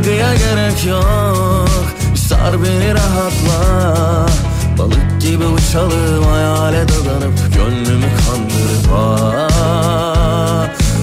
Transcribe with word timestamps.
Kaygıya 0.00 0.34
gerek 0.34 0.86
yok. 0.86 1.68
Sar 2.16 2.62
beni 2.62 2.94
rahatla. 2.94 4.26
Balık 4.78 5.20
gibi 5.20 5.44
uçalım 5.44 6.24
hayale 6.24 6.84
dadanıp 6.88 7.54
Gönlümü 7.54 8.06
kandırıp 8.26 8.92
ah, 8.94 9.48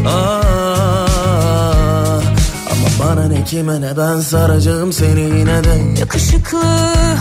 ah. 0.08 1.12
Ama 2.72 2.88
bana 3.00 3.28
ne 3.28 3.44
kime 3.44 3.82
ne 3.82 3.98
ben 3.98 4.20
saracağım 4.20 4.94
seni 4.94 5.22
yine 5.22 5.64
de. 5.64 6.00
Yakışıklı 6.00 6.64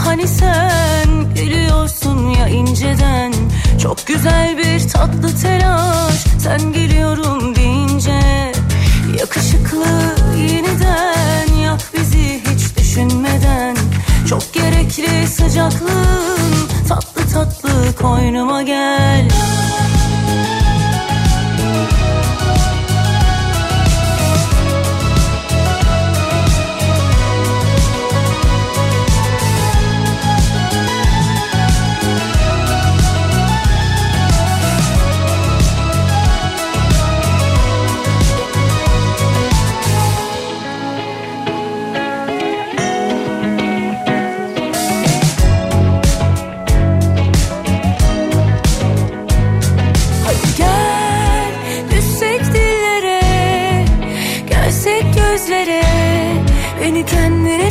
hani 0.04 0.28
sen 0.28 1.34
gülüyorsun 1.34 2.28
ya 2.30 2.48
inceden. 2.48 3.32
Çok 3.82 4.06
güzel 4.06 4.58
bir 4.58 4.88
tatlı 4.88 5.36
telaş 5.42 6.24
sen 6.38 6.72
geliyorum 6.72 7.56
deyince. 7.56 8.20
Yakışıklı 9.18 9.86
yeniden 10.38 11.05
yak 11.76 11.92
bizi 11.94 12.40
hiç 12.50 12.76
düşünmeden. 12.78 13.76
Çok 14.28 14.52
gerekli 14.52 15.26
sıcaklığın 15.26 16.68
tatlı 16.88 17.22
tatlı 17.32 17.96
koynuma 18.02 18.62
gel 18.62 19.28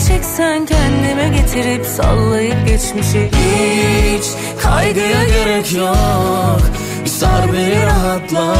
çeksen 0.07 0.65
kendime 0.65 1.29
getirip 1.37 1.85
sallayıp 1.85 2.67
geçmişi. 2.67 3.31
Hiç 3.31 4.25
kaygıya 4.63 5.23
gerek 5.23 5.73
yok. 5.73 6.61
Bir 7.03 7.09
sar 7.09 7.53
beni 7.53 7.85
rahatla. 7.85 8.55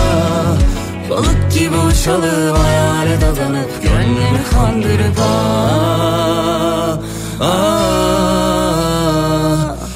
Balık 1.09 1.52
gibi 1.53 1.78
uçalım 1.78 2.56
hayale 2.56 3.22
dadanıp 3.22 3.84
Gönlümü 3.84 4.44
kandırıp 4.52 5.19
ah, 5.22 6.97
ah. 7.42 8.66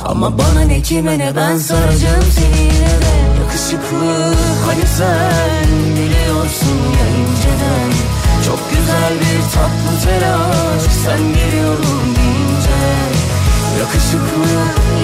Ama 0.06 0.38
bana 0.38 0.62
ne 0.62 0.82
kime 0.82 1.20
ne 1.20 1.36
ben 1.36 1.58
saracağım 1.58 2.24
seni 2.32 2.70
de 2.70 3.29
Yakışıklı. 3.50 4.36
Hani 4.66 4.88
sen 4.98 5.70
biliyorsun 5.96 6.80
ya 7.00 7.08
inceden. 7.18 7.92
Çok 8.46 8.60
güzel 8.72 9.14
bir 9.20 9.42
tatlı 9.54 10.06
telaş. 10.06 10.82
Sen 11.06 11.34
geliyorum 11.34 12.16
deyince. 12.16 12.80
Yakışıklı 13.80 14.52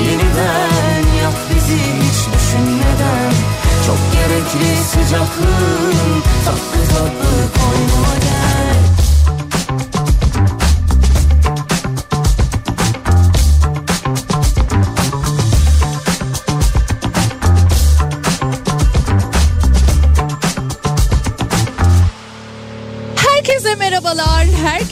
yeniden 0.08 1.18
yak 1.24 1.34
bizi 1.56 1.78
hiç 1.78 2.34
düşünmeden. 2.34 3.34
Çok 3.86 3.98
gerekli 4.14 4.84
sıcaklığın 4.84 6.24
tatlı 6.46 6.82
tatlı 6.90 7.34
koynuma 7.60 8.14
gel 8.22 8.45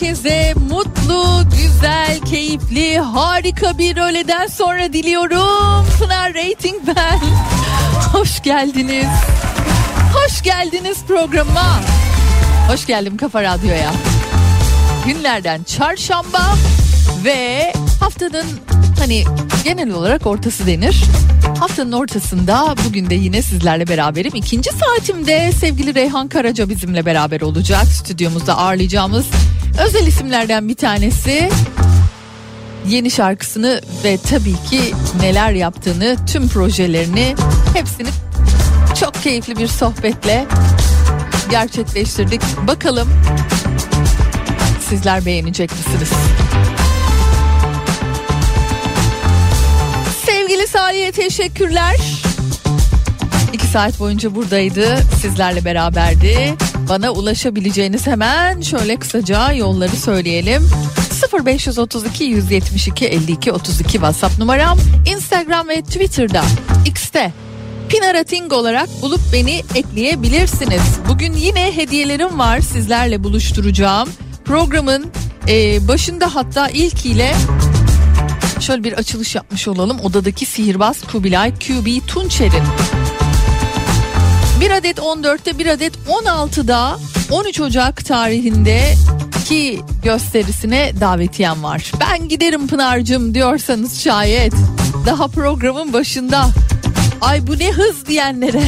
Herkese 0.03 0.53
mutlu, 0.69 1.43
güzel, 1.49 2.19
keyifli, 2.21 2.99
harika 2.99 3.77
bir 3.77 3.97
öğleden 3.97 4.47
sonra 4.47 4.93
diliyorum. 4.93 5.85
Pınar 5.99 6.33
Rating 6.33 6.75
ben. 6.87 7.19
Hoş 8.13 8.43
geldiniz. 8.43 9.07
Hoş 10.13 10.41
geldiniz 10.41 10.97
programa. 11.07 11.79
Hoş 12.67 12.85
geldim 12.85 13.17
Kafa 13.17 13.43
Radyo'ya. 13.43 13.91
Günlerden 15.05 15.63
çarşamba 15.63 16.55
ve 17.23 17.73
haftanın 17.99 18.45
hani 18.99 19.23
genel 19.63 19.91
olarak 19.91 20.27
ortası 20.27 20.67
denir. 20.67 21.03
Haftanın 21.59 21.91
ortasında 21.91 22.75
bugün 22.87 23.09
de 23.09 23.15
yine 23.15 23.41
sizlerle 23.41 23.87
beraberim. 23.87 24.35
İkinci 24.35 24.69
saatimde 24.69 25.51
sevgili 25.51 25.95
Reyhan 25.95 26.27
Karaca 26.27 26.69
bizimle 26.69 27.05
beraber 27.05 27.41
olacak. 27.41 27.85
Stüdyomuzda 27.85 28.57
ağırlayacağımız 28.57 29.25
özel 29.79 30.07
isimlerden 30.07 30.69
bir 30.69 30.75
tanesi. 30.75 31.49
Yeni 32.87 33.11
şarkısını 33.11 33.81
ve 34.03 34.17
tabii 34.29 34.55
ki 34.69 34.93
neler 35.21 35.51
yaptığını, 35.51 36.17
tüm 36.25 36.47
projelerini 36.47 37.35
hepsini 37.73 38.09
çok 38.99 39.13
keyifli 39.13 39.57
bir 39.57 39.67
sohbetle 39.67 40.45
gerçekleştirdik. 41.49 42.41
Bakalım 42.67 43.09
sizler 44.89 45.25
beğenecek 45.25 45.71
misiniz? 45.71 46.11
Sevgili 50.25 50.67
Salih'e 50.67 51.11
teşekkürler. 51.11 51.97
İki 53.53 53.67
saat 53.67 53.99
boyunca 53.99 54.35
buradaydı. 54.35 54.97
Sizlerle 55.21 55.65
beraberdi. 55.65 56.55
Bana 56.93 57.11
ulaşabileceğiniz 57.11 58.07
hemen 58.07 58.61
şöyle 58.61 58.95
kısaca 58.95 59.51
yolları 59.51 59.95
söyleyelim. 59.95 60.69
0532 61.45 62.23
172 62.23 63.05
52 63.05 63.51
32 63.51 63.91
WhatsApp 63.91 64.39
numaram. 64.39 64.77
Instagram 65.13 65.69
ve 65.69 65.81
Twitter'da 65.81 66.43
X'te 66.85 67.31
Pinarating 67.89 68.53
olarak 68.53 68.89
bulup 69.01 69.19
beni 69.33 69.63
ekleyebilirsiniz. 69.75 70.81
Bugün 71.09 71.33
yine 71.33 71.75
hediyelerim 71.75 72.39
var 72.39 72.59
sizlerle 72.59 73.23
buluşturacağım. 73.23 74.09
Programın 74.45 75.11
e, 75.47 75.87
başında 75.87 76.35
hatta 76.35 76.69
ilkiyle 76.69 77.35
şöyle 78.59 78.83
bir 78.83 78.93
açılış 78.93 79.35
yapmış 79.35 79.67
olalım. 79.67 79.99
Odadaki 79.99 80.45
sihirbaz 80.45 81.01
Kubilay 81.11 81.53
QB 81.53 82.07
Tunçer'in 82.07 82.63
bir 84.63 84.71
adet 84.71 84.97
14'te 84.97 85.59
bir 85.59 85.65
adet 85.65 85.93
16'da 86.07 86.99
13 87.31 87.59
Ocak 87.59 88.05
tarihinde 88.05 88.93
ki 89.45 89.81
gösterisine 90.03 90.91
davetiyem 91.01 91.63
var. 91.63 91.91
Ben 91.99 92.29
giderim 92.29 92.67
Pınar'cım 92.67 93.33
diyorsanız 93.33 94.01
şayet 94.01 94.53
daha 95.05 95.27
programın 95.27 95.93
başında 95.93 96.45
ay 97.21 97.47
bu 97.47 97.59
ne 97.59 97.71
hız 97.71 98.05
diyenlere 98.05 98.61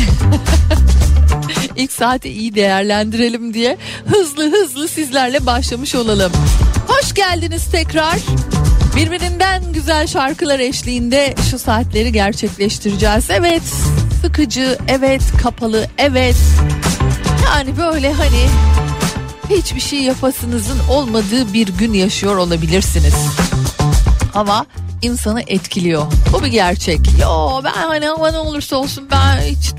ilk 1.76 1.92
saati 1.92 2.30
iyi 2.30 2.56
değerlendirelim 2.56 3.54
diye 3.54 3.78
hızlı 4.06 4.52
hızlı 4.52 4.88
sizlerle 4.88 5.46
başlamış 5.46 5.96
olalım. 5.96 6.32
Hoş 6.88 7.14
geldiniz 7.14 7.72
tekrar. 7.72 8.18
Birbirinden 8.96 9.74
güzel 9.74 10.08
şarkılar 10.08 10.60
eşliğinde 10.60 11.36
şu 11.52 11.60
saatleri 11.60 12.12
gerçekleştireceğiz. 12.12 13.30
Evet 13.30 13.64
sıkıcı, 14.26 14.78
evet 14.88 15.22
kapalı, 15.44 15.88
evet. 15.98 16.36
Yani 17.46 17.78
böyle 17.78 18.14
hani 18.14 18.48
hiçbir 19.50 19.80
şey 19.80 20.02
yapasınızın 20.02 20.80
olmadığı 20.90 21.54
bir 21.54 21.68
gün 21.68 21.94
yaşıyor 21.94 22.38
olabilirsiniz. 22.38 23.16
Ama 24.36 24.66
insanı 25.02 25.42
etkiliyor. 25.48 26.06
Bu 26.34 26.44
bir 26.44 26.48
gerçek. 26.48 27.00
Yo 27.22 27.62
ben 27.64 27.88
hani 27.88 28.10
ama 28.10 28.32
ne 28.32 28.38
olursa 28.38 28.76
olsun 28.76 29.04
ben 29.12 29.38
hiç 29.38 29.74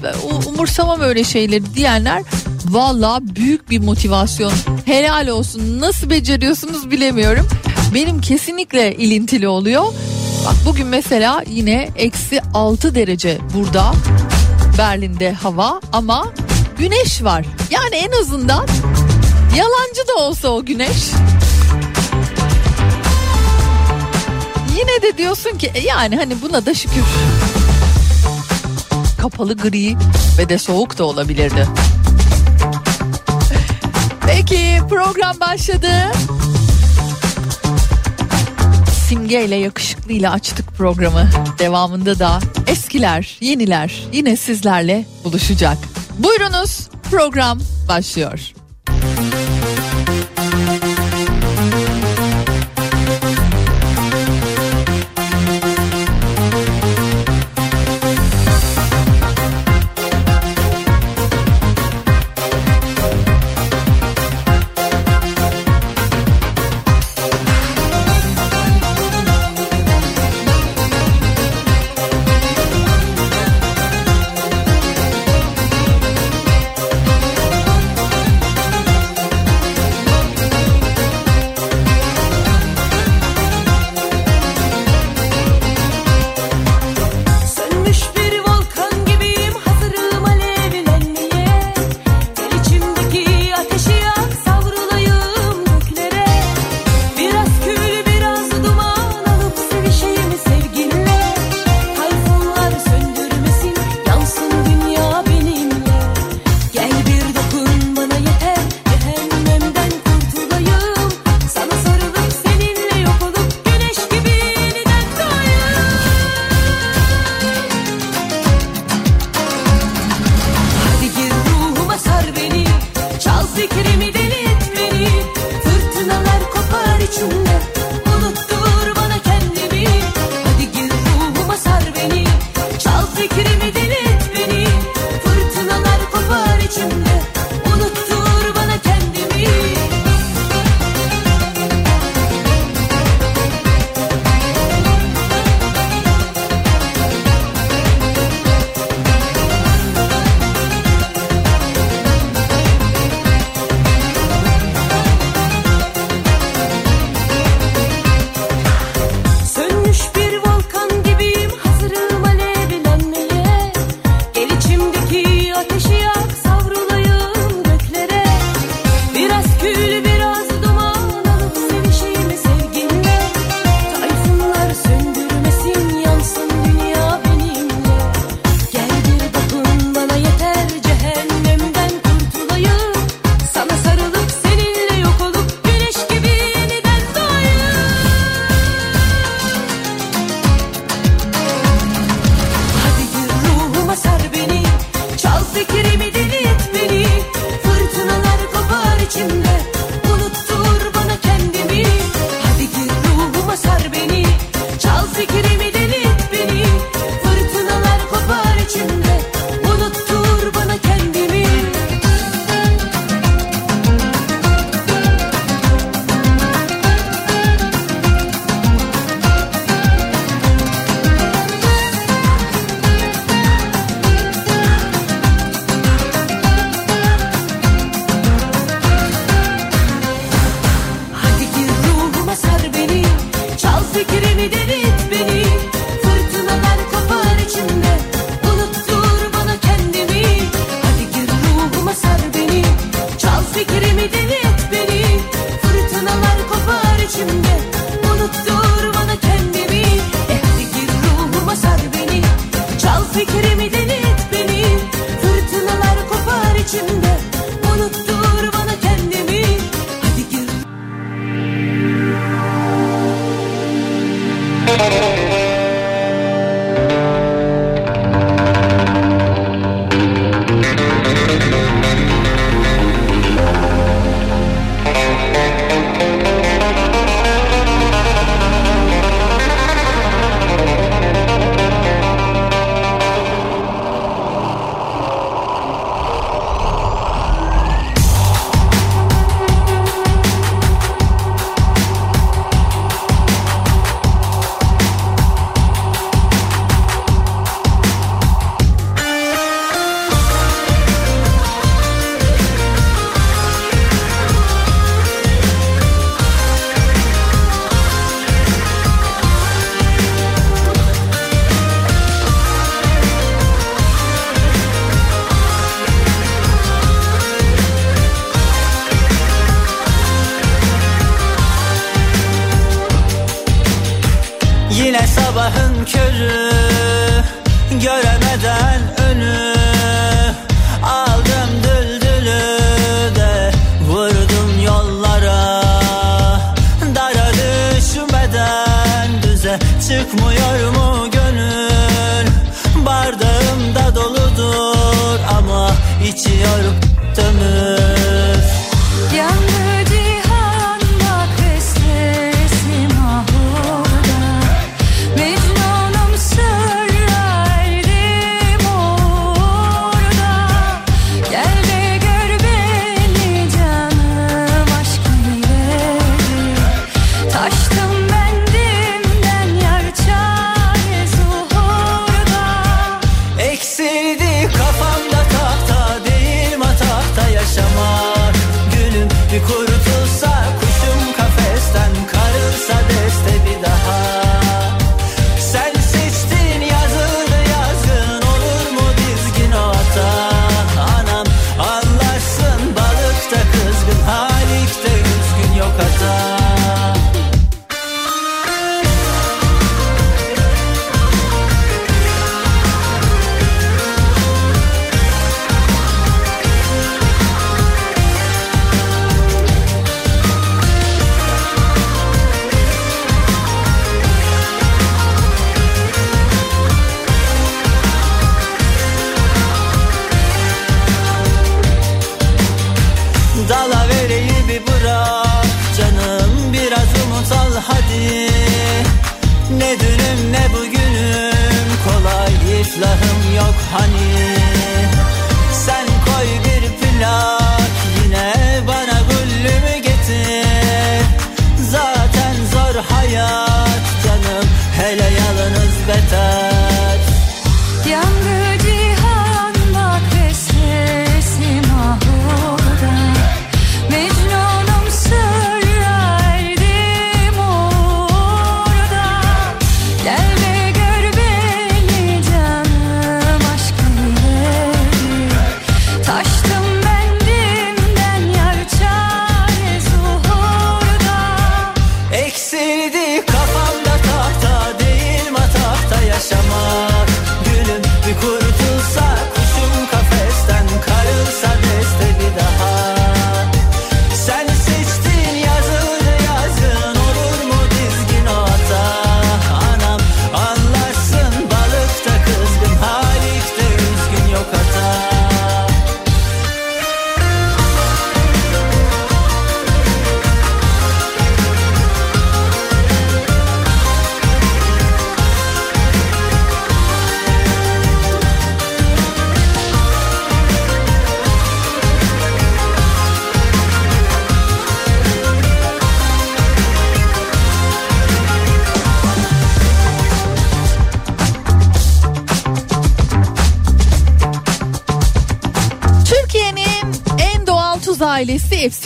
umursamam 0.46 1.00
öyle 1.00 1.24
şeyleri 1.24 1.74
diyenler 1.74 2.22
valla 2.68 3.18
büyük 3.22 3.70
bir 3.70 3.78
motivasyon. 3.78 4.52
Helal 4.84 5.28
olsun. 5.28 5.80
Nasıl 5.80 6.10
beceriyorsunuz 6.10 6.90
bilemiyorum. 6.90 7.48
Benim 7.94 8.20
kesinlikle 8.20 8.94
ilintili 8.96 9.48
oluyor. 9.48 9.84
Bak 10.46 10.54
bugün 10.66 10.86
mesela 10.86 11.42
yine 11.50 11.88
eksi 11.96 12.40
6 12.54 12.94
derece 12.94 13.38
burada 13.54 13.92
Berlin'de 14.78 15.32
hava 15.32 15.80
ama 15.92 16.26
güneş 16.78 17.22
var. 17.22 17.44
Yani 17.70 17.94
en 17.94 18.20
azından 18.20 18.66
yalancı 19.56 20.08
da 20.08 20.14
olsa 20.14 20.48
o 20.48 20.64
güneş. 20.64 21.10
Yine 24.78 25.02
de 25.02 25.18
diyorsun 25.18 25.58
ki 25.58 25.70
e, 25.74 25.80
yani 25.80 26.16
hani 26.16 26.42
buna 26.42 26.66
da 26.66 26.74
şükür. 26.74 27.04
Kapalı 29.20 29.56
gri 29.56 29.96
ve 30.38 30.48
de 30.48 30.58
soğuk 30.58 30.98
da 30.98 31.04
olabilirdi. 31.04 31.68
Peki 34.26 34.80
program 34.88 35.40
başladı. 35.40 35.90
Simge 39.08 39.44
ile 39.44 39.56
yakışıklı 39.56 40.12
ile 40.12 40.28
açtık 40.28 40.68
programı. 40.76 41.28
Devamında 41.58 42.18
da 42.18 42.38
eskiler, 42.66 43.38
yeniler 43.40 44.02
yine 44.12 44.36
sizlerle 44.36 45.06
buluşacak. 45.24 45.78
Buyurunuz 46.18 46.88
program 47.10 47.58
başlıyor. 47.88 48.55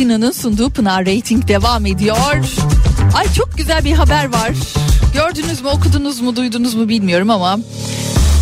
Efsina'nın 0.00 0.30
sunduğu 0.30 0.70
Pınar 0.70 1.06
Rating 1.06 1.48
devam 1.48 1.86
ediyor. 1.86 2.16
Ay 3.14 3.32
çok 3.32 3.56
güzel 3.56 3.84
bir 3.84 3.92
haber 3.92 4.32
var. 4.32 4.50
Gördünüz 5.14 5.62
mü, 5.62 5.68
okudunuz 5.68 6.20
mu, 6.20 6.36
duydunuz 6.36 6.74
mu 6.74 6.88
bilmiyorum 6.88 7.30
ama 7.30 7.58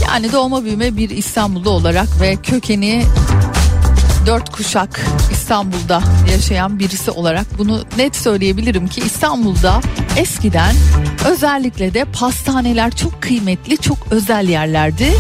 yani 0.06 0.32
doğma 0.32 0.64
büyüme 0.64 0.96
bir 0.96 1.10
İstanbullu 1.10 1.70
olarak 1.70 2.20
ve 2.20 2.36
kökeni 2.36 3.04
dört 4.26 4.52
kuşak 4.52 5.00
İstanbul'da 5.32 6.02
yaşayan 6.30 6.78
birisi 6.78 7.10
olarak 7.10 7.46
bunu 7.58 7.84
net 7.96 8.16
söyleyebilirim 8.16 8.88
ki 8.88 9.00
İstanbul'da 9.00 9.80
eskiden 10.16 10.74
özellikle 11.26 11.94
de 11.94 12.04
pastaneler 12.04 12.96
çok 12.96 13.22
kıymetli, 13.22 13.76
çok 13.76 13.98
özel 14.10 14.48
yerlerdi. 14.48 15.12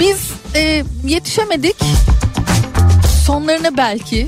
Biz 0.00 0.18
e, 0.54 0.84
yetişemedik 1.06 1.76
sonlarına 3.26 3.76
belki 3.76 4.26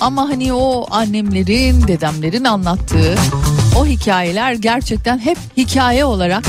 ama 0.00 0.28
hani 0.28 0.52
o 0.52 0.86
annemlerin, 0.90 1.88
dedemlerin 1.88 2.44
anlattığı 2.44 3.14
o 3.78 3.86
hikayeler 3.86 4.52
gerçekten 4.52 5.18
hep 5.18 5.38
hikaye 5.56 6.04
olarak 6.04 6.44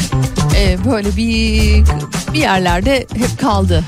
e, 0.56 0.86
böyle 0.86 1.18
bir 1.18 1.84
bir 2.34 2.40
yerlerde 2.40 3.08
hep 3.18 3.40
kaldı. 3.40 3.84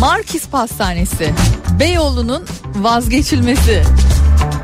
Markis 0.00 0.48
Pastanesi 0.48 1.34
Beyoğlu'nun 1.80 2.44
vazgeçilmesi 2.74 3.82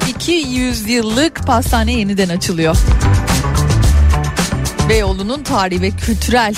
200 0.08 0.88
yıllık 0.88 1.46
pastane 1.46 1.92
yeniden 1.92 2.28
açılıyor. 2.28 2.76
Beyoğlu'nun 4.88 5.42
tarihi 5.42 5.82
ve 5.82 5.90
kültürel 5.90 6.54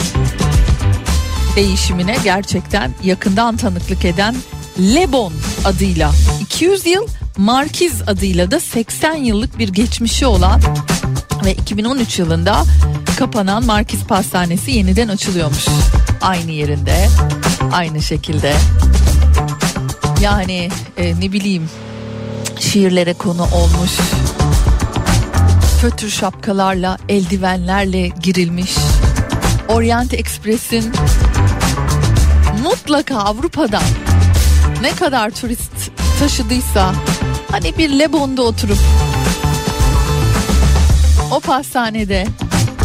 değişimine 1.57 2.17
gerçekten 2.25 2.91
yakından 3.05 3.57
tanıklık 3.57 4.05
eden 4.05 4.35
Lebon 4.79 5.33
adıyla 5.67 6.13
200 6.41 6.87
yıl 6.87 7.07
Markiz 7.37 8.03
adıyla 8.07 8.51
da 8.51 8.61
80 8.61 9.15
yıllık 9.15 9.59
bir 9.59 9.69
geçmişi 9.69 10.27
olan 10.27 10.61
ve 11.45 11.53
2013 11.55 12.19
yılında 12.19 12.65
kapanan 13.19 13.65
Markiz 13.65 14.05
Pastanesi 14.05 14.71
yeniden 14.71 15.09
açılıyormuş. 15.09 15.67
Aynı 16.21 16.51
yerinde, 16.51 17.09
aynı 17.73 18.03
şekilde. 18.03 18.55
Yani 20.21 20.69
e, 20.97 21.21
ne 21.21 21.33
bileyim 21.33 21.71
şiirlere 22.61 23.15
konu 23.15 23.43
olmuş. 23.43 23.91
Fötür 25.81 26.11
şapkalarla, 26.11 26.99
eldivenlerle 27.09 28.09
girilmiş. 28.09 28.75
Orient 29.69 30.15
Express'in 30.15 30.93
mutlaka 32.63 33.17
Avrupa'dan 33.17 34.06
ne 34.83 34.95
kadar 34.95 35.31
turist 35.31 35.73
taşıdıysa 36.19 36.93
hani 37.51 37.79
bir 37.79 37.91
Lebon'da 37.91 38.43
oturup 38.43 38.79
o 41.31 41.41
pastanede 41.41 42.27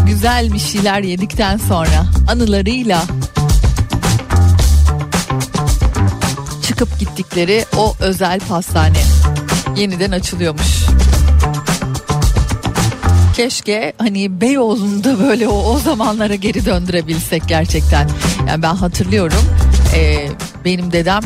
güzel 0.06 0.54
bir 0.54 0.60
şeyler 0.60 1.02
yedikten 1.02 1.58
sonra 1.58 2.06
anılarıyla 2.28 3.04
çıkıp 6.68 7.00
gittikleri 7.00 7.66
o 7.78 7.96
özel 8.00 8.40
pastane 8.40 9.02
yeniden 9.76 10.12
açılıyormuş. 10.12 10.86
Keşke 13.36 13.94
hani 13.98 14.42
Beyoğlu'nda 14.42 15.20
böyle 15.20 15.48
o, 15.48 15.74
o 15.74 15.80
zamanlara 15.80 16.36
geri 16.36 16.66
döndürebilsek 16.66 17.44
gerçekten. 17.48 18.10
Yani 18.48 18.62
ben 18.62 18.76
hatırlıyorum 18.76 19.44
e, 19.96 20.28
benim 20.66 20.92
dedem 20.92 21.22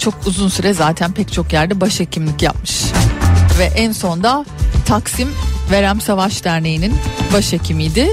çok 0.00 0.14
uzun 0.26 0.48
süre 0.48 0.72
zaten 0.72 1.12
pek 1.12 1.32
çok 1.32 1.52
yerde 1.52 1.80
başhekimlik 1.80 2.42
yapmış. 2.42 2.82
Ve 3.58 3.64
en 3.64 3.92
sonda 3.92 4.44
Taksim 4.86 5.28
Verem 5.70 6.00
Savaş 6.00 6.44
Derneği'nin 6.44 6.94
başhekimiydi. 7.32 8.08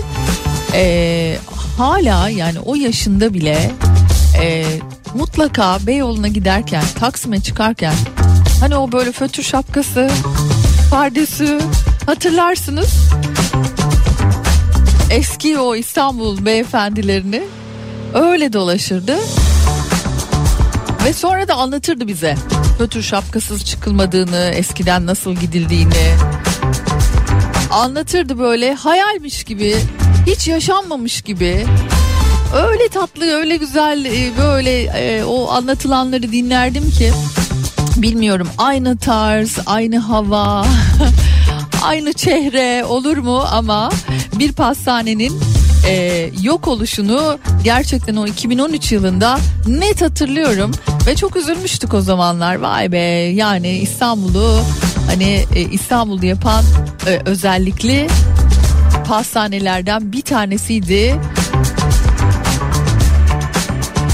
E, 0.73 1.37
hala 1.77 2.29
yani 2.29 2.59
o 2.59 2.75
yaşında 2.75 3.33
bile 3.33 3.71
e, 4.41 4.65
mutlaka 5.15 5.79
Beyoğlu'na 5.87 6.27
giderken 6.27 6.83
Taksim'e 6.99 7.39
çıkarken 7.39 7.93
hani 8.59 8.75
o 8.75 8.91
böyle 8.91 9.11
fötür 9.11 9.43
şapkası 9.43 10.09
pardesü 10.91 11.59
hatırlarsınız. 12.05 12.93
Eski 15.11 15.59
o 15.59 15.75
İstanbul 15.75 16.45
beyefendilerini 16.45 17.43
öyle 18.13 18.53
dolaşırdı. 18.53 19.17
Ve 21.07 21.13
sonra 21.13 21.47
da 21.47 21.55
anlatırdı 21.55 22.07
bize. 22.07 22.35
Fötür 22.77 23.03
şapkasız 23.03 23.65
çıkılmadığını, 23.65 24.51
eskiden 24.55 25.05
nasıl 25.05 25.35
gidildiğini. 25.35 26.15
Anlatırdı 27.71 28.39
böyle 28.39 28.73
hayalmiş 28.73 29.43
gibi, 29.43 29.75
hiç 30.25 30.47
yaşanmamış 30.47 31.21
gibi. 31.21 31.65
Öyle 32.55 32.89
tatlı, 32.89 33.25
öyle 33.25 33.55
güzel, 33.55 34.05
e, 34.05 34.37
böyle 34.37 34.81
e, 34.81 35.23
o 35.23 35.49
anlatılanları 35.51 36.31
dinlerdim 36.31 36.91
ki 36.91 37.11
bilmiyorum 37.97 38.49
aynı 38.57 38.97
tarz, 38.97 39.57
aynı 39.65 39.97
hava, 39.97 40.65
aynı 41.83 42.13
çehre 42.13 42.85
olur 42.85 43.17
mu 43.17 43.43
ama 43.51 43.89
bir 44.33 44.51
pastanenin 44.51 45.41
e, 45.85 46.29
yok 46.41 46.67
oluşunu 46.67 47.39
gerçekten 47.63 48.15
o 48.15 48.27
2013 48.27 48.91
yılında 48.91 49.39
net 49.67 50.01
hatırlıyorum 50.01 50.71
ve 51.07 51.15
çok 51.15 51.35
üzülmüştük 51.35 51.93
o 51.93 52.01
zamanlar. 52.01 52.55
Vay 52.55 52.91
be 52.91 52.97
yani 53.33 53.69
İstanbul'u 53.69 54.59
hani 55.07 55.45
e, 55.55 55.61
İstanbul'u 55.61 56.25
yapan 56.25 56.63
e, 57.07 57.21
özellikli 57.25 58.07
pastanelerden 59.07 60.11
bir 60.11 60.21
tanesiydi 60.21 61.19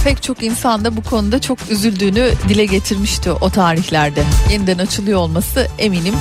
pek 0.04 0.24
çok 0.24 0.44
insan 0.44 0.86
da 0.86 0.98
bu 0.98 1.04
konuda 1.04 1.42
çok 1.42 1.58
üzüldüğünü 1.70 2.32
dile 2.50 2.66
getirmişti 2.66 3.32
o 3.32 3.50
tarihlerde. 3.50 4.24
Yeniden 4.52 4.78
açılıyor 4.78 5.20
olması 5.20 5.68
eminim 5.80 6.14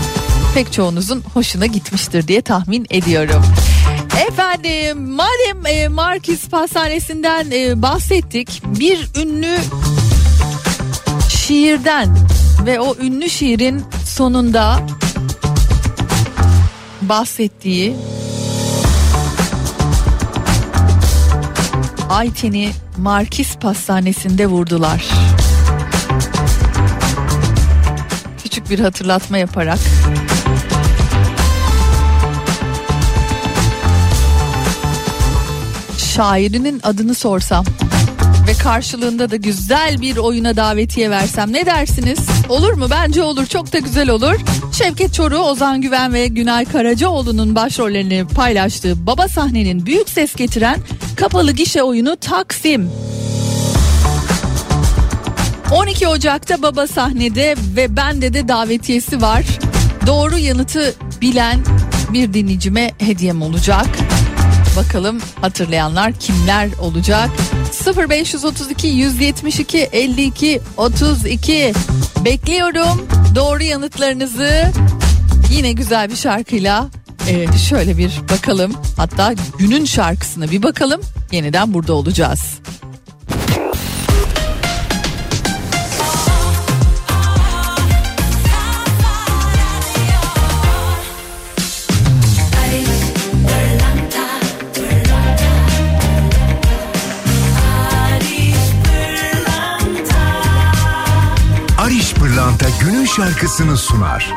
pek 0.55 0.73
çoğunuzun 0.73 1.23
hoşuna 1.35 1.67
gitmiştir 1.67 2.29
diye 2.29 2.43
tahmin 2.43 2.87
ediyorum. 2.91 3.43
Efendim 4.21 5.11
madem 5.11 5.67
e, 5.67 5.89
Markis 5.89 6.49
Pastanesi'nden 6.49 7.51
e, 7.51 7.83
bahsettik 7.83 8.63
bir 8.67 9.09
ünlü 9.23 9.59
şiirden 11.29 12.17
ve 12.67 12.81
o 12.81 12.97
ünlü 12.97 13.31
şiirin 13.31 13.85
sonunda 14.07 14.81
bahsettiği 17.03 17.97
Ayten'i 22.11 22.71
Markis 22.99 23.57
Pastanesi'nde 23.57 24.47
vurdular. 24.47 25.05
Küçük 28.43 28.71
bir 28.71 28.79
hatırlatma 28.79 29.39
yaparak 29.39 29.79
şairinin 36.17 36.81
adını 36.83 37.15
sorsam 37.15 37.65
ve 38.47 38.53
karşılığında 38.55 39.31
da 39.31 39.37
güzel 39.37 40.01
bir 40.01 40.17
oyuna 40.17 40.57
davetiye 40.57 41.11
versem 41.11 41.53
ne 41.53 41.67
dersiniz? 41.67 42.19
Olur 42.49 42.73
mu? 42.73 42.87
Bence 42.91 43.23
olur. 43.23 43.47
Çok 43.47 43.73
da 43.73 43.79
güzel 43.79 44.11
olur. 44.11 44.35
Şevket 44.73 45.15
Çoruh, 45.15 45.47
Ozan 45.47 45.81
Güven 45.81 46.13
ve 46.13 46.27
Günay 46.27 46.65
Karacaoğlu'nun 46.65 47.55
başrollerini 47.55 48.27
paylaştığı 48.35 49.07
baba 49.07 49.29
sahnenin 49.29 49.87
büyük 49.87 50.09
ses 50.09 50.35
getiren 50.35 50.79
kapalı 51.17 51.53
gişe 51.53 51.83
oyunu 51.83 52.17
Taksim. 52.17 52.91
12 55.75 56.09
Ocak'ta 56.09 56.63
baba 56.63 56.87
sahnede 56.87 57.55
ve 57.77 57.97
bende 57.97 58.35
de 58.35 58.49
davetiyesi 58.49 59.23
var. 59.23 59.45
Doğru 60.07 60.39
yanıtı 60.39 60.95
bilen 61.21 61.61
bir 62.13 62.35
dinleyicime 62.35 62.91
hediyem 62.99 63.43
olacak. 63.43 63.87
Bakalım 64.77 65.19
hatırlayanlar 65.41 66.13
kimler 66.13 66.69
olacak? 66.81 67.31
0532 68.11 68.87
172 68.87 69.79
52 69.79 70.61
32 70.77 71.73
bekliyorum 72.25 73.09
doğru 73.35 73.63
yanıtlarınızı. 73.63 74.73
Yine 75.51 75.73
güzel 75.73 76.11
bir 76.11 76.17
şarkıyla 76.17 76.89
e, 77.29 77.59
şöyle 77.59 77.99
bir 77.99 78.21
bakalım. 78.31 78.73
Hatta 78.97 79.35
günün 79.59 79.85
şarkısına 79.85 80.51
bir 80.51 80.63
bakalım. 80.63 81.01
Yeniden 81.33 81.75
burada 81.75 81.93
olacağız. 81.93 82.59
Pırlanta 102.63 102.85
günün 102.85 103.05
şarkısını 103.05 103.77
sunar. 103.77 104.35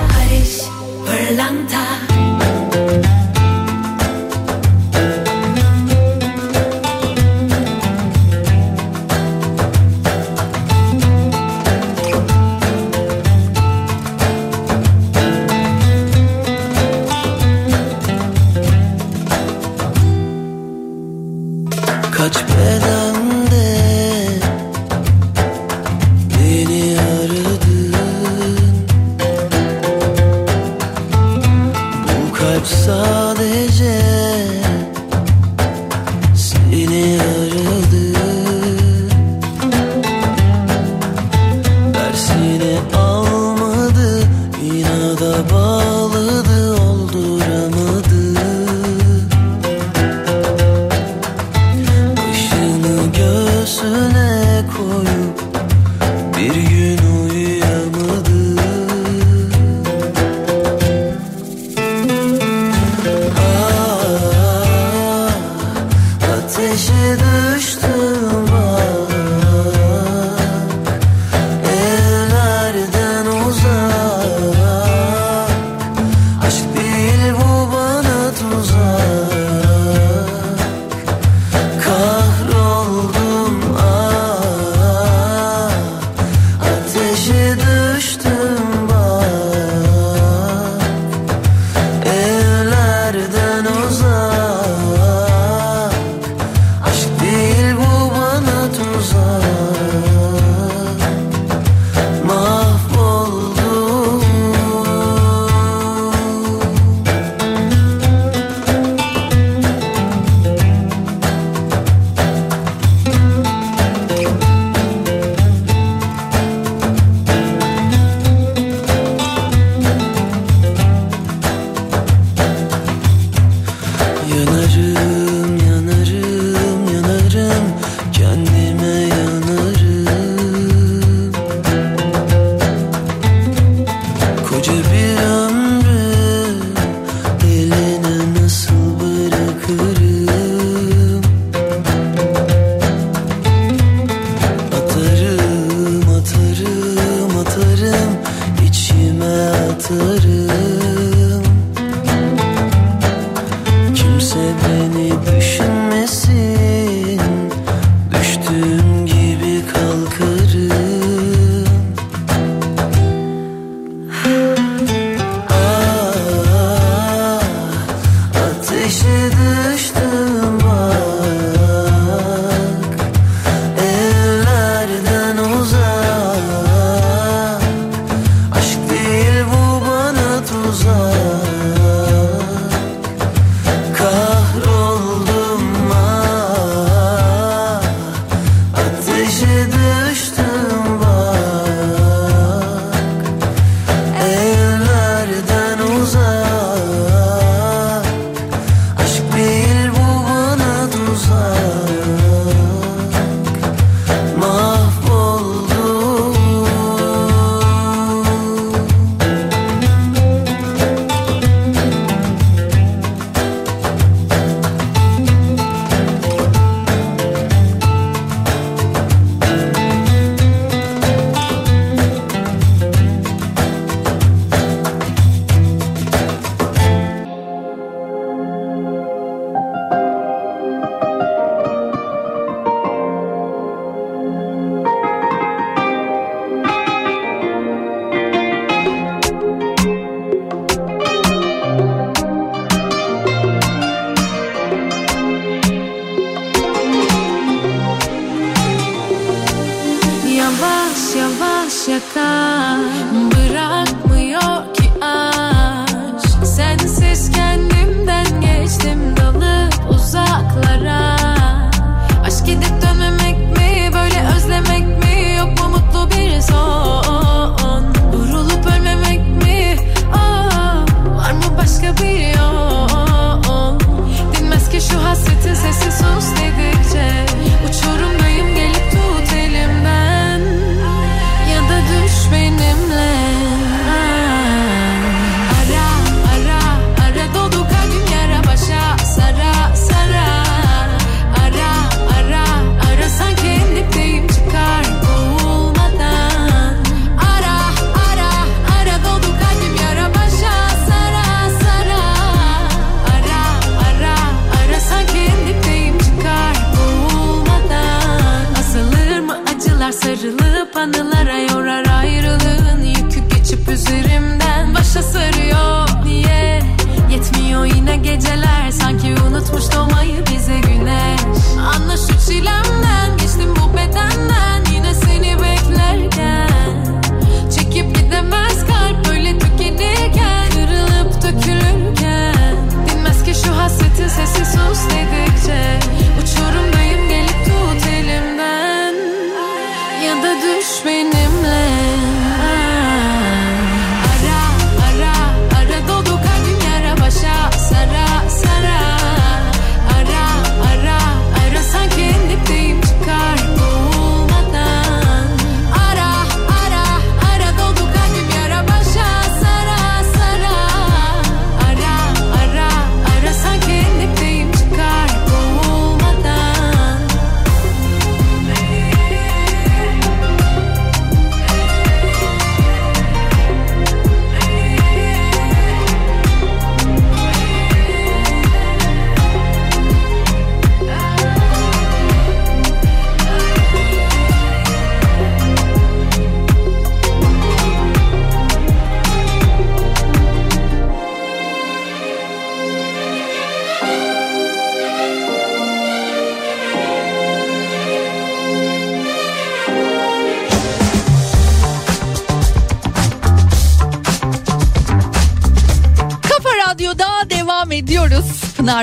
Barış 0.00 0.60
Pırlanta 1.06 2.15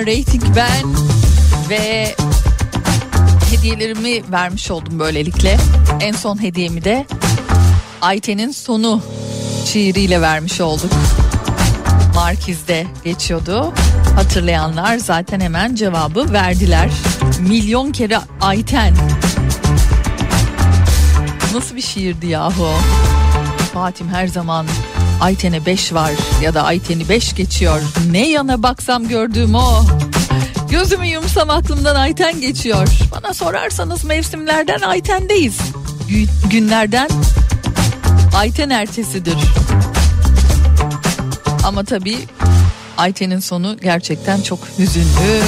Pınar 0.03 0.17
Rating 0.17 0.43
ben 0.55 0.95
ve 1.69 2.15
hediyelerimi 3.51 4.31
vermiş 4.31 4.71
oldum 4.71 4.99
böylelikle. 4.99 5.57
En 6.01 6.11
son 6.11 6.41
hediyemi 6.41 6.83
de 6.83 7.05
Ayten'in 8.01 8.51
sonu 8.51 9.01
şiiriyle 9.65 10.21
vermiş 10.21 10.61
olduk. 10.61 10.91
Markiz'de 12.15 12.87
geçiyordu. 13.03 13.73
Hatırlayanlar 14.15 14.97
zaten 14.97 15.39
hemen 15.39 15.75
cevabı 15.75 16.33
verdiler. 16.33 16.89
Milyon 17.39 17.91
kere 17.91 18.19
Ayten. 18.41 18.93
Nasıl 21.53 21.75
bir 21.75 21.81
şiirdi 21.81 22.27
yahu? 22.27 22.69
Fatih 23.73 24.05
her 24.11 24.27
zaman 24.27 24.65
Ayten'e 25.23 25.65
5 25.65 25.93
var 25.93 26.11
ya 26.41 26.53
da 26.53 26.63
Ayten'i 26.63 27.09
5 27.09 27.35
geçiyor. 27.35 27.81
Ne 28.11 28.29
yana 28.29 28.63
baksam 28.63 29.07
gördüğüm 29.07 29.55
o. 29.55 29.85
Gözümü 30.69 31.07
yumsam 31.07 31.49
aklımdan 31.49 31.95
Ayten 31.95 32.41
geçiyor. 32.41 32.87
Bana 33.11 33.33
sorarsanız 33.33 34.03
mevsimlerden 34.05 34.81
Ayten'deyiz. 34.81 35.57
Gü- 36.09 36.49
günlerden 36.49 37.09
Ayten 38.37 38.69
ertesidir. 38.69 39.37
Ama 41.63 41.83
tabii 41.83 42.17
Ayten'in 42.97 43.39
sonu 43.39 43.77
gerçekten 43.83 44.41
çok 44.41 44.59
hüzünlü. 44.79 45.41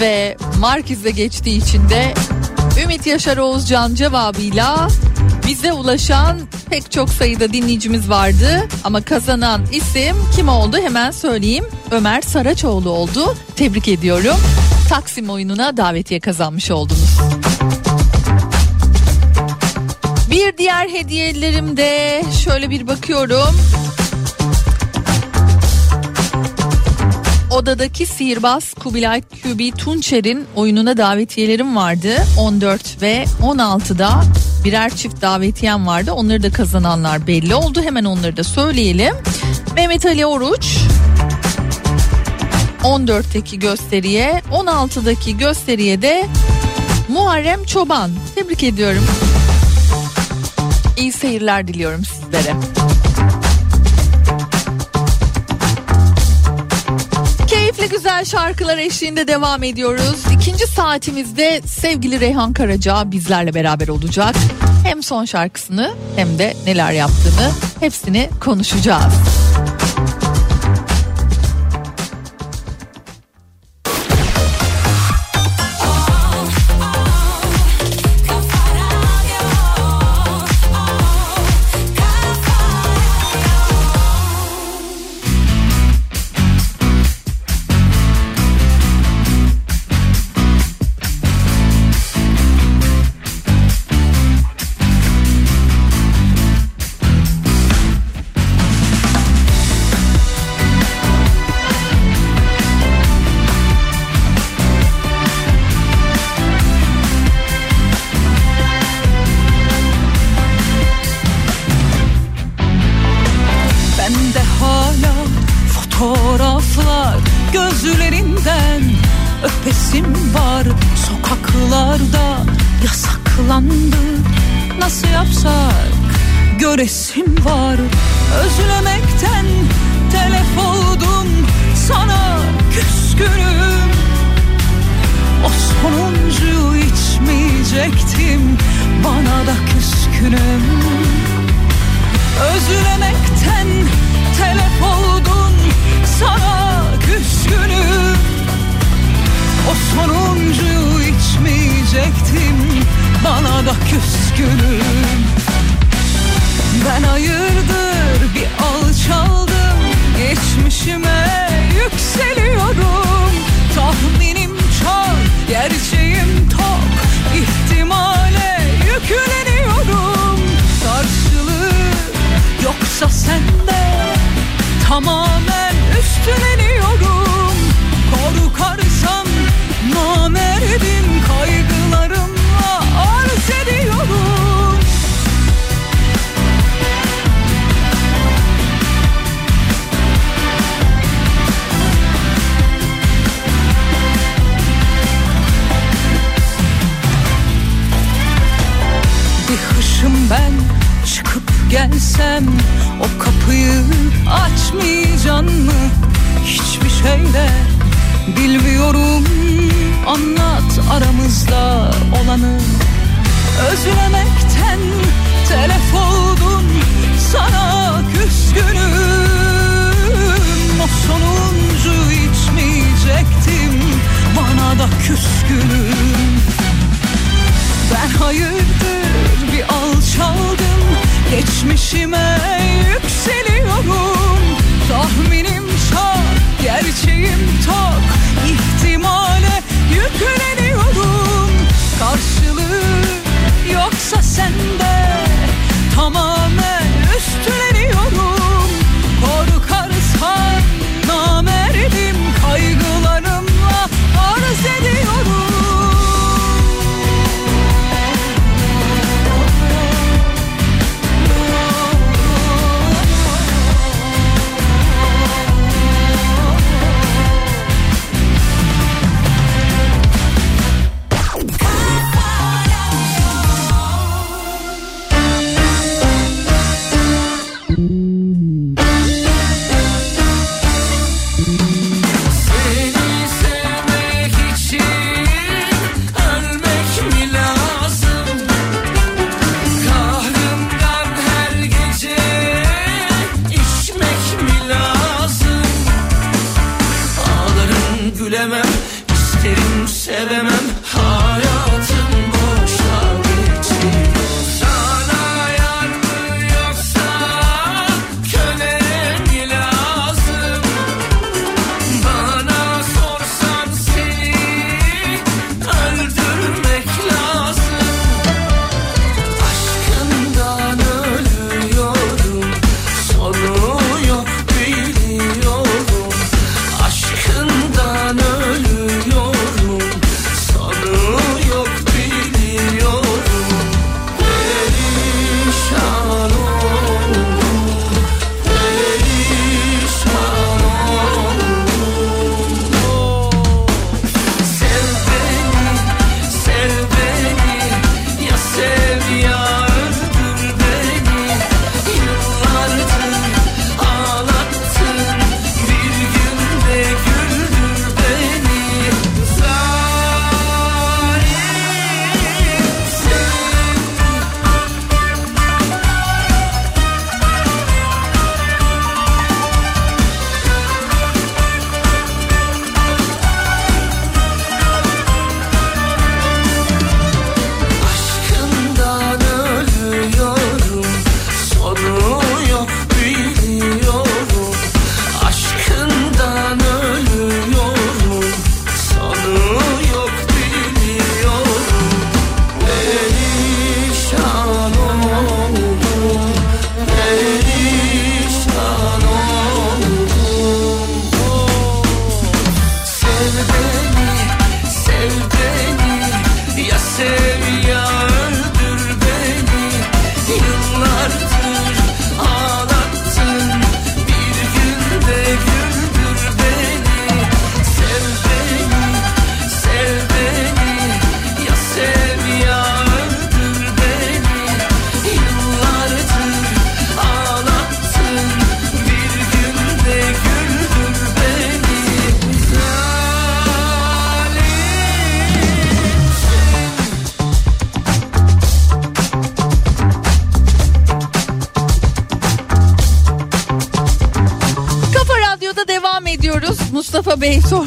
Ve 0.00 0.36
Markiz'de 0.58 1.10
geçtiği 1.10 1.62
için 1.62 1.88
de 1.88 2.14
Ümit 2.82 3.06
Yaşar 3.06 3.36
Oğuzcan 3.36 3.94
cevabıyla 3.94 4.88
bize 5.46 5.72
ulaşan 5.72 6.40
pek 6.72 6.90
çok 6.92 7.10
sayıda 7.10 7.52
dinleyicimiz 7.52 8.10
vardı 8.10 8.68
ama 8.84 9.00
kazanan 9.00 9.62
isim 9.72 10.16
kim 10.36 10.48
oldu 10.48 10.76
hemen 10.78 11.10
söyleyeyim. 11.10 11.64
Ömer 11.90 12.22
Saraçoğlu 12.22 12.90
oldu. 12.90 13.34
Tebrik 13.56 13.88
ediyorum. 13.88 14.36
Taksim 14.88 15.30
oyununa 15.30 15.76
davetiye 15.76 16.20
kazanmış 16.20 16.70
oldunuz. 16.70 17.18
Bir 20.30 20.56
diğer 20.58 20.88
hediyelerim 20.88 21.76
de 21.76 22.22
şöyle 22.44 22.70
bir 22.70 22.86
bakıyorum. 22.86 23.56
Odadaki 27.50 28.06
sihirbaz 28.06 28.74
Kubilay 28.74 29.22
Kübi 29.42 29.72
Tunçer'in 29.72 30.46
oyununa 30.56 30.96
davetiyelerim 30.96 31.76
vardı. 31.76 32.16
14 32.38 33.02
ve 33.02 33.24
16'da 33.42 34.22
birer 34.64 34.96
çift 34.96 35.22
davetiyem 35.22 35.86
vardı. 35.86 36.12
Onları 36.12 36.42
da 36.42 36.50
kazananlar 36.50 37.26
belli 37.26 37.54
oldu. 37.54 37.82
Hemen 37.82 38.04
onları 38.04 38.36
da 38.36 38.44
söyleyelim. 38.44 39.14
Mehmet 39.74 40.06
Ali 40.06 40.26
Oruç 40.26 40.78
14'teki 42.82 43.58
gösteriye 43.58 44.42
16'daki 44.52 45.38
gösteriye 45.38 46.02
de 46.02 46.26
Muharrem 47.08 47.64
Çoban. 47.64 48.10
Tebrik 48.34 48.62
ediyorum. 48.62 49.04
İyi 50.96 51.12
seyirler 51.12 51.68
diliyorum 51.68 52.04
sizlere. 52.04 52.56
Güzel 58.22 58.38
şarkılar 58.38 58.78
eşliğinde 58.78 59.28
devam 59.28 59.62
ediyoruz. 59.62 60.24
İkinci 60.32 60.66
saatimizde 60.66 61.62
sevgili 61.66 62.20
Reyhan 62.20 62.52
Karaca 62.52 63.10
bizlerle 63.10 63.54
beraber 63.54 63.88
olacak. 63.88 64.34
Hem 64.84 65.02
son 65.02 65.24
şarkısını 65.24 65.90
hem 66.16 66.38
de 66.38 66.54
neler 66.66 66.92
yaptığını 66.92 67.50
hepsini 67.80 68.30
konuşacağız. 68.40 69.41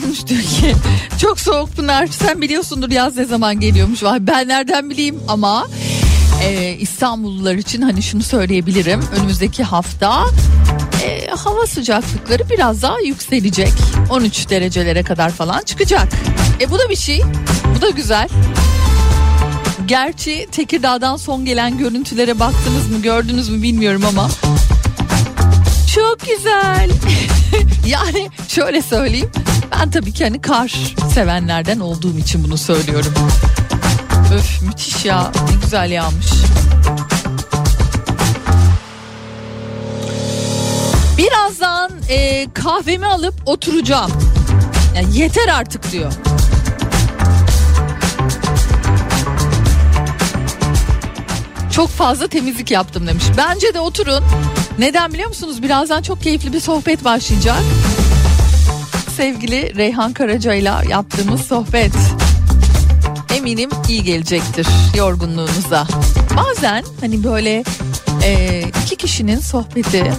Sormuş 0.06 0.28
diyor 0.28 0.41
ki 0.41 0.76
çok 1.18 1.39
soğuk 1.39 1.76
Pınar 1.76 2.08
sen 2.08 2.41
biliyorsundur 2.41 2.91
yaz 2.91 3.18
ne 3.18 3.26
zaman 3.26 3.60
geliyormuş. 3.60 4.03
Vay 4.03 4.28
ben 4.28 4.47
nereden 4.47 4.89
bileyim 4.89 5.20
ama 5.28 5.68
e, 6.43 6.74
İstanbullular 6.80 7.56
için 7.56 7.82
hani 7.82 8.03
şunu 8.03 8.24
söyleyebilirim 8.24 9.03
önümüzdeki 9.18 9.64
hafta 9.64 10.26
e, 11.03 11.28
hava 11.28 11.68
sıcaklıkları 11.68 12.49
biraz 12.49 12.82
daha 12.82 12.99
yükselecek 12.99 13.72
13 14.10 14.49
derecelere 14.49 15.03
kadar 15.03 15.30
falan 15.30 15.62
çıkacak. 15.62 16.08
E 16.62 16.72
bu 16.72 16.80
da 16.80 16.89
bir 16.89 16.95
şey 16.95 17.22
bu 17.78 17.82
da 17.82 17.89
güzel. 17.89 18.30
Gerçi 19.86 20.47
Tekirdağ'dan 20.51 21.18
son 21.18 21.45
gelen 21.45 21.78
görüntülere 21.78 22.39
baktınız 22.39 22.89
mı 22.91 23.01
gördünüz 23.01 23.49
mü 23.49 23.62
bilmiyorum 23.62 24.03
ama 24.10 24.30
çok 25.95 26.18
güzel. 26.20 26.89
yani 27.88 28.30
şöyle 28.47 28.82
söyleyeyim. 28.82 29.30
Ben 29.80 29.89
tabii 29.89 30.11
ki 30.13 30.23
hani 30.23 30.41
kar 30.41 30.73
sevenlerden 31.13 31.80
olduğum 31.80 32.17
için 32.17 32.43
bunu 32.43 32.57
söylüyorum. 32.57 33.13
Öf 34.34 34.61
müthiş 34.61 35.05
ya. 35.05 35.32
Ne 35.49 35.55
güzel 35.63 35.91
yağmış. 35.91 36.28
Birazdan 41.17 41.91
e, 42.09 42.47
kahvemi 42.53 43.05
alıp 43.05 43.34
oturacağım. 43.45 44.11
Yani 44.95 45.17
yeter 45.17 45.47
artık 45.47 45.91
diyor. 45.91 46.11
Çok 51.71 51.89
fazla 51.89 52.28
temizlik 52.28 52.71
yaptım 52.71 53.07
demiş. 53.07 53.23
Bence 53.38 53.73
de 53.73 53.80
oturun. 53.80 54.23
Neden 54.80 55.13
biliyor 55.13 55.28
musunuz? 55.30 55.63
Birazdan 55.63 56.01
çok 56.01 56.21
keyifli 56.21 56.53
bir 56.53 56.59
sohbet 56.59 57.03
başlayacak. 57.03 57.61
Sevgili 59.18 59.76
Reyhan 59.76 60.13
Karaca 60.13 60.53
ile 60.53 60.72
yaptığımız 60.89 61.41
sohbet. 61.41 61.91
Eminim 63.38 63.70
iyi 63.89 64.03
gelecektir 64.03 64.68
yorgunluğunuza. 64.97 65.88
Bazen 66.38 66.84
hani 67.01 67.24
böyle 67.24 67.63
e, 68.24 68.61
iki 68.84 68.95
kişinin 68.95 69.39
sohbeti 69.39 70.11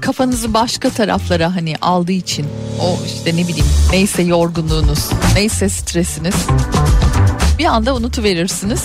kafanızı 0.00 0.54
başka 0.54 0.90
taraflara 0.90 1.56
hani 1.56 1.74
aldığı 1.80 2.12
için 2.12 2.46
o 2.80 2.98
işte 3.06 3.36
ne 3.36 3.48
bileyim 3.48 3.66
neyse 3.90 4.22
yorgunluğunuz 4.22 5.10
neyse 5.34 5.68
stresiniz 5.68 6.34
bir 7.58 7.64
anda 7.64 7.94
unutuverirsiniz. 7.94 8.84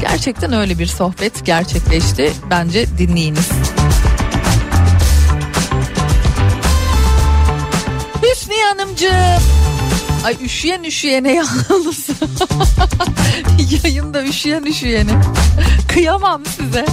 Gerçekten 0.00 0.52
öyle 0.52 0.78
bir 0.78 0.86
sohbet 0.86 1.46
gerçekleşti. 1.46 2.32
Bence 2.50 2.86
dinleyiniz. 2.98 3.48
Hanımcığım. 8.70 9.42
Ay 10.24 10.36
üşüyen 10.44 10.82
üşüyene 10.82 11.32
yalnız. 11.34 12.06
Yayında 13.84 14.24
üşüyen 14.24 14.62
üşüyene. 14.62 15.10
Kıyamam 15.88 16.42
size. 16.46 16.84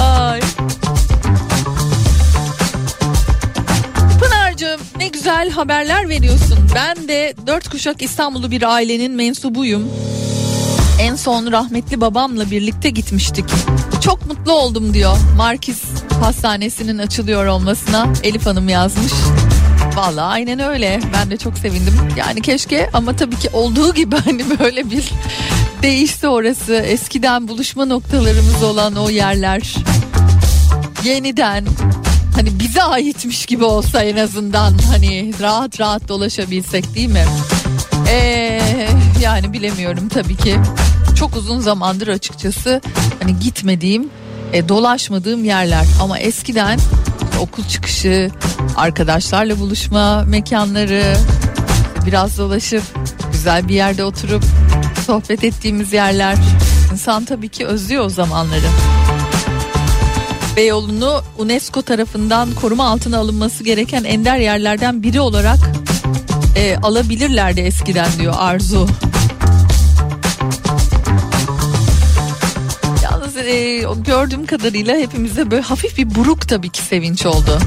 Ay. 0.00 0.40
Pınar'cığım 4.20 4.80
ne 4.98 5.08
güzel 5.08 5.50
haberler 5.50 6.08
veriyorsun. 6.08 6.58
Ben 6.74 7.08
de 7.08 7.34
dört 7.46 7.68
kuşak 7.68 8.02
İstanbullu 8.02 8.50
bir 8.50 8.62
ailenin 8.62 9.12
mensubuyum. 9.12 9.90
En 11.00 11.16
son 11.16 11.52
rahmetli 11.52 12.00
babamla 12.00 12.50
birlikte 12.50 12.90
gitmiştik. 12.90 13.44
Çok 14.00 14.26
mutlu 14.26 14.52
oldum 14.52 14.94
diyor. 14.94 15.16
Markis 15.36 15.82
Hastanesi'nin 16.22 16.98
açılıyor 16.98 17.46
olmasına 17.46 18.06
Elif 18.22 18.46
Hanım 18.46 18.68
yazmış. 18.68 19.12
Vallahi 19.98 20.24
aynen 20.24 20.58
öyle. 20.58 21.00
Ben 21.14 21.30
de 21.30 21.36
çok 21.36 21.58
sevindim. 21.58 21.94
Yani 22.16 22.42
keşke 22.42 22.90
ama 22.92 23.16
tabii 23.16 23.36
ki 23.36 23.48
olduğu 23.52 23.94
gibi 23.94 24.16
hani 24.24 24.58
böyle 24.58 24.90
bir 24.90 25.10
değişse 25.82 26.28
orası. 26.28 26.74
Eskiden 26.74 27.48
buluşma 27.48 27.84
noktalarımız 27.84 28.62
olan 28.62 28.96
o 28.96 29.10
yerler 29.10 29.74
yeniden 31.04 31.66
hani 32.34 32.60
bize 32.60 32.82
aitmiş 32.82 33.46
gibi 33.46 33.64
olsa 33.64 34.02
en 34.02 34.16
azından 34.16 34.74
hani 34.90 35.32
rahat 35.40 35.80
rahat 35.80 36.08
dolaşabilsek 36.08 36.94
değil 36.94 37.08
mi? 37.08 37.24
Ee, 38.08 38.60
yani 39.22 39.52
bilemiyorum 39.52 40.08
tabii 40.08 40.36
ki. 40.36 40.56
Çok 41.18 41.36
uzun 41.36 41.60
zamandır 41.60 42.08
açıkçası 42.08 42.80
hani 43.22 43.38
gitmediğim, 43.38 44.10
e, 44.52 44.68
dolaşmadığım 44.68 45.44
yerler 45.44 45.84
ama 46.02 46.18
eskiden 46.18 46.78
okul 47.38 47.64
çıkışı, 47.64 48.30
arkadaşlarla 48.76 49.58
buluşma 49.58 50.22
mekanları, 50.22 51.16
biraz 52.06 52.38
dolaşıp 52.38 52.82
güzel 53.32 53.68
bir 53.68 53.74
yerde 53.74 54.04
oturup 54.04 54.44
sohbet 55.06 55.44
ettiğimiz 55.44 55.92
yerler. 55.92 56.36
İnsan 56.92 57.24
tabii 57.24 57.48
ki 57.48 57.66
özlüyor 57.66 58.04
o 58.04 58.08
zamanları. 58.08 58.66
Beyoğlu'nu 60.56 61.20
UNESCO 61.38 61.82
tarafından 61.82 62.54
koruma 62.54 62.88
altına 62.88 63.18
alınması 63.18 63.64
gereken 63.64 64.04
ender 64.04 64.38
yerlerden 64.38 65.02
biri 65.02 65.20
olarak 65.20 65.58
e, 66.56 66.76
alabilirlerdi 66.76 67.60
eskiden 67.60 68.08
diyor 68.18 68.34
Arzu. 68.38 68.88
E, 73.48 73.84
gördüğüm 74.06 74.46
kadarıyla 74.46 74.96
hepimize 74.96 75.50
böyle 75.50 75.62
hafif 75.62 75.98
bir 75.98 76.14
buruk 76.14 76.48
tabii 76.48 76.68
ki 76.68 76.82
sevinç 76.82 77.26
oldu. 77.26 77.58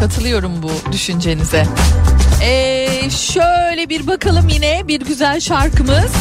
Katılıyorum 0.00 0.62
bu 0.62 0.92
düşüncenize. 0.92 1.66
Ee, 2.42 3.10
şöyle 3.10 3.88
bir 3.88 4.06
bakalım 4.06 4.48
yine 4.48 4.88
bir 4.88 5.00
güzel 5.00 5.40
şarkımız. 5.40 6.12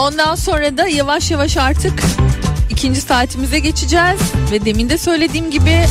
Ondan 0.00 0.34
sonra 0.34 0.78
da 0.78 0.88
yavaş 0.88 1.30
yavaş 1.30 1.56
artık 1.56 2.02
ikinci 2.70 3.00
saatimize 3.00 3.58
geçeceğiz. 3.58 4.20
Ve 4.52 4.64
demin 4.64 4.90
de 4.90 4.98
söylediğim 4.98 5.50
gibi 5.50 5.84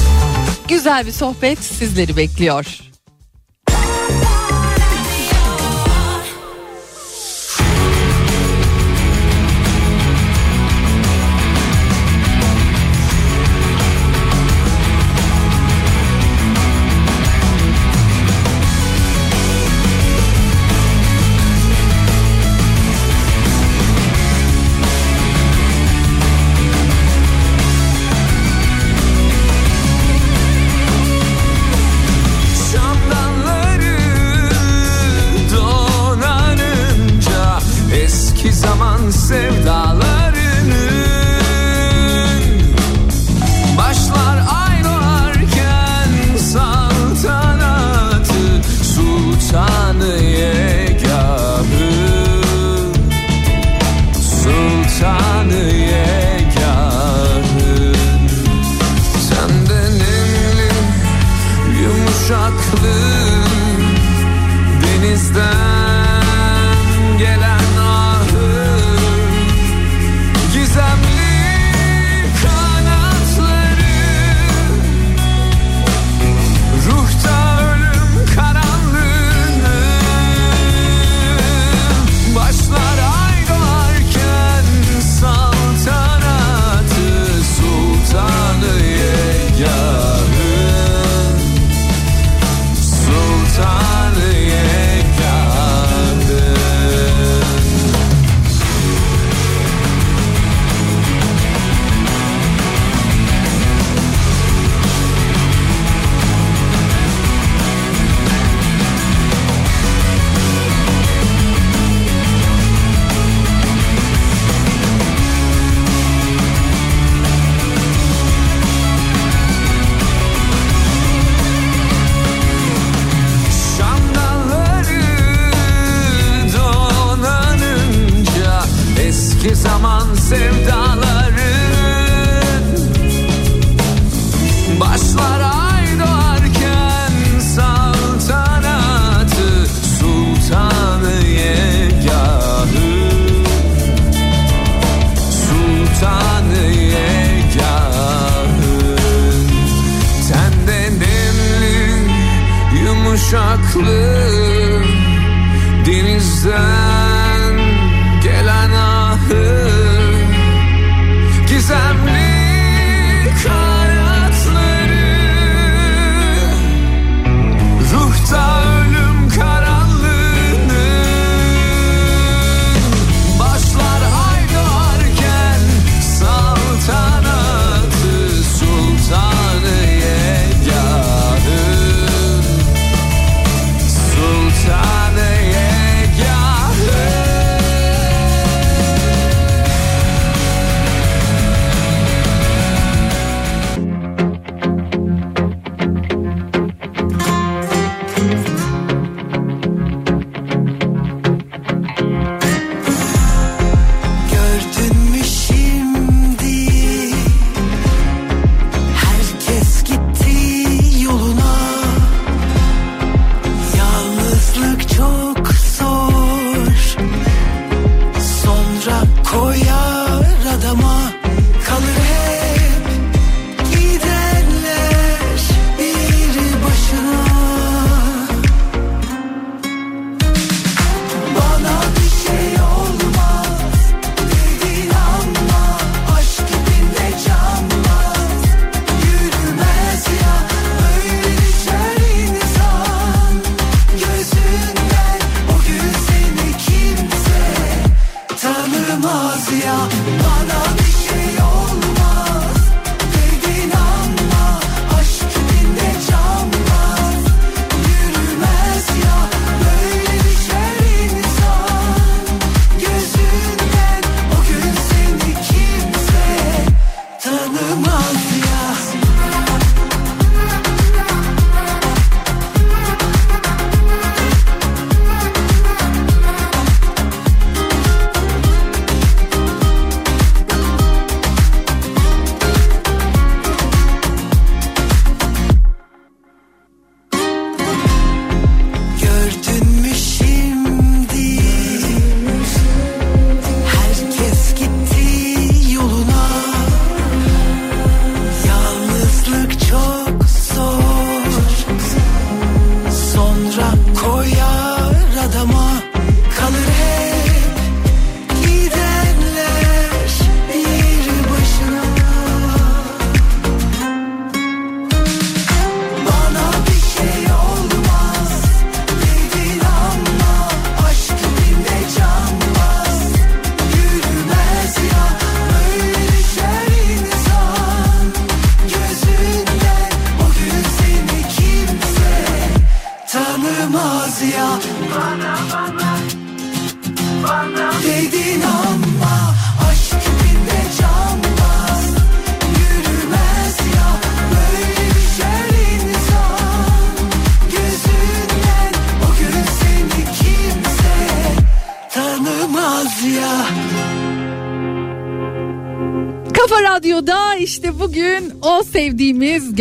güzel 0.68 1.08
bir 1.08 1.12
sohbet 1.12 1.60
sizleri 1.60 2.18
bekliyor. 2.18 2.83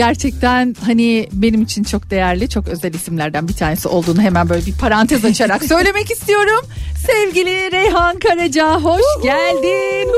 Gerçekten 0.07 0.76
hani 0.84 1.28
benim 1.32 1.62
için 1.62 1.84
çok 1.84 2.11
değerli 2.11 2.48
çok 2.48 2.68
özel 2.68 2.94
isimlerden 2.94 3.48
bir 3.48 3.53
tanesi 3.53 3.88
olduğunu 3.88 4.22
hemen 4.22 4.48
böyle 4.48 4.66
bir 4.66 4.72
parantez 4.72 5.24
açarak 5.24 5.64
söylemek 5.68 6.11
istiyorum. 6.11 6.66
Sevgili 7.07 7.72
Reyhan 7.72 8.18
Karaca 8.18 8.80
hoş 8.80 9.03
geldin. 9.22 10.09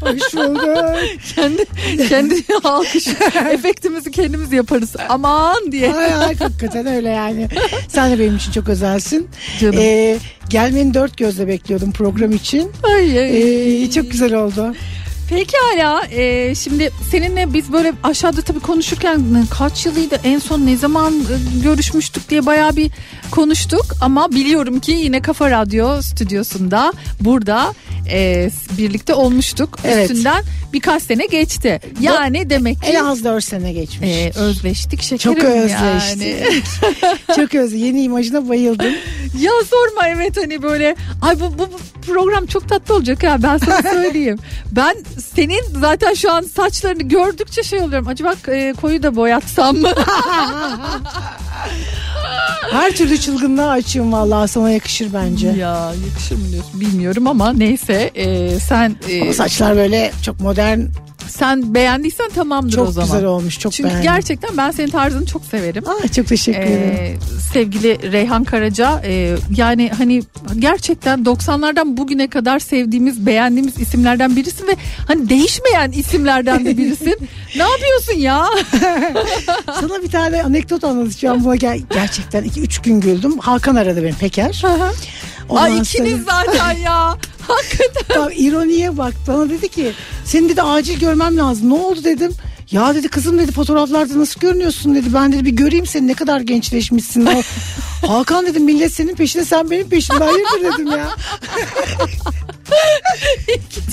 Hoş 0.00 0.34
bulduk. 0.34 0.98
kendi 1.34 1.64
kendi 2.08 2.34
alkış 2.64 3.08
efektimizi 3.52 4.10
kendimiz 4.10 4.52
yaparız. 4.52 4.96
Aman 5.08 5.72
diye. 5.72 5.94
Ay, 5.94 6.14
ay, 6.14 6.36
hakikaten 6.36 6.86
öyle 6.86 7.08
yani. 7.08 7.48
Sen 7.88 8.10
de 8.10 8.18
benim 8.18 8.36
için 8.36 8.52
çok 8.52 8.68
özelsin. 8.68 9.28
Canım. 9.60 9.78
Ee, 9.78 10.18
gelmeni 10.48 10.94
dört 10.94 11.16
gözle 11.16 11.48
bekliyordum 11.48 11.92
program 11.92 12.32
için. 12.32 12.72
Ay, 12.82 13.18
ay. 13.18 13.82
Ee, 13.84 13.90
çok 13.90 14.10
güzel 14.10 14.34
oldu. 14.34 14.74
Pekala 15.28 16.06
e, 16.10 16.54
şimdi 16.54 16.90
seninle 17.10 17.52
biz 17.52 17.72
böyle 17.72 17.92
aşağıda 18.02 18.42
tabii 18.42 18.60
konuşurken 18.60 19.20
kaç 19.58 19.86
yılıydı 19.86 20.20
en 20.24 20.38
son 20.38 20.66
ne 20.66 20.76
zaman 20.76 21.14
e, 21.14 21.60
görüşmüştük 21.62 22.28
diye 22.30 22.46
bayağı 22.46 22.76
bir 22.76 22.90
konuştuk 23.30 23.84
ama 24.00 24.30
biliyorum 24.32 24.80
ki 24.80 24.92
yine 24.92 25.22
Kafa 25.22 25.50
Radyo 25.50 26.02
stüdyosunda 26.02 26.92
burada 27.20 27.74
e, 28.10 28.50
birlikte 28.78 29.14
olmuştuk 29.14 29.78
Evet. 29.84 30.10
üstünden 30.10 30.44
birkaç 30.72 31.02
sene 31.02 31.26
geçti 31.26 31.80
yani 32.00 32.50
demek 32.50 32.82
ki 32.82 32.88
En 32.90 33.04
az 33.04 33.24
dört 33.24 33.44
sene 33.44 33.72
geçmiş. 33.72 34.08
e, 34.10 34.32
özleştik 34.36 35.02
şekerim 35.02 35.34
çok 35.34 35.44
özleştik. 35.44 36.22
yani. 36.26 36.36
çok 37.36 37.54
özleştik. 37.54 37.86
Yeni 37.86 38.02
imajına 38.02 38.48
bayıldım. 38.48 38.92
Ya 39.40 39.50
sorma 39.70 40.08
evet 40.08 40.36
hani 40.36 40.62
böyle 40.62 40.96
ay 41.22 41.40
bu, 41.40 41.58
bu, 41.58 41.68
bu 41.72 41.78
program 42.12 42.46
çok 42.46 42.68
tatlı 42.68 42.94
olacak 42.94 43.22
ha 43.22 43.36
ben 43.42 43.58
sana 43.58 43.82
söyleyeyim. 43.92 44.38
ben 44.72 44.96
senin 45.20 45.62
zaten 45.80 46.14
şu 46.14 46.32
an 46.32 46.42
saçlarını 46.42 47.02
gördükçe 47.02 47.62
şey 47.62 47.80
oluyorum. 47.80 48.08
Acaba 48.08 48.34
e, 48.48 48.74
koyu 48.80 49.02
da 49.02 49.16
boyatsam 49.16 49.76
mı? 49.76 49.92
Her 52.72 52.96
türlü 52.96 53.18
çılgınlığa 53.18 53.70
açığım 53.70 54.12
vallahi 54.12 54.48
sana 54.48 54.70
yakışır 54.70 55.12
bence. 55.12 55.48
ya 55.48 55.92
yakışır 56.10 56.36
mı 56.36 56.52
diyorsun 56.52 56.80
bilmiyorum 56.80 57.26
ama 57.26 57.52
neyse 57.52 58.10
e, 58.14 58.58
sen 58.60 58.96
e, 59.08 59.22
Ama 59.22 59.32
saçlar 59.32 59.76
böyle 59.76 60.12
çok 60.22 60.40
modern, 60.40 60.80
sen 61.28 61.74
beğendiysen 61.74 62.28
tamamdır 62.30 62.78
o 62.78 62.84
çok 62.84 62.92
zaman. 62.94 63.08
güzel 63.08 63.24
olmuş. 63.24 63.58
Çok 63.58 63.72
Çünkü 63.72 63.88
beğendim. 63.88 64.12
gerçekten 64.12 64.56
ben 64.56 64.70
senin 64.70 64.88
tarzını 64.90 65.26
çok 65.26 65.44
severim. 65.44 65.84
Aa, 65.88 66.08
çok 66.08 66.26
teşekkür 66.26 66.60
ederim. 66.60 66.80
Ee, 66.94 67.16
sevgili 67.52 68.12
Reyhan 68.12 68.44
Karaca 68.44 69.02
e, 69.04 69.36
yani 69.56 69.90
hani 69.98 70.22
gerçekten 70.58 71.18
90'lardan 71.24 71.96
bugüne 71.96 72.28
kadar 72.28 72.58
sevdiğimiz 72.58 73.26
beğendiğimiz 73.26 73.80
isimlerden 73.80 74.36
birisin 74.36 74.66
ve 74.66 74.76
hani 75.06 75.28
değişmeyen 75.28 75.90
isimlerden 75.92 76.64
de 76.64 76.76
birisin. 76.76 77.16
ne 77.56 77.62
yapıyorsun 77.62 78.18
ya? 78.18 78.44
Sana 79.80 80.02
bir 80.02 80.10
tane 80.10 80.42
anekdot 80.42 80.84
anlatacağım. 80.84 81.44
Buna 81.44 81.56
gel- 81.56 81.82
gerçekten 81.90 82.44
2-3 82.44 82.82
gün 82.82 83.00
güldüm. 83.00 83.38
Hakan 83.38 83.76
aradı 83.76 84.02
beni 84.04 84.12
Peker. 84.14 84.62
Ondan 85.48 85.62
Ay 85.62 85.78
ikiniz 85.78 86.20
sonra- 86.24 86.44
zaten 86.46 86.72
ya. 86.72 87.16
Hakikaten. 87.48 88.22
Bak, 88.22 88.32
ironiye 88.36 88.96
bak. 88.96 89.14
Bana 89.28 89.50
dedi 89.50 89.68
ki 89.68 89.92
seni 90.24 90.48
dedi 90.48 90.62
acil 90.62 91.00
görmem 91.00 91.36
lazım. 91.36 91.70
Ne 91.70 91.74
oldu? 91.74 92.04
dedim. 92.04 92.32
Ya 92.70 92.94
dedi 92.94 93.08
kızım 93.08 93.38
dedi 93.38 93.52
fotoğraflarda 93.52 94.18
nasıl 94.18 94.40
görünüyorsun? 94.40 94.94
dedi. 94.94 95.14
Ben 95.14 95.32
dedi 95.32 95.44
bir 95.44 95.50
göreyim 95.50 95.86
seni. 95.86 96.06
Ne 96.06 96.14
kadar 96.14 96.40
gençleşmişsin. 96.40 97.26
O- 97.26 97.42
Hakan 98.08 98.46
dedim 98.46 98.64
millet 98.64 98.92
senin 98.92 99.14
peşinde 99.14 99.44
sen 99.44 99.70
benim 99.70 99.88
peşimde 99.88 100.24
hayırdır 100.24 100.72
dedim 100.72 100.86
ya. 100.86 101.08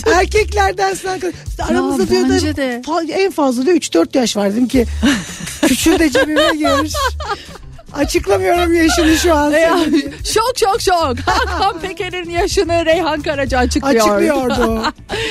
Erkeklerden 0.13 0.93
sen 0.93 1.21
aramızda 1.59 2.03
Ya 2.03 2.09
diyor 2.09 2.29
da 2.29 2.55
de. 2.57 2.81
en 3.13 3.31
fazla 3.31 3.65
diyor 3.65 3.77
3-4 3.77 4.17
yaş 4.17 4.37
var. 4.37 4.51
Dedim 4.51 4.67
ki 4.67 4.85
küçüğü 5.67 5.99
de 5.99 6.09
cebime 6.11 6.51
gir 6.57 6.67
açıklamıyorum 7.95 8.73
yaşını 8.73 9.17
şu 9.17 9.33
an 9.35 9.51
Ya, 9.51 9.77
şok 10.33 10.53
şok 10.57 10.81
şok. 10.81 11.19
Hakan 11.25 11.79
Peker'in 11.79 12.29
yaşını 12.29 12.85
Reyhan 12.85 13.21
Karaca 13.21 13.57
açıklıyor. 13.57 13.95
açıklıyordu 14.09 14.83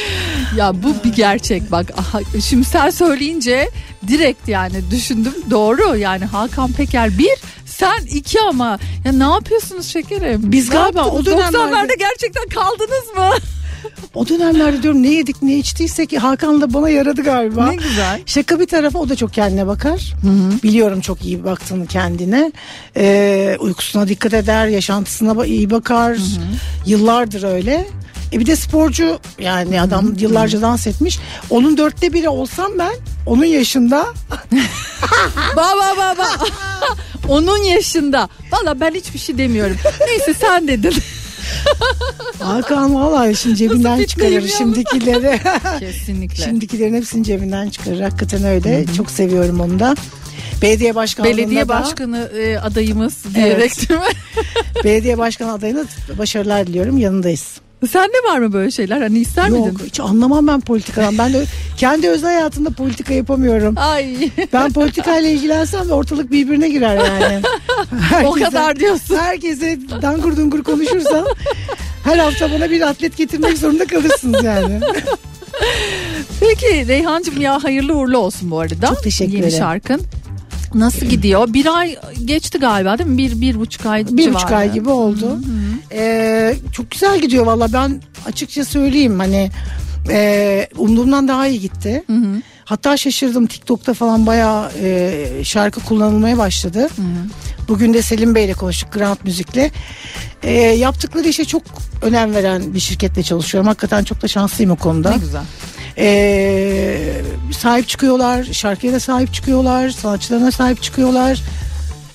Ya 0.57 0.73
bu 0.83 0.95
bir 1.05 1.13
gerçek 1.17 1.73
bak. 1.73 1.87
Aha, 1.99 2.21
şimdi 2.49 2.65
sen 2.65 2.91
söyleyince 2.91 3.71
direkt 4.09 4.49
yani 4.49 4.91
düşündüm 4.91 5.35
doğru 5.51 5.97
yani 5.97 6.25
Hakan 6.25 6.73
Peker 6.73 7.19
bir 7.19 7.31
sen 7.67 8.03
iki 8.11 8.41
ama 8.41 8.79
ya 9.05 9.13
ne 9.13 9.25
yapıyorsunuz 9.35 9.87
şekerim? 9.87 10.41
Biz 10.53 10.69
Ne 10.69 10.75
galiba 10.75 11.01
yaptınız? 11.01 11.29
o 11.29 11.31
dönemlerde- 11.31 11.57
90'larda 11.57 11.99
gerçekten 11.99 12.49
kaldınız 12.49 13.05
mı? 13.17 13.31
O 14.15 14.29
dönemlerde 14.29 14.83
diyorum 14.83 15.03
ne 15.03 15.09
yedik 15.11 15.43
ne 15.43 15.57
içtiysek 15.57 16.23
Hakan 16.23 16.61
da 16.61 16.75
bana 16.75 16.89
yaradı 16.89 17.23
galiba. 17.23 17.67
Ne 17.67 17.77
güzel. 17.77 18.21
Şaka 18.27 18.61
bir 18.61 18.67
tarafa 18.67 18.99
o 18.99 19.09
da 19.09 19.17
çok 19.17 19.33
kendine 19.33 19.67
bakar. 19.67 20.15
Biliyorum 20.63 21.01
çok 21.01 21.25
iyi 21.25 21.45
baktığını 21.45 21.87
kendine. 21.87 22.53
Ee, 22.97 23.57
uykusuna 23.61 24.09
dikkat 24.09 24.35
eder, 24.35 24.67
yaşantısına 24.67 25.47
iyi 25.47 25.71
bakar. 25.71 26.19
Yıllardır 26.87 27.43
öyle. 27.43 27.87
E 28.33 28.41
bir 28.41 28.47
de 28.47 28.57
sporcu 28.57 29.19
yani 29.39 29.81
adam 29.81 30.15
yıllarca 30.19 30.63
dans 30.63 30.87
etmiş. 30.87 31.19
Onun 31.51 31.77
dörtte 31.77 32.13
biri 32.13 32.29
olsam 32.29 32.73
ben 32.79 32.93
onun 33.27 33.45
yaşında 33.45 34.07
Ba 35.57 35.63
ba 35.77 35.97
ba 35.97 36.19
ba. 36.19 36.29
Onun 37.29 37.59
yaşında. 37.59 38.29
Valla 38.53 38.81
ben 38.81 38.95
hiçbir 38.95 39.19
şey 39.19 39.39
demiyorum. 39.39 39.77
Neyse 40.07 40.35
sen 40.35 40.69
dedin. 40.69 40.95
Hakan 42.39 42.95
vallahi 42.95 43.37
şimdi 43.37 43.57
cebinden 43.57 44.05
çıkarır 44.05 44.49
şimdikileri. 44.49 45.41
Kesinlikle. 45.79 46.45
Şimdikilerin 46.45 46.95
hepsini 46.95 47.25
cebinden 47.25 47.71
çıkarır. 47.71 48.01
Hakikaten 48.01 48.45
öyle. 48.45 48.85
Çok 48.97 49.11
seviyorum 49.11 49.61
onu 49.61 49.79
da. 49.79 49.95
Belediye 50.63 50.95
başkanlığında 50.95 51.37
Belediye 51.37 51.65
da, 51.65 51.69
başkanı 51.69 52.31
e, 52.39 52.59
adayımız 52.59 53.17
diyerek 53.35 53.89
değil 53.89 54.01
mi? 54.01 54.07
belediye 54.85 55.19
başkanı 55.19 55.53
adayına 55.53 55.85
başarılar 56.19 56.67
diliyorum. 56.67 56.99
Yanındayız. 56.99 57.64
Sende 57.87 58.17
var 58.29 58.39
mı 58.39 58.53
böyle 58.53 58.71
şeyler? 58.71 59.01
Hani 59.01 59.19
ister 59.19 59.49
Yok 59.49 59.67
miydin? 59.67 59.85
hiç 59.87 60.01
anlamam 60.01 60.47
ben 60.47 60.61
politikadan. 60.61 61.19
Ben 61.19 61.33
de 61.33 61.45
kendi 61.77 62.09
özel 62.09 62.35
hayatımda 62.35 62.71
politika 62.71 63.15
yapamıyorum. 63.15 63.75
Ay 63.79 64.31
Ben 64.53 64.73
politikayla 64.73 65.31
ilgilensem 65.31 65.91
ortalık 65.91 66.31
birbirine 66.33 66.69
girer 66.69 66.97
yani. 66.97 67.43
o 68.27 68.33
kadar 68.33 68.77
diyorsun. 68.81 69.17
Herkese 69.17 69.79
dangur 70.03 70.37
dungur 70.37 70.63
konuşursam 70.63 71.25
her 72.05 72.19
hafta 72.19 72.53
bana 72.53 72.71
bir 72.71 72.81
atlet 72.81 73.17
getirmek 73.17 73.59
zorunda 73.59 73.87
kalırsınız 73.87 74.45
yani. 74.45 74.81
Peki 76.41 76.89
Reyhancığım 76.89 77.41
ya 77.41 77.65
hayırlı 77.65 77.95
uğurlu 77.95 78.19
olsun 78.19 78.51
bu 78.51 78.59
arada. 78.61 78.87
Çok 78.89 79.03
teşekkür 79.03 79.33
Yeni 79.33 79.45
ederim. 79.47 79.59
şarkın. 79.59 80.01
Nasıl 80.75 81.07
gidiyor? 81.07 81.53
Bir 81.53 81.79
ay 81.79 81.97
geçti 82.25 82.59
galiba 82.59 82.99
değil 82.99 83.11
mi? 83.11 83.19
Bir, 83.19 83.41
bir 83.41 83.61
buçuk 83.61 83.87
ay 83.87 84.07
Bir 84.07 84.35
buçuk 84.35 84.53
ay 84.53 84.73
gibi 84.73 84.89
oldu. 84.91 85.41
Ee, 85.93 86.55
çok 86.73 86.91
güzel 86.91 87.21
gidiyor 87.21 87.47
valla 87.47 87.73
ben 87.73 88.03
açıkça 88.27 88.65
söyleyeyim 88.65 89.19
hani 89.19 89.51
e, 90.11 90.69
umduğumdan 90.77 91.29
daha 91.29 91.47
iyi 91.47 91.61
gitti. 91.61 92.05
Hatta 92.65 92.97
şaşırdım 92.97 93.47
TikTok'ta 93.47 93.95
falan 93.95 94.27
bayağı 94.27 94.71
e, 94.83 95.25
şarkı 95.45 95.81
kullanılmaya 95.81 96.39
başladı. 96.39 96.89
Bugün 97.69 97.95
de 97.95 98.03
Selim 98.03 98.35
Bey'le 98.35 98.53
konuştuk 98.55 98.93
Grand 98.93 99.17
Müzik'le. 99.25 99.71
E, 100.43 100.53
yaptıkları 100.53 101.29
işe 101.29 101.45
çok 101.45 101.63
önem 102.03 102.35
veren 102.35 102.75
bir 102.75 102.81
şirketle 102.81 103.23
çalışıyorum. 103.23 103.69
Hakikaten 103.69 104.05
çok 104.05 104.23
da 104.23 104.29
şanslıyım 104.29 104.71
o 104.73 104.77
konuda. 104.77 105.11
Ne 105.11 105.17
güzel. 105.17 105.43
Ee, 105.99 106.99
sahip 107.59 107.89
çıkıyorlar, 107.89 108.45
şarkıya 108.45 108.93
da 108.93 109.01
sahip 109.01 109.35
çıkıyorlar, 109.35 109.91
sanatçılarına 109.91 110.51
sahip 110.51 110.83
çıkıyorlar. 110.83 111.41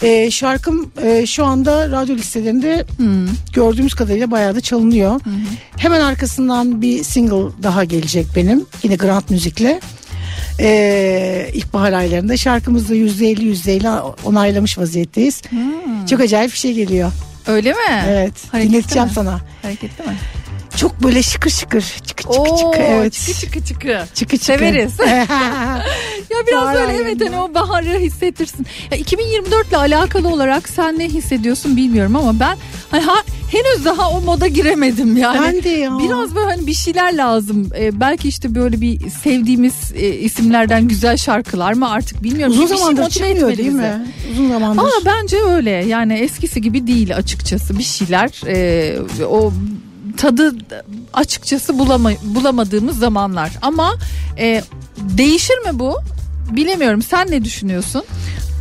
Ee, 0.04 0.32
şarkım 0.32 0.92
e, 1.04 1.26
şu 1.26 1.46
anda 1.46 1.92
radyo 1.92 2.16
listelerinde 2.16 2.86
gördüğümüz 3.54 3.94
kadarıyla 3.94 4.32
bayağı 4.32 4.56
da 4.56 4.62
çalınıyor. 4.62 5.22
Hemen 5.78 6.02
arkasından 6.02 6.82
bir 6.82 7.04
single 7.04 7.64
daha 7.64 7.84
gelecek 7.84 8.26
benim. 8.36 8.66
Yine 8.84 8.96
Grand 8.96 9.24
Müzik'le. 9.30 9.80
Ee, 10.60 11.50
ilkbahar 11.54 11.94
aylarında 11.94 12.38
şarkımızda 12.38 12.96
%50 12.96 13.42
%50 13.42 14.14
onaylamış 14.26 14.78
vaziyetteyiz. 14.78 15.42
Çok 16.10 16.20
acayip 16.20 16.52
bir 16.52 16.58
şey 16.58 16.74
geliyor. 16.74 17.12
Öyle 17.48 17.72
mi? 17.72 18.04
Evet. 18.08 18.34
Hareketli 18.52 18.74
dinleteceğim 18.74 19.08
mi? 19.08 19.14
sana. 19.14 19.40
Hareketli 19.62 20.04
mi? 20.04 20.14
Çok 20.78 21.04
böyle 21.04 21.24
şıkır 21.24 21.50
şıkır. 21.50 21.82
Çıkı 21.82 22.24
çıkı 22.24 22.30
Oo, 22.42 22.58
çıkı. 22.58 22.84
Evet. 22.84 23.14
çıkı 23.14 23.40
çıkı 23.40 23.64
çıkı. 23.66 24.00
Çıkı 24.16 24.38
çıkı. 24.38 24.46
Severiz. 24.46 24.94
Ya 26.30 26.38
biraz 26.48 26.64
Bahar 26.64 26.76
böyle 26.76 26.94
evet 26.94 27.22
hani 27.22 27.38
o 27.38 27.54
baharı 27.54 28.00
hissettirsin. 28.00 28.66
Ya 28.92 28.98
2024 28.98 29.68
ile 29.70 29.78
alakalı 29.78 30.28
olarak 30.28 30.70
sen 30.70 31.00
ne 31.00 31.06
hissediyorsun 31.10 31.78
bilmiyorum 31.78 32.16
ama 32.16 32.40
ben 32.40 32.58
hani 32.92 33.04
ha, 33.04 33.16
henüz 33.52 33.86
daha 33.86 34.10
o 34.10 34.22
moda 34.22 34.48
giremedim 34.48 35.18
yani. 35.18 35.40
Ben 35.42 35.64
de 35.64 35.70
ya. 35.70 36.00
Biraz 36.00 36.36
böyle 36.36 36.46
hani 36.52 36.68
bir 36.68 36.74
şeyler 36.74 37.18
lazım. 37.18 37.70
Ee, 37.80 38.00
belki 38.00 38.28
işte 38.28 38.56
böyle 38.56 38.82
bir 38.82 39.10
sevdiğimiz 39.10 39.74
e, 39.96 40.08
isimlerden 40.10 40.88
güzel 40.88 41.18
şarkılar 41.18 41.74
mı 41.74 41.90
artık 41.92 42.24
bilmiyorum. 42.24 42.54
Uzun 42.54 42.64
Bir 42.64 42.70
şey 42.70 42.78
zamandır 42.78 43.02
motive 43.04 43.28
çıkmıyor 43.28 43.58
değil 43.58 43.72
mi? 43.72 44.06
Uzun 44.32 44.50
zamandır. 44.50 44.82
Ama 44.82 44.92
bence 45.06 45.38
öyle 45.44 45.72
yani 45.72 46.14
eskisi 46.14 46.62
gibi 46.62 46.88
değil 46.88 47.16
açıkçası 47.16 47.78
bir 47.78 47.84
şeyler 47.84 48.42
e, 48.48 49.26
o 49.26 49.54
tadı 50.18 50.56
açıkçası 51.14 51.80
bulama, 51.80 52.12
bulamadığımız 52.24 53.00
zamanlar 53.00 53.52
ama 53.62 53.96
e, 54.38 54.64
değişir 54.98 55.58
mi 55.58 55.80
bu 55.80 55.98
bilemiyorum 56.52 57.02
sen 57.02 57.32
ne 57.32 57.46
düşünüyorsun? 57.46 58.04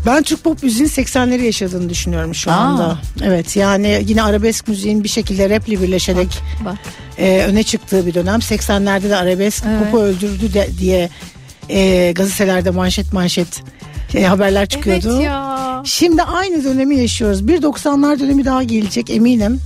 Ben 0.07 0.23
Türk 0.23 0.45
pop 0.45 0.63
müziğin 0.63 0.89
80'leri 0.89 1.43
yaşadığını 1.43 1.89
düşünüyorum 1.91 2.35
şu 2.35 2.51
Aa. 2.51 2.55
anda. 2.55 2.99
Evet 3.23 3.57
yani 3.57 4.03
yine 4.07 4.23
arabesk 4.23 4.69
müziğin 4.69 5.05
bir 5.05 5.09
şekilde 5.09 5.51
raple 5.51 5.83
birleşerek 5.83 6.29
Bak. 6.65 6.77
e, 7.19 7.45
öne 7.49 7.63
çıktığı 7.63 8.07
bir 8.07 8.15
dönem. 8.15 8.39
80'lerde 8.41 9.11
de 9.11 9.17
arabesk 9.17 9.65
Evet. 9.69 9.85
popu 9.85 10.03
öldürdü 10.03 10.55
de, 10.55 10.69
diye 10.79 11.11
e, 11.69 12.13
gazetelerde 12.13 12.71
manşet 12.71 13.13
manşet 13.13 13.63
e, 14.15 14.25
haberler 14.25 14.67
çıkıyordu. 14.69 15.13
Evet 15.15 15.25
ya. 15.25 15.83
Şimdi 15.85 16.23
aynı 16.23 16.65
dönemi 16.65 16.97
yaşıyoruz. 16.97 17.49
Bir 17.49 17.63
90'lar 17.63 18.21
dönemi 18.21 18.45
daha 18.45 18.63
gelecek 18.63 19.11
eminim. 19.11 19.61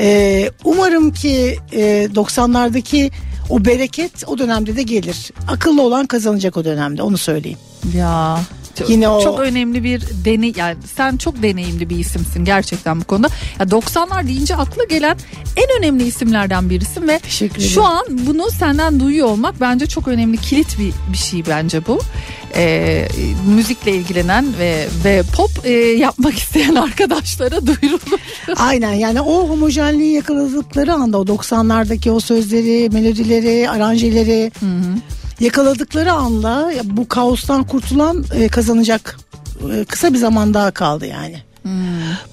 Ee, 0.00 0.50
umarım 0.64 1.12
ki 1.12 1.58
e, 1.72 2.08
90'lardaki 2.14 3.10
o 3.50 3.64
bereket 3.64 4.12
o 4.26 4.38
dönemde 4.38 4.76
de 4.76 4.82
gelir. 4.82 5.30
Akıllı 5.48 5.82
olan 5.82 6.06
kazanacak 6.06 6.56
o 6.56 6.64
dönemde 6.64 7.02
onu 7.02 7.18
söyleyeyim. 7.18 7.58
Ya. 7.96 8.40
Çok, 8.78 8.90
Yine 8.90 9.08
o- 9.08 9.22
çok 9.24 9.40
önemli 9.40 9.84
bir 9.84 10.02
deney 10.24 10.52
yani 10.56 10.76
sen 10.96 11.16
çok 11.16 11.42
deneyimli 11.42 11.90
bir 11.90 11.98
isimsin 11.98 12.44
gerçekten 12.44 13.00
bu 13.00 13.04
konuda. 13.04 13.28
Ya 13.60 13.66
90'lar 13.66 14.26
deyince 14.28 14.56
akla 14.56 14.84
gelen 14.84 15.16
en 15.56 15.78
önemli 15.78 16.04
isimlerden 16.06 16.70
birisin 16.70 17.08
ve 17.08 17.18
Teşekkür 17.18 17.56
ederim. 17.56 17.70
şu 17.70 17.84
an 17.84 18.04
bunu 18.10 18.50
senden 18.50 19.00
duyuyor 19.00 19.26
olmak 19.28 19.60
bence 19.60 19.86
çok 19.86 20.08
önemli 20.08 20.36
kilit 20.36 20.78
bir 20.78 20.92
bir 21.12 21.18
şey 21.18 21.46
bence 21.46 21.86
bu. 21.86 21.98
Ee, 22.56 23.08
müzikle 23.46 23.92
ilgilenen 23.94 24.46
ve 24.58 24.86
ve 25.04 25.22
pop 25.36 25.50
e, 25.64 25.70
yapmak 25.72 26.34
isteyen 26.38 26.74
arkadaşlara 26.74 27.66
duyurulur. 27.66 28.18
Aynen 28.56 28.92
yani 28.92 29.20
o 29.20 29.48
homojenliği 29.48 30.12
yakaladıkları 30.14 30.92
anda 30.94 31.18
o 31.18 31.24
90'lardaki 31.24 32.10
o 32.10 32.20
sözleri, 32.20 32.90
melodileri, 32.92 33.70
aranjeleri 33.70 34.52
yakaladıkları 35.40 36.12
anda 36.12 36.72
bu 36.84 37.08
kaostan 37.08 37.64
kurtulan 37.64 38.24
e, 38.34 38.48
kazanacak. 38.48 39.18
E, 39.74 39.84
kısa 39.84 40.12
bir 40.12 40.18
zaman 40.18 40.54
daha 40.54 40.70
kaldı 40.70 41.06
yani. 41.06 41.42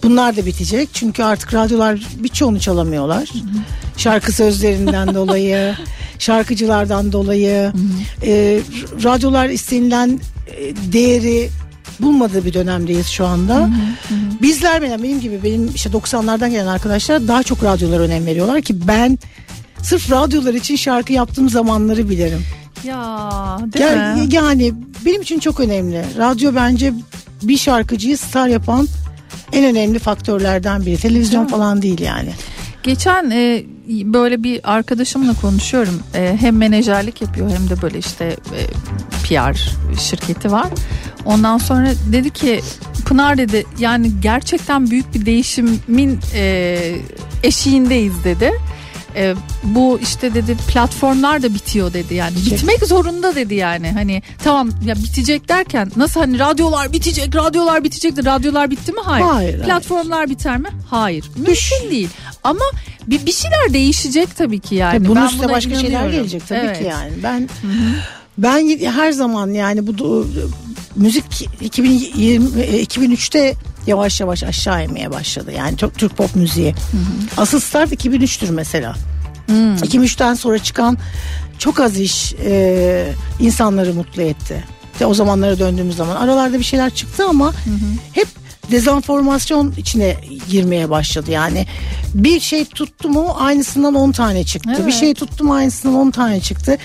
Bunlar 0.04 0.38
da 0.38 0.46
bitecek 0.46 0.90
çünkü 0.94 1.24
artık 1.24 1.54
radyolar 1.54 2.00
birçoğunu 2.16 2.60
çalamıyorlar. 2.60 3.30
Şarkı 3.98 4.32
sözlerinden 4.32 5.16
dolayı, 5.16 5.76
şarkıcılardan 6.20 7.12
dolayı, 7.12 7.74
e, 8.24 8.60
radyolar 9.04 9.50
istenilen 9.50 10.20
e, 10.48 10.76
değeri 10.94 11.50
bulmadığı 12.00 12.46
bir 12.46 12.54
dönemdeyiz 12.54 13.08
şu 13.08 13.26
anda. 13.26 13.70
Bizler 14.42 14.82
benim, 14.82 15.04
benim 15.04 15.20
gibi 15.20 15.44
benim 15.44 15.72
işte 15.76 15.90
90'lardan 15.90 16.50
gelen 16.50 16.68
arkadaşlar 16.68 17.28
daha 17.28 17.44
çok 17.44 17.64
radyolara 17.64 18.04
önem 18.04 18.26
veriyorlar 18.26 18.62
ki 18.62 18.88
ben 18.88 19.20
sırf 19.82 20.12
radyolar 20.12 20.54
için 20.54 20.76
şarkı 20.76 21.14
yaptığım 21.14 21.50
zamanları 21.50 22.10
bilirim. 22.10 22.42
Ya 22.86 23.58
değil 23.74 23.86
Yani, 23.86 24.22
mi? 24.22 24.34
yani 24.34 24.74
benim 25.06 25.22
için 25.22 25.40
çok 25.40 25.60
önemli. 25.60 26.06
Radyo 26.18 26.56
bence 26.56 26.94
bir 27.44 27.58
şarkıcıyı 27.58 28.18
star 28.18 28.48
yapan 28.48 28.88
en 29.54 29.66
önemli 29.66 30.00
faktörlerden 30.00 30.86
biri. 30.86 30.98
Televizyon 30.98 31.48
falan 31.48 31.82
değil 31.82 32.02
yani. 32.02 32.30
Geçen 32.84 33.32
e, 33.32 33.64
böyle 33.90 34.44
bir 34.44 34.74
arkadaşımla 34.74 35.34
konuşuyorum. 35.34 36.00
E, 36.16 36.38
hem 36.40 36.58
menajerlik 36.58 37.22
yapıyor 37.22 37.50
hem 37.50 37.70
de 37.70 37.82
böyle 37.82 37.98
işte 37.98 38.26
e, 38.26 38.62
PR 39.24 39.58
şirketi 40.00 40.52
var. 40.52 40.68
Ondan 41.26 41.58
sonra 41.58 41.88
dedi 42.12 42.30
ki 42.30 42.62
Pınar 43.06 43.38
dedi 43.38 43.66
yani 43.80 44.12
gerçekten 44.22 44.90
büyük 44.92 45.14
bir 45.14 45.26
değişimin 45.26 46.20
e, 46.36 46.80
eşiğindeyiz 47.44 48.24
dedi. 48.24 48.52
E, 49.16 49.36
bu 49.64 50.00
işte 50.02 50.34
dedi 50.34 50.58
platformlar 50.68 51.44
da 51.44 51.54
bitiyor 51.54 51.94
dedi 51.94 52.14
yani. 52.14 52.36
Bitmek 52.46 52.86
zorunda 52.86 53.36
dedi 53.36 53.56
yani. 53.56 53.92
Hani 53.92 54.22
tamam 54.44 54.70
ya 54.86 54.96
bitecek 54.96 55.50
derken 55.50 55.92
nasıl 55.96 56.20
hani 56.20 56.40
radyolar 56.40 56.94
bitecek 56.94 57.36
radyolar 57.36 57.84
bitecek 57.84 58.16
de 58.16 58.26
radyolar 58.26 58.72
bitti 58.72 58.92
mi? 58.92 59.00
Hayır, 59.04 59.26
Hayır, 59.26 59.50
hayır. 59.54 59.64
platformlar 59.66 60.30
biter 60.30 60.58
mi? 60.58 60.70
Hayır. 60.90 61.26
Mümkün 61.36 61.92
değil. 61.92 62.10
Ama 62.44 62.66
bir, 63.08 63.26
bir 63.26 63.32
şeyler 63.32 63.74
değişecek 63.74 64.38
tabii 64.38 64.60
ki 64.60 64.76
yani. 64.76 64.98
Tabii 64.98 65.08
bunun 65.08 65.22
Ben 65.22 65.28
üstüne 65.28 65.50
başka 65.50 65.76
şeyler 65.76 66.10
gelecek 66.10 66.48
tabii 66.48 66.60
Evet. 66.60 66.80
ki 66.80 66.84
yani. 66.84 67.12
Ben 67.24 67.50
ben 68.38 68.78
her 68.92 69.12
zaman 69.12 69.50
yani 69.50 69.88
bu 69.88 70.28
müzik 70.96 71.50
2020 71.62 72.62
e, 72.62 72.84
2003'te 72.84 73.54
yavaş 73.88 74.20
yavaş 74.22 74.44
aşağı 74.44 74.86
inmeye 74.86 75.12
başladı. 75.12 75.52
Yani 75.58 75.78
çok 75.78 75.96
Türk 75.98 76.18
pop 76.18 76.36
müziği. 76.36 76.76
Asıl 77.38 77.60
start 77.60 77.92
2003'tür 77.92 78.52
mesela. 78.52 78.96
2003'ten 79.50 80.34
sonra 80.34 80.60
çıkan 80.60 80.98
çok 81.60 81.80
az 81.80 82.00
iş 82.00 82.34
e, 82.34 83.08
insanları 83.40 83.94
mutlu 83.94 84.22
etti. 84.22 84.64
İşte 84.94 85.06
o 85.06 85.14
zamanlara 85.14 85.60
döndüğümüz 85.60 85.96
zaman 85.96 86.16
aralarda 86.16 86.60
bir 86.60 86.64
şeyler 86.64 86.90
çıktı 86.90 87.26
ama 87.26 87.54
hep 88.14 88.28
dezenformasyon 88.72 89.74
içine 89.78 90.16
girmeye 90.50 90.90
başladı. 90.90 91.32
Yani 91.32 91.68
bir 92.14 92.40
şey 92.40 92.66
tuttu 92.66 93.10
mu 93.10 93.36
aynısından 93.40 93.96
10 93.96 94.12
tane 94.12 94.44
çıktı. 94.44 94.72
Evet. 94.76 94.88
Bir 94.88 94.92
şey 94.92 95.14
tuttu 95.14 95.44
mu 95.44 95.54
aynısından 95.54 95.96
10 95.96 96.12
tane 96.12 96.42
çıktı. 96.42 96.78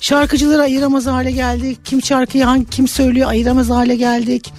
Şarkıcıları 0.00 0.62
ayıramaz 0.62 1.06
hale 1.06 1.30
geldik. 1.30 1.78
Kim 1.84 2.02
şarkıyı 2.02 2.44
hangi 2.44 2.66
kim 2.70 2.88
söylüyor 2.88 3.28
ayıramaz 3.30 3.70
hale 3.70 3.96
geldik. 3.96 4.52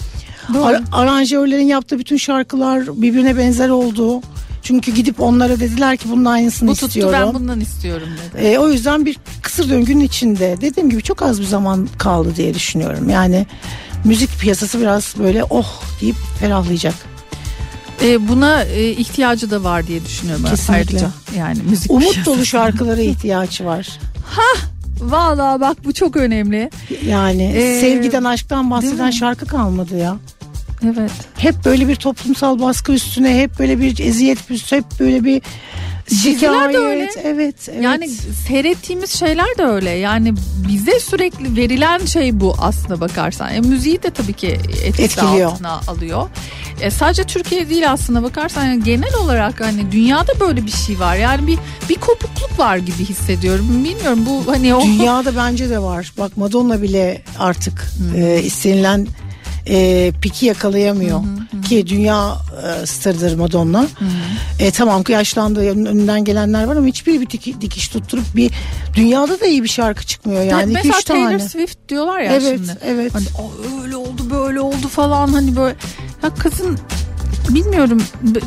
Ar- 0.63 0.83
aranjörlerin 0.91 1.65
yaptığı 1.67 1.99
bütün 1.99 2.17
şarkılar 2.17 3.01
birbirine 3.01 3.37
benzer 3.37 3.69
oldu. 3.69 4.21
Çünkü 4.63 4.91
gidip 4.91 5.19
onlara 5.21 5.59
dediler 5.59 5.97
ki 5.97 6.09
bunun 6.11 6.25
aynısını 6.25 6.69
Bu 6.69 6.73
tuttu 6.73 6.87
istiyorum. 6.87 7.13
ben 7.13 7.33
bundan 7.33 7.59
istiyorum 7.59 8.07
dedi. 8.33 8.43
E, 8.45 8.57
o 8.57 8.69
yüzden 8.69 9.05
bir 9.05 9.17
kısır 9.41 9.69
döngünün 9.69 9.99
içinde 10.03 10.57
dediğim 10.61 10.89
gibi 10.89 11.01
çok 11.03 11.21
az 11.21 11.41
bir 11.41 11.45
zaman 11.45 11.87
kaldı 11.97 12.33
diye 12.35 12.53
düşünüyorum. 12.53 13.09
Yani 13.09 13.45
müzik 14.05 14.39
piyasası 14.39 14.81
biraz 14.81 15.15
böyle 15.19 15.43
oh 15.43 15.81
deyip 16.01 16.15
ferahlayacak. 16.39 16.93
E, 18.03 18.27
buna 18.27 18.63
e, 18.63 18.89
ihtiyacı 18.89 19.51
da 19.51 19.63
var 19.63 19.87
diye 19.87 20.05
düşünüyorum 20.05 20.45
Kesinlikle. 20.49 20.73
ayrıca. 20.75 21.09
Yani 21.37 21.57
müzik 21.69 21.91
Umut 21.91 22.01
piyasası. 22.13 22.25
dolu 22.25 22.45
şarkılara 22.45 23.01
ihtiyaç 23.11 23.61
var. 23.61 23.87
Vallahi 25.01 25.61
bak 25.61 25.77
bu 25.85 25.93
çok 25.93 26.15
önemli. 26.17 26.69
Yani 27.07 27.43
Ee, 27.43 27.81
sevgiden 27.81 28.23
aşktan 28.23 28.71
bahseden 28.71 29.11
şarkı 29.11 29.45
kalmadı 29.45 29.97
ya. 29.97 30.17
Evet. 30.85 31.11
Hep 31.37 31.65
böyle 31.65 31.87
bir 31.87 31.95
toplumsal 31.95 32.59
baskı 32.59 32.91
üstüne 32.91 33.41
hep 33.41 33.59
böyle 33.59 33.79
bir 33.79 33.99
eziyet 33.99 34.71
hep 34.71 34.85
böyle 34.99 35.23
bir 35.23 35.41
Diziler 36.09 36.73
de 36.73 36.77
öyle. 36.77 37.03
Evet, 37.03 37.17
evet. 37.23 37.69
Yani 37.81 38.09
seyrettiğimiz 38.47 39.09
şeyler 39.09 39.57
de 39.57 39.63
öyle. 39.63 39.89
Yani 39.89 40.33
bize 40.67 40.99
sürekli 40.99 41.55
verilen 41.55 42.05
şey 42.05 42.39
bu 42.39 42.55
aslına 42.59 43.01
bakarsan. 43.01 43.53
E, 43.53 43.59
müziği 43.59 44.03
de 44.03 44.09
tabii 44.09 44.33
ki 44.33 44.47
etkisi 44.83 45.01
Etkiliyor. 45.01 45.51
altına 45.51 45.79
alıyor. 45.87 46.29
E, 46.81 46.91
sadece 46.91 47.23
Türkiye 47.23 47.69
değil 47.69 47.91
aslına 47.91 48.23
bakarsan 48.23 48.65
yani 48.65 48.83
genel 48.83 49.13
olarak 49.15 49.61
hani 49.61 49.91
dünyada 49.91 50.39
böyle 50.39 50.65
bir 50.65 50.71
şey 50.71 50.99
var. 50.99 51.15
Yani 51.15 51.47
bir 51.47 51.59
bir 51.89 51.95
kopukluk 51.95 52.59
var 52.59 52.77
gibi 52.77 53.05
hissediyorum. 53.05 53.83
Bilmiyorum 53.83 54.25
bu 54.25 54.51
hani 54.51 54.75
o 54.75 54.83
Dünyada 54.83 55.35
bence 55.35 55.69
de 55.69 55.79
var. 55.79 56.13
Bak 56.17 56.37
Madonna 56.37 56.81
bile 56.81 57.21
artık 57.39 57.91
e, 58.15 58.41
istenilen 58.43 59.07
e, 59.69 60.11
piki 60.21 60.45
yakalayamıyor. 60.45 61.21
Ki 61.69 61.87
dünya 61.87 62.37
e, 62.81 62.85
starıdır 62.85 63.35
Madonna. 63.35 63.87
E, 64.59 64.71
tamam 64.71 65.03
ki 65.03 65.11
yaşlandı 65.11 65.59
ön- 65.59 65.85
önünden 65.85 66.23
gelenler 66.23 66.63
var 66.63 66.75
ama 66.75 66.87
hiçbir 66.87 67.21
bir 67.21 67.25
diki- 67.27 67.61
dikiş 67.61 67.87
tutturup 67.87 68.35
bir 68.35 68.51
dünyada 68.95 69.39
da 69.39 69.45
iyi 69.45 69.63
bir 69.63 69.67
şarkı 69.69 70.05
çıkmıyor 70.05 70.41
yani. 70.43 70.73
mesela 70.73 70.97
2-3 70.99 71.03
Taylor 71.05 71.25
tane. 71.29 71.39
Swift 71.39 71.77
diyorlar 71.89 72.19
ya 72.19 72.33
Evet, 72.33 72.57
şimdi. 72.57 72.77
evet. 72.85 73.13
Hani 73.15 73.25
"Aa, 73.25 73.83
öyle 73.83 73.95
oldu 73.95 74.21
böyle 74.31 74.59
oldu 74.61 74.87
falan 74.87 75.27
hani 75.27 75.55
böyle 75.55 75.75
ya 76.23 76.29
kızın 76.33 76.77
bilmiyorum 77.49 78.03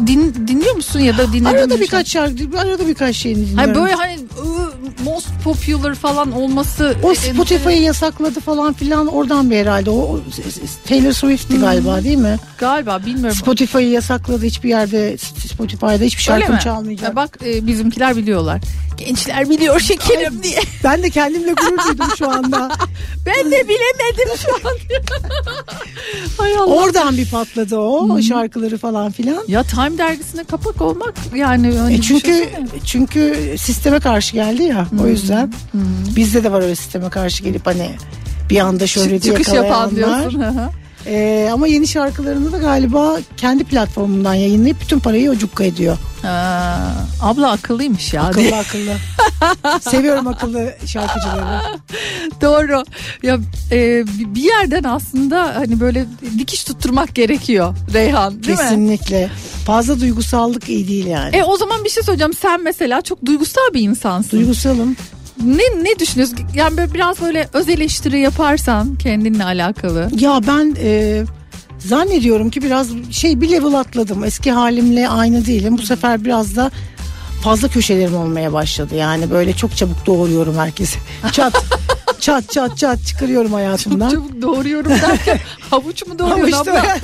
din, 0.07 0.35
dinliyor 0.49 0.75
musun 0.75 1.01
ya 1.01 1.19
da 1.19 1.27
dinledin 1.33 1.43
mi 1.43 1.49
Arada 1.49 1.75
şu 1.75 1.81
birkaç 1.81 2.09
şarkı, 2.09 2.59
arada 2.59 2.87
birkaç 2.89 3.17
an? 3.17 3.37
dinliyorum. 3.37 3.57
Hani 3.59 3.75
böyle 3.75 3.95
hani 3.95 4.13
"Iı, 4.15 4.93
most 5.05 5.29
popular 5.45 5.95
falan 5.95 6.33
olması 6.33 6.97
O 7.03 7.13
e, 7.13 7.15
Spotify'ı 7.15 7.83
yasakladı 7.83 8.41
falan 8.41 8.73
filan 8.73 9.07
oradan 9.07 9.51
bir 9.51 9.57
herhalde. 9.57 9.91
O, 9.91 10.21
Taylor 10.89 11.13
Swift'ti 11.13 11.59
galiba 11.59 12.05
değil 12.05 12.19
mi? 12.19 12.37
galiba 12.59 13.01
bilmiyorum. 13.07 13.35
Spotify'ı 13.43 13.89
yasakladı 13.91 14.45
hiçbir 14.45 14.69
yerde 14.69 15.17
Spotify'da 15.19 16.05
hiçbir 16.05 16.23
şarkım 16.23 16.59
çalmayacak. 16.59 17.09
Ya 17.09 17.17
bak 17.17 17.39
e, 17.47 17.67
bizimkiler 17.67 18.17
biliyorlar. 18.17 18.61
Gençler 18.97 19.51
biliyor 19.51 19.81
şekerim 19.81 20.43
diye. 20.43 20.59
Ben 20.85 21.03
de 21.03 21.11
kendimle 21.11 21.53
gurur 21.53 21.79
duydum 21.89 22.07
şu 22.19 22.31
anda. 22.31 22.71
Ben 23.27 23.51
de 23.51 23.69
bilemedim 23.69 24.39
şu 24.47 24.55
an. 24.69 24.77
Hay 26.39 26.55
Allah. 26.57 26.67
Oradan 26.75 27.17
bir 27.17 27.31
patladı 27.31 27.77
o 27.77 28.23
şarkıları 28.23 28.79
falan 28.79 28.92
filan. 29.11 29.45
Ya 29.49 29.63
Time 29.63 29.99
dergisine 29.99 30.45
kapak 30.45 30.83
olmak 30.83 31.15
yani 31.37 31.75
E 31.91 32.01
çünkü 32.01 32.27
düşünsene. 32.27 32.67
çünkü 32.85 33.55
sisteme 33.59 34.01
karşı 34.01 34.33
geldi 34.33 34.63
ya 34.63 34.87
o 35.03 35.07
yüzden. 35.07 35.53
Bizde 36.17 36.45
de 36.45 36.53
var 36.53 36.63
öyle 36.63 36.75
sisteme 36.77 37.11
karşı 37.11 37.43
gelip 37.45 37.67
hani 37.67 37.91
bir 38.51 38.59
anda 38.61 38.87
şöyle 38.87 39.23
diye 39.23 39.35
çıkış 39.35 39.55
yapan 39.55 39.97
diyorsun. 39.97 40.43
Hı 41.05 41.11
hı. 41.11 41.15
E, 41.15 41.49
ama 41.53 41.67
yeni 41.67 41.87
şarkılarını 41.87 42.53
da 42.53 42.59
galiba 42.59 43.19
kendi 43.37 43.65
platformundan 43.65 44.35
yayınlayıp 44.35 44.81
bütün 44.81 44.99
parayı 44.99 45.31
o 45.31 45.37
cukka 45.37 45.65
ediyor. 45.65 45.99
Ha, 46.23 46.79
abla 47.23 47.51
akıllıymış 47.51 48.15
ya. 48.15 48.23
Akıllı 48.23 48.57
akıllı. 48.57 48.95
Seviyorum 49.81 50.27
akıllı 50.27 50.75
şarkıcıları. 50.87 51.63
Doğru. 52.41 52.85
Ya 53.23 53.39
e, 53.73 54.07
bir 54.07 54.43
yerden 54.43 54.85
aslında 54.85 55.55
hani 55.57 55.81
böyle 55.81 56.07
dikiş 56.39 56.65
tutturmak 56.65 57.15
gerekiyor 57.15 57.75
Reyhan 57.95 58.43
değil 58.43 58.59
mi? 58.59 58.65
Kesinlikle. 58.65 59.31
Fazla 59.67 60.01
duygusallık 60.01 60.69
iyi 60.69 60.89
değil 60.89 61.07
yani. 61.07 61.37
E 61.37 61.45
o 61.45 61.57
zaman 61.57 61.85
bir 61.85 61.89
şey 61.89 62.03
söyleyeceğim. 62.03 62.35
Sen 62.35 62.63
mesela 62.63 63.03
çok 63.03 63.27
duygusal 63.27 63.75
bir 63.75 63.81
insansın. 63.81 64.39
Duygusalım. 64.39 64.97
Ne 65.43 65.85
ne 65.85 65.99
düşünüyorsun? 65.99 66.39
Yani 66.55 66.77
böyle 66.77 66.95
biraz 66.95 67.21
böyle 67.21 67.49
öz 67.53 67.69
eleştiri 67.69 68.21
yaparsan 68.21 68.97
kendinle 68.97 69.45
alakalı. 69.45 70.11
Ya 70.19 70.41
ben 70.47 70.77
e, 70.83 71.23
zannediyorum 71.79 72.51
ki 72.51 72.63
biraz 72.63 72.89
şey 73.11 73.41
bir 73.41 73.51
level 73.51 73.75
atladım. 73.75 74.25
Eski 74.25 74.53
halimle 74.53 75.09
aynı 75.09 75.47
değilim. 75.47 75.79
Bu 75.79 75.83
sefer 75.83 76.25
biraz 76.25 76.57
da 76.57 76.71
fazla 77.43 77.69
köşelerim 77.69 78.17
olmaya 78.17 78.53
başladı. 78.53 78.95
Yani 78.95 79.31
böyle 79.31 79.53
çok 79.53 79.77
çabuk 79.77 80.07
doğuruyorum 80.07 80.59
herkesi. 80.59 80.99
Çat 81.33 81.65
çat 82.23 82.51
çat 82.51 82.79
çat 82.79 83.07
çıkarıyorum 83.07 83.53
hayatımdan. 83.53 84.11
Çabuk 84.11 84.43
doğruyorum 84.43 84.91
derken 84.91 85.41
havuç 85.71 86.07
mu 86.07 86.19
doğruyorsun 86.19 86.59
işte- 86.59 86.73
abla? 86.73 86.97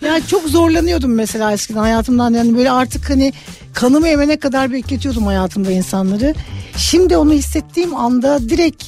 yani 0.06 0.26
çok 0.26 0.48
zorlanıyordum 0.48 1.14
mesela 1.14 1.52
eskiden 1.52 1.80
hayatımdan 1.80 2.34
yani 2.34 2.56
böyle 2.56 2.70
artık 2.70 3.10
hani 3.10 3.32
kanımı 3.74 4.08
emene 4.08 4.36
kadar 4.36 4.72
bekletiyordum 4.72 5.26
hayatımda 5.26 5.70
insanları. 5.70 6.34
Şimdi 6.76 7.16
onu 7.16 7.32
hissettiğim 7.32 7.96
anda 7.96 8.48
direkt 8.48 8.84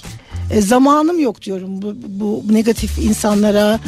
e, 0.51 0.61
zamanım 0.61 1.21
yok 1.21 1.43
diyorum 1.43 1.83
bu, 1.83 1.95
bu 2.07 2.43
negatif 2.51 2.99
insanlara, 2.99 3.81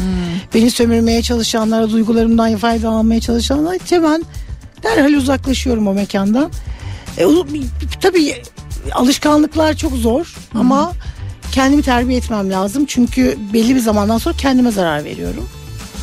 beni 0.55 0.71
sömürmeye 0.71 1.23
çalışanlara, 1.23 1.91
duygularımdan 1.91 2.57
faydalanmaya 2.57 3.21
çalışanlara 3.21 3.79
hemen 3.91 4.25
derhal 4.83 5.13
uzaklaşıyorum 5.13 5.87
o 5.87 5.95
mekandan. 5.95 6.51
E, 7.19 7.27
tabii 8.01 8.35
alışkanlıklar 8.93 9.75
çok 9.75 9.93
zor 9.93 10.35
ama 10.55 10.93
kendimi 11.53 11.83
terbiye 11.83 12.19
etmem 12.19 12.51
lazım 12.51 12.85
çünkü 12.87 13.39
belli 13.53 13.75
bir 13.75 13.81
zamandan 13.81 14.19
sonra 14.19 14.37
kendime 14.37 14.71
zarar 14.71 15.05
veriyorum. 15.05 15.49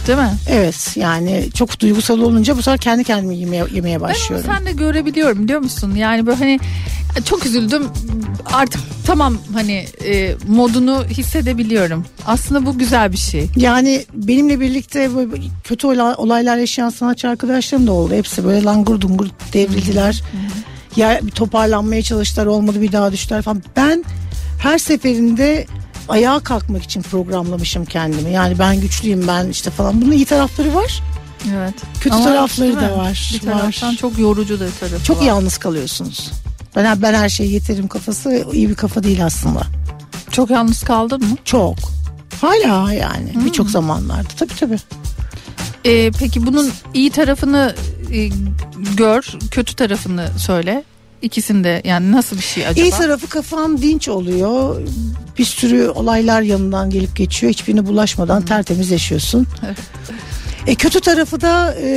Değil 0.08 0.20
mi? 0.20 0.32
Evet 0.50 0.92
yani 0.96 1.50
çok 1.56 1.80
duygusal 1.80 2.20
olunca 2.20 2.58
bu 2.58 2.62
sefer 2.62 2.78
kendi 2.78 3.04
kendimi 3.04 3.38
yemeye, 3.38 3.66
yemeye 3.74 3.96
Ben 4.00 4.04
onu 4.06 4.10
başlıyorum. 4.10 4.52
sen 4.56 4.66
de 4.66 4.72
görebiliyorum 4.72 5.44
biliyor 5.44 5.60
musun? 5.60 5.96
Yani 5.96 6.26
böyle 6.26 6.38
hani 6.38 6.60
çok 7.26 7.46
üzüldüm 7.46 7.88
artık 8.54 8.82
tamam 9.06 9.38
hani 9.54 9.86
e, 10.06 10.36
modunu 10.48 11.04
hissedebiliyorum. 11.10 12.06
Aslında 12.26 12.66
bu 12.66 12.78
güzel 12.78 13.12
bir 13.12 13.18
şey. 13.18 13.48
Yani 13.56 14.06
benimle 14.14 14.60
birlikte 14.60 15.16
böyle 15.16 15.32
kötü 15.64 15.88
ola- 15.88 16.16
olaylar 16.18 16.58
yaşayan 16.58 16.90
sanatçı 16.90 17.30
arkadaşlarım 17.30 17.88
da 17.88 17.92
oldu. 17.92 18.14
Hepsi 18.14 18.46
böyle 18.46 18.64
langur 18.64 19.02
dungur 19.02 19.28
devrildiler. 19.54 20.14
Ya 20.34 20.40
bir 20.98 21.32
toparlanmaya 21.32 22.02
çalıştılar 22.02 22.46
olmadı 22.46 22.82
bir 22.82 22.92
daha 22.92 23.12
düştüler 23.12 23.42
falan. 23.42 23.64
Ben 23.76 24.06
her 24.60 24.78
seferinde 24.78 25.66
ayağa 26.10 26.40
kalkmak 26.40 26.84
için 26.84 27.02
programlamışım 27.02 27.86
kendimi. 27.86 28.32
Yani 28.32 28.60
ben 28.60 28.82
güçlüyüm 28.82 29.28
ben 29.28 29.48
işte 29.50 29.70
falan. 29.72 30.02
Bunun 30.02 30.12
iyi 30.12 30.26
tarafları 30.26 30.76
var. 30.76 31.04
Evet. 31.56 31.74
Kötü 32.02 32.16
Ama 32.16 32.26
tarafları 32.26 32.76
da 32.76 32.98
var. 32.98 33.32
Bir 33.34 33.40
taraftan 33.40 33.90
var. 33.90 33.96
çok 33.96 34.20
yorucu 34.20 34.60
da 34.60 34.66
tarafı 34.80 35.04
Çok 35.04 35.20
var. 35.22 35.26
yalnız 35.26 35.58
kalıyorsunuz. 35.58 36.32
Ben 36.76 37.02
ben 37.02 37.14
her 37.14 37.30
şeye 37.30 37.50
yeterim 37.50 37.88
kafası 37.88 38.46
iyi 38.54 38.70
bir 38.70 38.76
kafa 38.76 39.04
değil 39.04 39.26
aslında. 39.26 39.62
Çok 40.32 40.50
yalnız 40.50 40.84
kaldın 40.84 41.22
mı? 41.22 41.36
Çok. 41.46 41.76
Hala 42.42 42.94
yani 42.94 43.34
birçok 43.46 43.70
zamanlarda 43.70 44.28
tabii 44.38 44.56
tabii. 44.60 44.78
E, 45.86 46.12
peki 46.12 46.46
bunun 46.46 46.72
iyi 46.94 47.10
tarafını 47.12 47.76
e, 48.14 48.30
gör, 48.98 49.24
kötü 49.52 49.76
tarafını 49.76 50.30
söyle. 50.38 50.84
İkisinde 51.22 51.82
yani 51.86 52.12
nasıl 52.12 52.38
bir 52.38 52.42
şey 52.42 52.68
acaba? 52.68 52.86
İyi 52.86 52.92
tarafı 52.92 53.28
kafan 53.30 53.82
dinç 53.82 54.10
oluyor. 54.10 54.82
Bir 55.38 55.46
sürü 55.46 55.88
olaylar 55.88 56.42
yanından 56.42 56.90
gelip 56.90 57.16
geçiyor. 57.16 57.54
Hiçbirine 57.54 57.86
bulaşmadan 57.86 58.42
tertemiz 58.46 58.92
yaşıyorsun. 58.92 59.48
E 60.68 60.76
kötü 60.76 61.02
tarafı 61.02 61.42
da 61.42 61.76
e, 61.82 61.88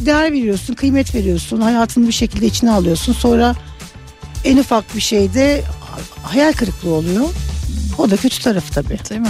değer 0.00 0.32
veriyorsun, 0.32 0.74
kıymet 0.74 1.14
veriyorsun. 1.14 1.60
Hayatını 1.60 2.06
bir 2.06 2.12
şekilde 2.12 2.46
içine 2.46 2.70
alıyorsun. 2.70 3.12
Sonra 3.12 3.54
en 4.44 4.56
ufak 4.56 4.96
bir 4.96 5.00
şeyde 5.00 5.62
hayal 6.22 6.52
kırıklığı 6.52 6.90
oluyor. 6.94 7.24
O 7.98 8.10
da 8.10 8.16
kötü 8.16 8.42
tarafı 8.42 8.72
tabii. 8.72 8.98
Değil 9.10 9.20
mi? 9.20 9.28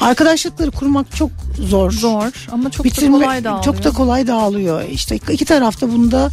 Arkadaşlıkları 0.00 0.70
kurmak 0.70 1.16
çok 1.16 1.30
zor. 1.58 1.90
Zor 1.90 2.46
ama 2.52 2.70
çok 2.70 2.86
Bitirme 2.86 3.18
da 3.20 3.22
kolay 3.22 3.44
dağılıyor. 3.44 3.64
çok 3.64 3.84
da 3.84 3.90
kolay 3.90 4.26
dağılıyor. 4.26 4.82
İşte 4.88 5.16
iki 5.16 5.44
tarafta 5.44 5.88
bunda 5.92 6.30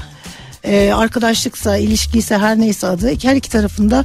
e, 0.64 0.94
arkadaşlıksa, 0.94 1.78
ilişkiyse 1.78 2.38
her 2.38 2.60
neyse 2.60 2.88
adı 2.88 3.12
her 3.24 3.36
iki 3.36 3.50
tarafında 3.50 4.04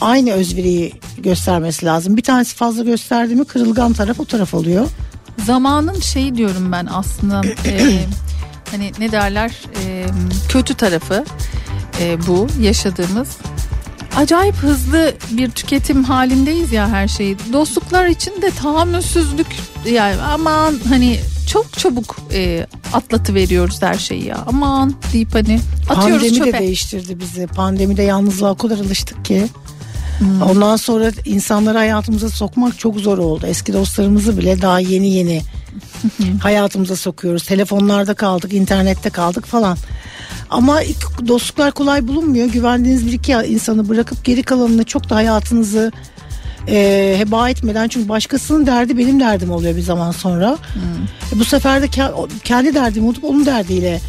aynı 0.00 0.30
özveriyi 0.32 0.92
göstermesi 1.18 1.86
lazım. 1.86 2.16
Bir 2.16 2.22
tanesi 2.22 2.54
fazla 2.56 2.82
gösterdi 2.84 3.34
mi 3.34 3.44
kırılgan 3.44 3.92
taraf 3.92 4.20
o 4.20 4.24
taraf 4.24 4.54
oluyor. 4.54 4.86
Zamanın 5.46 6.00
şeyi 6.00 6.36
diyorum 6.36 6.72
ben 6.72 6.86
aslında 6.92 7.42
e, 7.66 7.98
hani 8.70 8.92
ne 8.98 9.12
derler 9.12 9.52
e, 9.84 10.06
kötü 10.48 10.74
tarafı 10.74 11.24
e, 12.00 12.26
bu 12.26 12.46
yaşadığımız 12.60 13.28
acayip 14.18 14.54
hızlı 14.54 15.12
bir 15.30 15.50
tüketim 15.50 16.04
halindeyiz 16.04 16.72
ya 16.72 16.88
her 16.88 17.08
şeyi 17.08 17.36
dostluklar 17.52 18.06
için 18.06 18.42
de 18.42 18.50
tahammülsüzlük 18.50 19.46
yani 19.90 20.16
aman 20.22 20.74
hani 20.88 21.20
çok 21.46 21.72
çabuk 21.72 22.16
e, 22.32 22.66
atlatı 22.92 23.34
veriyoruz 23.34 23.82
her 23.82 23.94
şeyi 23.94 24.24
ya 24.24 24.38
aman 24.46 24.94
deyip 25.12 25.34
hani 25.34 25.60
atıyoruz 25.88 26.22
Pandemi 26.22 26.40
de 26.40 26.44
çöpe. 26.44 26.58
değiştirdi 26.58 27.20
bizi. 27.20 27.46
Pandemide 27.46 28.02
yalnızlığa 28.02 28.50
o 28.50 28.54
kadar 28.54 28.78
alıştık 28.78 29.24
ki. 29.24 29.46
Ondan 30.50 30.76
sonra 30.76 31.10
insanları 31.24 31.78
hayatımıza 31.78 32.28
sokmak 32.28 32.78
çok 32.78 32.96
zor 32.96 33.18
oldu. 33.18 33.46
Eski 33.46 33.72
dostlarımızı 33.72 34.38
bile 34.38 34.62
daha 34.62 34.80
yeni 34.80 35.10
yeni 35.10 35.42
hayatımıza 36.42 36.96
sokuyoruz. 36.96 37.42
Telefonlarda 37.42 38.14
kaldık, 38.14 38.52
internette 38.52 39.10
kaldık 39.10 39.46
falan. 39.46 39.78
Ama 40.50 40.80
dostluklar 41.28 41.72
kolay 41.72 42.08
bulunmuyor. 42.08 42.46
Güvendiğiniz 42.46 43.06
bir 43.06 43.12
iki 43.12 43.32
insanı 43.32 43.88
bırakıp 43.88 44.24
geri 44.24 44.42
kalanını 44.42 44.84
çok 44.84 45.10
da 45.10 45.14
hayatınızı 45.16 45.92
e, 46.68 47.14
heba 47.18 47.50
etmeden 47.50 47.88
çünkü 47.88 48.08
başkasının 48.08 48.66
derdi 48.66 48.98
benim 48.98 49.20
derdim 49.20 49.50
oluyor 49.50 49.76
bir 49.76 49.82
zaman 49.82 50.10
sonra. 50.10 50.58
E, 51.34 51.38
bu 51.38 51.44
sefer 51.44 51.82
de 51.82 51.86
ke- 51.86 52.28
kendi 52.44 52.74
derdim 52.74 53.04
unutup 53.04 53.24
onun 53.24 53.46
derdiyle 53.46 54.00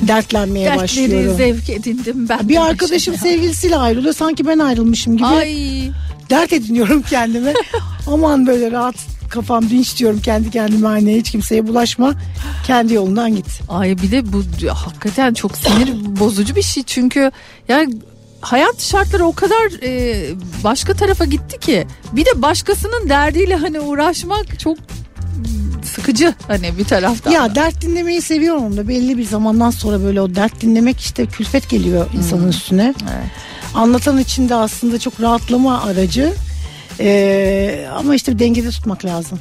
dertlenmeye 0.00 0.66
Dertleri 0.66 0.82
başlıyorum. 0.82 1.36
zevk 1.36 1.70
edindim 1.70 2.28
ben. 2.28 2.48
Bir 2.48 2.56
arkadaşım 2.56 3.16
sevgilisiyle 3.16 3.76
ayrılıyor 3.76 4.14
sanki 4.14 4.46
ben 4.46 4.58
ayrılmışım 4.58 5.16
gibi 5.16 5.26
Ay 5.26 5.56
dert 6.30 6.52
ediniyorum 6.52 7.02
kendime. 7.02 7.54
Aman 8.06 8.46
böyle 8.46 8.70
rahat 8.70 8.94
kafam 9.30 9.70
dinç 9.70 9.98
diyorum 9.98 10.20
kendi 10.20 10.50
kendime 10.50 10.88
aynı 10.88 11.10
hiç 11.10 11.30
kimseye 11.30 11.66
bulaşma 11.66 12.14
kendi 12.66 12.94
yolundan 12.94 13.36
git. 13.36 13.60
Ay 13.68 13.98
bir 14.02 14.10
de 14.10 14.32
bu 14.32 14.42
hakikaten 14.68 15.34
çok 15.34 15.56
sinir 15.56 16.20
bozucu 16.20 16.56
bir 16.56 16.62
şey 16.62 16.82
çünkü 16.82 17.30
yani 17.68 17.94
hayat 18.40 18.82
şartları 18.82 19.24
o 19.24 19.32
kadar 19.32 19.82
e, 19.82 20.22
başka 20.64 20.94
tarafa 20.94 21.24
gitti 21.24 21.60
ki 21.60 21.86
bir 22.12 22.24
de 22.24 22.42
başkasının 22.42 23.08
derdiyle 23.08 23.56
hani 23.56 23.80
uğraşmak 23.80 24.58
çok 24.58 24.78
sıkıcı 25.84 26.34
hani 26.46 26.78
bir 26.78 26.84
taraftan. 26.84 27.30
Ya 27.30 27.50
da. 27.50 27.54
dert 27.54 27.82
dinlemeyi 27.82 28.22
seviyorum 28.22 28.76
da 28.76 28.88
belli 28.88 29.18
bir 29.18 29.24
zamandan 29.24 29.70
sonra 29.70 30.02
böyle 30.02 30.20
o 30.20 30.34
dert 30.34 30.60
dinlemek 30.60 31.00
işte 31.00 31.26
külfet 31.26 31.70
geliyor 31.70 32.06
insanın 32.16 32.48
üstüne. 32.48 32.94
Evet. 33.02 33.30
Anlatan 33.74 34.18
için 34.18 34.48
de 34.48 34.54
aslında 34.54 34.98
çok 34.98 35.20
rahatlama 35.20 35.82
aracı. 35.82 36.32
Ee, 37.00 37.86
ama 37.94 38.14
işte 38.14 38.38
dengede 38.38 38.70
tutmak 38.70 39.04
lazım. 39.04 39.40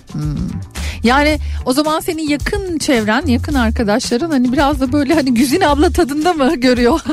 Yani 1.03 1.39
o 1.65 1.73
zaman 1.73 1.99
senin 1.99 2.29
yakın 2.29 2.77
çevren, 2.77 3.25
yakın 3.25 3.53
arkadaşların 3.53 4.29
hani 4.31 4.51
biraz 4.53 4.81
da 4.81 4.91
böyle 4.91 5.13
hani 5.13 5.33
Güzin 5.33 5.61
abla 5.61 5.89
tadında 5.91 6.33
mı 6.33 6.55
görüyor? 6.55 6.99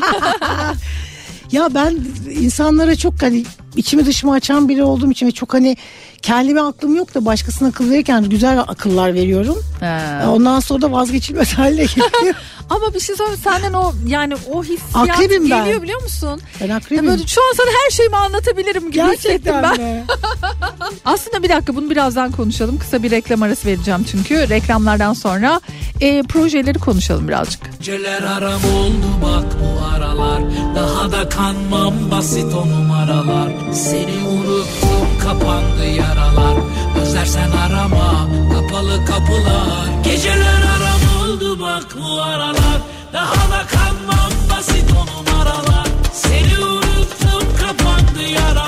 Ya 1.53 1.69
ben 1.75 1.99
insanlara 2.41 2.97
çok 2.97 3.23
hani 3.23 3.45
içimi 3.77 4.07
dışımı 4.07 4.33
açan 4.33 4.69
biri 4.69 4.83
olduğum 4.83 5.11
için 5.11 5.27
ve 5.27 5.31
çok 5.33 5.55
hani 5.55 5.77
kendime 6.23 6.61
aklım 6.61 6.97
yok 6.97 7.15
da 7.15 7.25
başkasına 7.25 7.69
akıl 7.69 7.91
verirken 7.91 8.25
güzel 8.25 8.61
akıllar 8.61 9.15
veriyorum. 9.15 9.59
Ha. 9.81 10.25
Ondan 10.31 10.61
sonra 10.61 10.83
da 10.83 10.93
vazgeçilmez 10.93 11.53
haline 11.59 11.85
geliyor. 11.85 12.35
Ama 12.71 12.95
bir 12.95 13.01
şey 13.01 13.17
söyleyeyim 13.17 13.41
senden 13.45 13.73
o 13.73 13.93
yani 14.07 14.35
o 14.53 14.63
hissiyat 14.65 15.11
Akrebim 15.11 15.51
ben. 15.51 15.65
geliyor 15.65 15.83
biliyor 15.83 16.03
musun? 16.03 16.41
Ben 16.61 16.67
Ya 16.67 16.77
akrebim. 16.77 17.07
böyle 17.07 17.27
şu 17.27 17.41
an 17.41 17.53
sana 17.57 17.67
her 17.85 17.91
şeyimi 17.91 18.17
anlatabilirim 18.17 18.91
gibi 18.91 19.03
hissettim 19.05 19.31
Gerçekten 19.31 19.63
ben. 19.63 19.81
mi? 19.81 20.05
Aslında 21.05 21.43
bir 21.43 21.49
dakika 21.49 21.77
bunu 21.77 21.91
birazdan 21.91 22.33
konuşalım. 22.33 22.79
Kısa 22.79 23.03
bir 23.03 23.11
reklam 23.11 23.43
arası 23.43 23.69
vereceğim 23.69 24.05
çünkü. 24.11 24.49
Reklamlardan 24.49 25.13
sonra 25.13 25.61
e, 26.01 26.23
projeleri 26.23 26.79
konuşalım 26.79 27.29
birazcık. 27.29 27.61
Geceler 27.79 28.23
aram 28.23 28.61
oldu 28.65 29.07
bak 29.23 29.45
bu 29.61 29.85
aralar 29.97 30.43
Daha 30.75 31.13
da 31.13 31.29
kanmam 31.29 31.95
basit 32.11 32.55
o 32.55 32.69
numaralar 32.69 33.53
Seni 33.73 34.29
unuttum 34.29 35.19
kapandı 35.23 35.87
yaralar. 35.87 36.57
Özlersen 37.03 37.51
arama 37.51 38.29
kapalı 38.53 39.05
kapılar. 39.05 40.03
Geceler 40.05 40.63
aram 40.77 41.23
oldu 41.23 41.61
bak 41.61 41.87
bu 42.03 42.23
aralar. 42.23 42.81
Daha 43.13 43.51
da 43.51 43.67
kanmam 43.67 44.33
basit 44.51 44.91
o 44.93 45.07
numaralar 45.07 45.87
Seni 46.13 46.65
unuttum 46.65 47.57
kapandı 47.61 48.23
yaralar 48.23 48.66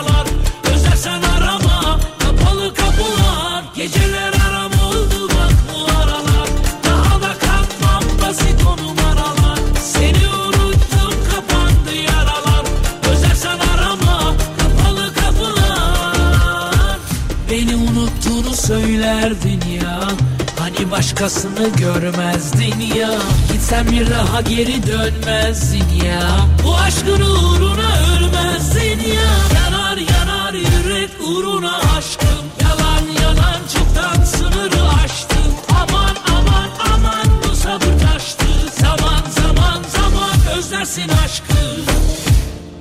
Hani 20.79 20.91
başkasını 20.91 21.69
görmezdin 21.69 22.81
ya. 22.97 23.11
Gitsen 23.53 23.87
bir 23.91 24.11
daha 24.11 24.41
geri 24.41 24.87
dönmezdin 24.87 26.05
ya. 26.05 26.23
Bu 26.65 26.77
aşkın 26.77 27.21
uğruna 27.21 27.91
ölmezdin 28.17 29.13
ya. 29.13 29.31
Yanar 29.55 29.97
yanar 29.97 30.53
yürek 30.53 31.11
uğruna 31.21 31.79
aşkım. 31.99 32.45
Yalan 32.63 33.23
yalan 33.23 33.61
çoktan 33.75 34.25
sınırı 34.25 34.89
aştım. 35.05 35.53
Aman 35.81 36.17
aman 36.37 36.69
aman 36.95 37.27
bu 37.43 37.57
sabır 37.57 37.99
taştı. 38.01 38.47
Zaman 38.81 39.23
zaman 39.43 39.83
zaman 39.97 40.59
özlersin 40.59 41.11
aşkı. 41.25 41.55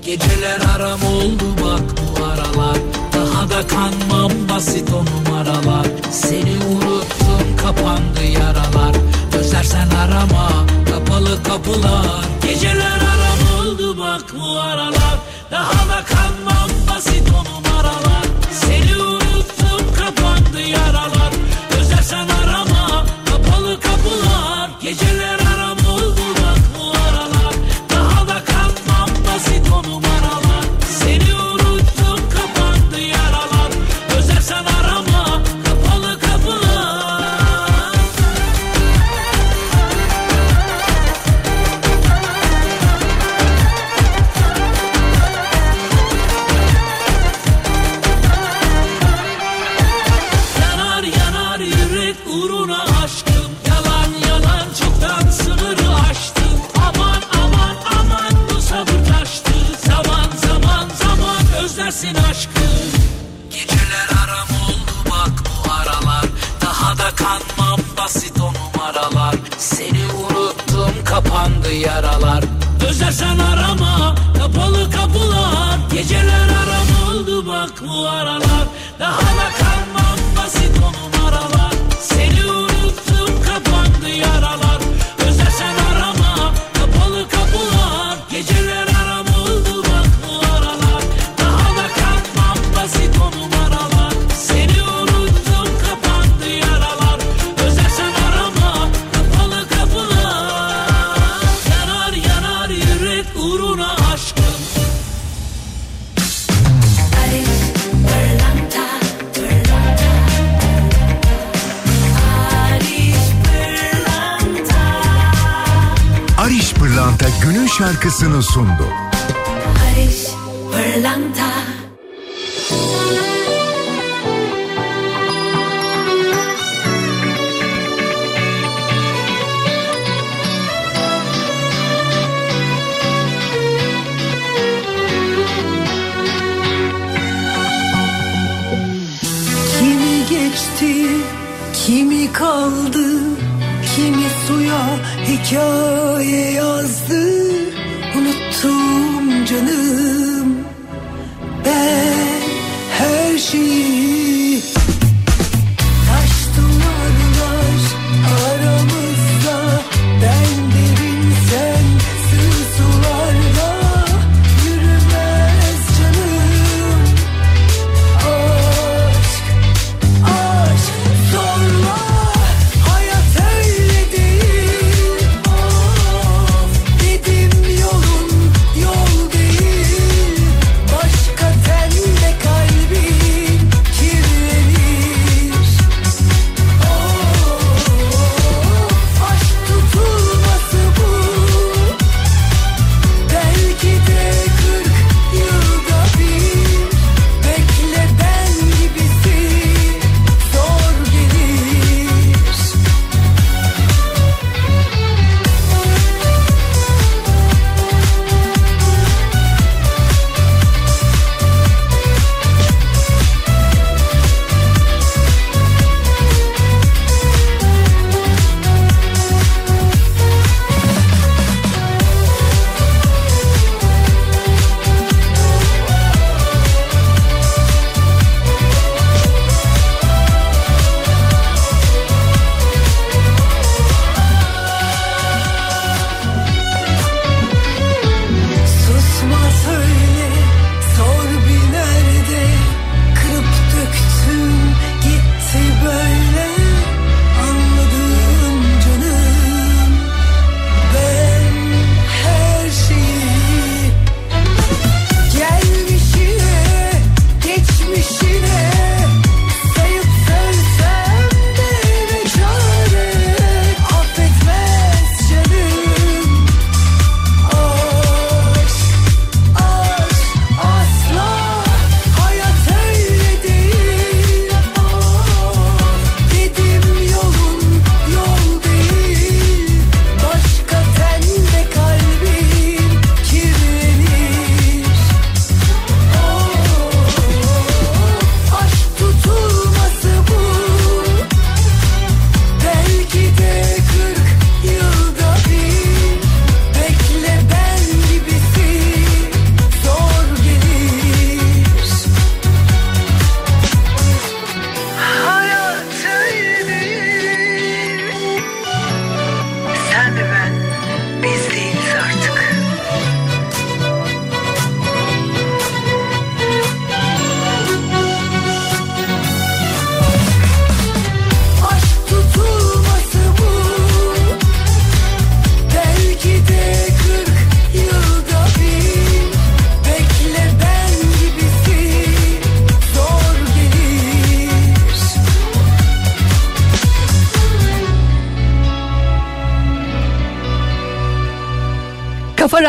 Geceler 0.06 0.60
aram 0.76 1.04
oldu 1.04 1.46
bak 1.64 1.82
bu 1.98 2.26
aralar. 2.26 2.78
Daha 3.14 3.50
da 3.50 3.68
kanmam 3.68 4.32
basit 4.50 4.90
o 4.94 5.27
kapılar. 11.68 12.26
Geceler 12.44 13.00
aram 13.02 13.60
oldu 13.60 13.98
bak 13.98 14.36
bu 14.40 14.57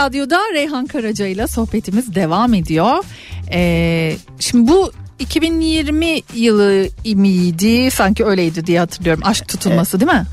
Radyo'da 0.09 0.41
Reyhan 0.53 0.87
Karaca 0.87 1.27
ile 1.27 1.47
sohbetimiz 1.47 2.15
devam 2.15 2.55
ediyor. 2.55 3.05
Ee, 3.53 4.17
şimdi 4.41 4.73
bu 4.73 4.93
2020 5.19 6.21
yılı 6.35 6.87
miydi? 7.05 7.91
Sanki 7.91 8.25
öyleydi 8.25 8.67
diye 8.67 8.79
hatırlıyorum. 8.79 9.23
Aşk 9.27 9.49
tutulması 9.49 10.01
değil 10.01 10.13
mi? 10.13 10.25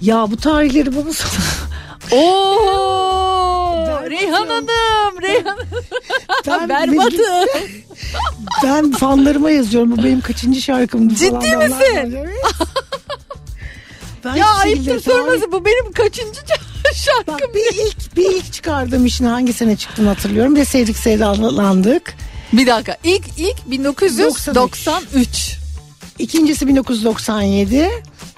Ya 0.00 0.26
bu 0.30 0.36
tarihleri 0.36 0.96
bana 0.96 1.12
sor. 1.12 1.28
Oo! 2.12 3.86
Reyhan 4.10 4.46
Hanım, 4.46 5.22
Reyhan 5.22 5.58
Ben, 6.46 6.68
Berbatı. 6.68 7.46
ben 8.64 8.90
fanlarıma 8.92 9.50
yazıyorum. 9.50 9.96
Bu 9.96 10.04
benim 10.04 10.20
kaçıncı 10.20 10.62
şarkımdı 10.62 11.14
Ciddi 11.14 11.56
misin? 11.56 12.18
Ben 14.24 14.34
Ya 14.34 14.46
ayıptır 14.46 15.00
sorması 15.00 15.52
bu 15.52 15.64
benim 15.64 15.92
kaçıncı 15.92 16.40
şarkım? 17.06 17.34
Bak 17.34 17.54
bir 17.54 17.86
ilk, 17.86 18.16
bir 18.16 18.30
ilk 18.36 18.52
çıkardığım 18.52 19.06
işin 19.06 19.24
hangi 19.24 19.52
sene 19.52 19.76
çıktığını 19.76 20.08
hatırlıyorum. 20.08 20.56
De 20.56 20.64
sevdik 20.64 20.96
sevdalandık. 20.96 22.14
Bir 22.52 22.66
dakika. 22.66 22.96
İlk 23.04 23.24
ilk 23.38 23.70
1993. 23.70 25.56
İkincisi 26.18 26.66
1997. 26.66 27.88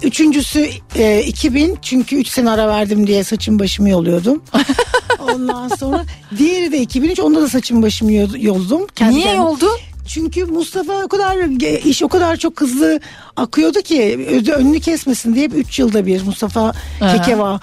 Üçüncüsü 0.03 0.69
e, 0.97 1.23
2000 1.23 1.79
çünkü 1.83 2.17
3 2.17 2.29
sene 2.29 2.51
ara 2.51 2.69
verdim 2.69 3.07
diye 3.07 3.25
saçım 3.25 3.59
başımı 3.59 3.89
yoluyordum. 3.89 4.43
Ondan 5.35 5.69
sonra 5.69 6.05
diğeri 6.39 6.73
de 6.73 6.81
2003 6.81 7.21
onda 7.21 7.41
da 7.43 7.49
saçım 7.49 7.83
başımı 7.83 8.13
yo- 8.13 8.29
yoldum. 8.39 8.87
Kendi 8.95 9.15
Niye 9.15 9.25
kendime. 9.25 9.45
oldu? 9.45 9.67
Çünkü 10.09 10.45
Mustafa 10.45 11.05
o 11.05 11.09
kadar 11.09 11.37
iş 11.85 12.03
o 12.03 12.09
kadar 12.09 12.37
çok 12.37 12.61
hızlı 12.61 13.01
akıyordu 13.37 13.83
ki 13.83 14.27
önünü 14.57 14.81
kesmesin 14.81 15.35
diye 15.35 15.47
3 15.47 15.79
yılda 15.79 16.07
bir 16.07 16.23
Mustafa 16.23 16.73
Aha. 17.01 17.17
Kekeva 17.17 17.61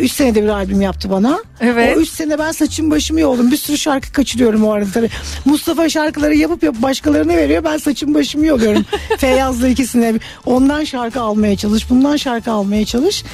3 0.00 0.12
senede 0.12 0.42
bir 0.42 0.48
albüm 0.48 0.80
yaptı 0.80 1.10
bana. 1.10 1.38
Evet. 1.60 1.96
O 1.96 2.00
3 2.00 2.08
sene 2.08 2.38
ben 2.38 2.52
saçım 2.52 2.90
başımı 2.90 3.20
yoldum. 3.20 3.50
Bir 3.50 3.56
sürü 3.56 3.78
şarkı 3.78 4.12
kaçırıyorum 4.12 4.64
o 4.64 4.72
arada 4.72 4.90
tabii. 4.94 5.08
Mustafa 5.44 5.88
şarkıları 5.88 6.34
yapıp 6.34 6.62
yapıp 6.62 6.82
başkalarına 6.82 7.36
veriyor. 7.36 7.64
Ben 7.64 7.76
saçım 7.76 8.14
başımı 8.14 8.46
yoluyorum. 8.46 8.84
Feyyaz'la 9.18 9.68
ikisine. 9.68 10.14
Ondan 10.46 10.84
şarkı 10.84 11.20
almaya 11.20 11.56
çalış. 11.56 11.90
Bundan 11.90 12.16
şarkı 12.16 12.52
almaya 12.52 12.84
çalış. 12.84 13.24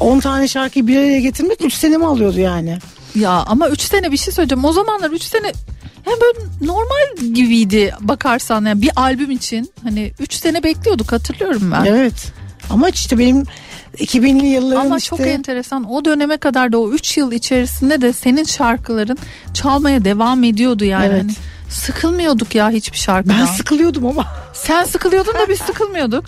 10 0.00 0.20
tane 0.20 0.48
şarkıyı 0.48 0.86
bir 0.86 0.96
araya 0.96 1.20
getirmek 1.20 1.64
3 1.64 1.74
senemi 1.74 2.06
alıyordu 2.06 2.40
yani. 2.40 2.78
Ya 3.14 3.30
ama 3.30 3.68
3 3.68 3.80
sene 3.80 4.12
bir 4.12 4.16
şey 4.16 4.34
söyleyeceğim. 4.34 4.64
O 4.64 4.72
zamanlar 4.72 5.10
3 5.10 5.22
sene 5.22 5.52
hem 6.06 6.20
böyle 6.20 6.38
normal 6.60 7.34
gibiydi 7.34 7.94
bakarsan 8.00 8.64
yani 8.64 8.82
bir 8.82 8.90
albüm 8.96 9.30
için 9.30 9.72
hani 9.82 10.12
3 10.20 10.34
sene 10.34 10.62
bekliyorduk 10.62 11.12
hatırlıyorum 11.12 11.72
ben. 11.72 11.84
Evet. 11.84 12.32
Ama 12.70 12.88
işte 12.88 13.18
benim 13.18 13.44
2000'li 13.98 14.46
yılların 14.46 14.80
Ama 14.86 14.96
işte... 14.96 15.08
çok 15.08 15.20
enteresan 15.20 15.90
o 15.90 16.04
döneme 16.04 16.36
kadar 16.36 16.72
da 16.72 16.78
o 16.78 16.90
3 16.90 17.16
yıl 17.16 17.32
içerisinde 17.32 18.00
de 18.00 18.12
senin 18.12 18.44
şarkıların 18.44 19.18
çalmaya 19.54 20.04
devam 20.04 20.44
ediyordu 20.44 20.84
yani. 20.84 21.06
Evet. 21.06 21.22
Hani 21.22 21.32
sıkılmıyorduk 21.68 22.54
ya 22.54 22.70
hiçbir 22.70 22.98
şarkıdan. 22.98 23.36
Ben 23.40 23.46
sıkılıyordum 23.46 24.06
ama. 24.06 24.26
Sen 24.54 24.84
sıkılıyordun 24.84 25.34
da 25.34 25.48
biz 25.48 25.58
sıkılmıyorduk. 25.58 26.24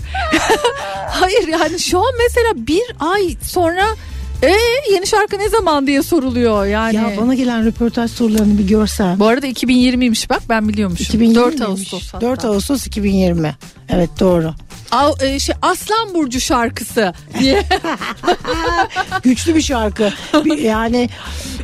Hayır 1.08 1.48
yani 1.48 1.78
şu 1.80 1.98
an 1.98 2.12
mesela 2.18 2.66
bir 2.66 2.82
ay 3.00 3.36
sonra 3.42 3.84
e 4.42 4.54
yeni 4.92 5.06
şarkı 5.06 5.38
ne 5.38 5.48
zaman 5.48 5.86
diye 5.86 6.02
soruluyor 6.02 6.66
yani. 6.66 6.96
Ya 6.96 7.12
bana 7.20 7.34
gelen 7.34 7.66
röportaj 7.66 8.10
sorularını 8.10 8.58
bir 8.58 8.68
görsen. 8.68 9.18
Bu 9.18 9.26
arada 9.26 9.46
2020'ymiş 9.46 10.30
bak 10.30 10.42
ben 10.48 10.68
biliyormuşum. 10.68 11.04
2020 11.04 11.34
4 11.34 11.46
miymiş? 11.58 11.68
Ağustos 11.68 12.12
hatta. 12.12 12.26
4 12.26 12.44
Ağustos 12.44 12.86
2020. 12.86 13.56
Evet 13.88 14.10
doğru. 14.20 14.54
Av- 14.92 15.22
e, 15.22 15.38
şey, 15.38 15.54
Aslan 15.62 16.14
Burcu 16.14 16.40
şarkısı 16.40 17.12
diye. 17.38 17.62
Güçlü 19.22 19.54
bir 19.54 19.62
şarkı. 19.62 20.10
Bir- 20.44 20.58
yani 20.58 21.08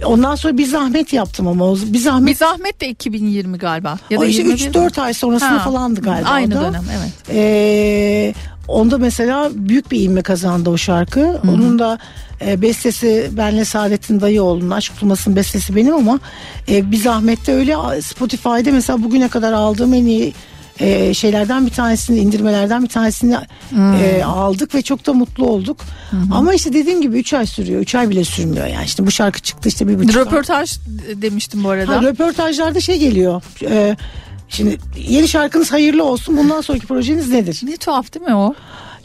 ondan 0.04 0.34
sonra 0.34 0.58
bir 0.58 0.66
zahmet 0.66 1.12
yaptım 1.12 1.48
ama 1.48 1.64
o 1.70 1.76
bir 1.76 1.98
zahmet. 1.98 2.28
Bir 2.28 2.34
zahmet 2.34 2.80
de 2.80 2.88
2020 2.88 3.58
galiba. 3.58 3.98
Ya 4.10 4.18
o 4.18 4.22
da 4.22 4.26
işte 4.26 4.42
21 4.42 4.70
3-4 4.70 5.00
ay 5.00 5.14
sonrasında 5.14 5.50
Ha, 5.50 5.58
falandı 5.58 6.00
galiba. 6.00 6.28
Aynı 6.28 6.58
o 6.60 6.62
dönem 6.64 6.84
evet. 6.98 7.12
Ee, 7.30 8.34
onda 8.68 8.98
mesela 8.98 9.50
büyük 9.54 9.90
bir 9.90 10.00
ivme 10.00 10.22
kazandı 10.22 10.70
o 10.70 10.76
şarkı. 10.76 11.40
Onun 11.48 11.78
da 11.78 11.98
e, 12.46 12.62
bestesi 12.62 13.30
benle 13.32 13.64
Saadettin 13.64 14.20
Dayıoğlu'nun 14.20 14.70
Aşk 14.70 14.92
Tutulması'nın 14.92 15.36
bestesi 15.36 15.76
benim 15.76 15.94
ama 15.94 16.20
e, 16.68 16.90
bir 16.90 16.96
zahmette 16.96 17.52
öyle 17.52 18.02
Spotify'da 18.02 18.72
mesela 18.72 19.02
bugüne 19.02 19.28
kadar 19.28 19.52
aldığım 19.52 19.94
en 19.94 20.06
iyi 20.06 20.34
e, 20.80 21.14
şeylerden 21.14 21.66
bir 21.66 21.70
tanesini 21.70 22.18
indirmelerden 22.18 22.82
bir 22.82 22.88
tanesini 22.88 23.36
e, 24.02 24.24
aldık 24.24 24.74
ve 24.74 24.82
çok 24.82 25.06
da 25.06 25.12
mutlu 25.12 25.46
olduk. 25.46 25.76
Ama 26.32 26.54
işte 26.54 26.72
dediğim 26.72 27.02
gibi 27.02 27.18
3 27.18 27.34
ay 27.34 27.46
sürüyor. 27.46 27.80
3 27.80 27.94
ay 27.94 28.10
bile 28.10 28.24
sürmüyor 28.24 28.66
yani. 28.66 28.84
İşte 28.84 29.06
bu 29.06 29.10
şarkı 29.10 29.40
çıktı 29.40 29.68
işte 29.68 29.88
bir 29.88 29.98
buçuk 29.98 30.16
ay. 30.16 30.24
Röportaj 30.24 30.78
demiştim 31.14 31.64
bu 31.64 31.70
arada. 31.70 31.96
Ha, 31.96 32.02
röportajlarda 32.02 32.80
şey 32.80 32.98
geliyor. 32.98 33.42
E, 33.62 33.96
şimdi 34.48 34.78
yeni 35.08 35.28
şarkınız 35.28 35.72
hayırlı 35.72 36.04
olsun. 36.04 36.36
Bundan 36.36 36.60
sonraki 36.60 36.86
projeniz 36.86 37.28
nedir? 37.28 37.60
ne 37.62 37.76
tuhaf 37.76 38.14
değil 38.14 38.26
mi 38.26 38.34
o? 38.34 38.54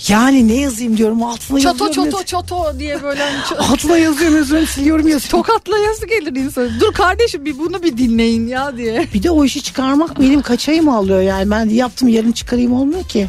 Yani 0.08 0.48
ne 0.48 0.54
yazayım 0.54 0.98
diyorum 0.98 1.24
altına 1.24 1.60
Çoto 1.60 1.86
yazıyorum. 1.86 2.12
çoto 2.12 2.24
çoto 2.24 2.80
diye 2.80 3.04
böyle 3.04 3.22
hani 3.24 3.60
Altına 3.72 3.98
yazıyorum 3.98 4.38
yazıyorum 4.38 4.68
siliyorum 4.68 5.08
yazıyorum. 5.08 5.44
tokatlayası 5.44 6.08
gelir 6.08 6.36
insan. 6.36 6.70
Dur 6.80 6.94
kardeşim 6.94 7.46
bir 7.46 7.60
bunu 7.60 7.84
bir 7.84 7.98
dinleyin 7.98 8.48
ya 8.48 8.78
diye. 8.78 9.08
Bir 9.14 9.24
de 9.24 9.32
o 9.32 9.46
işi 9.46 9.64
çıkarmak 9.64 10.20
benim 10.20 10.42
kaç 10.42 10.70
ayımı 10.70 10.96
alıyor 10.96 11.22
yani 11.22 11.52
ben 11.52 11.70
yaptım 11.70 12.08
yarın 12.08 12.32
çıkarayım 12.32 12.74
olmuyor 12.74 13.04
ki. 13.04 13.28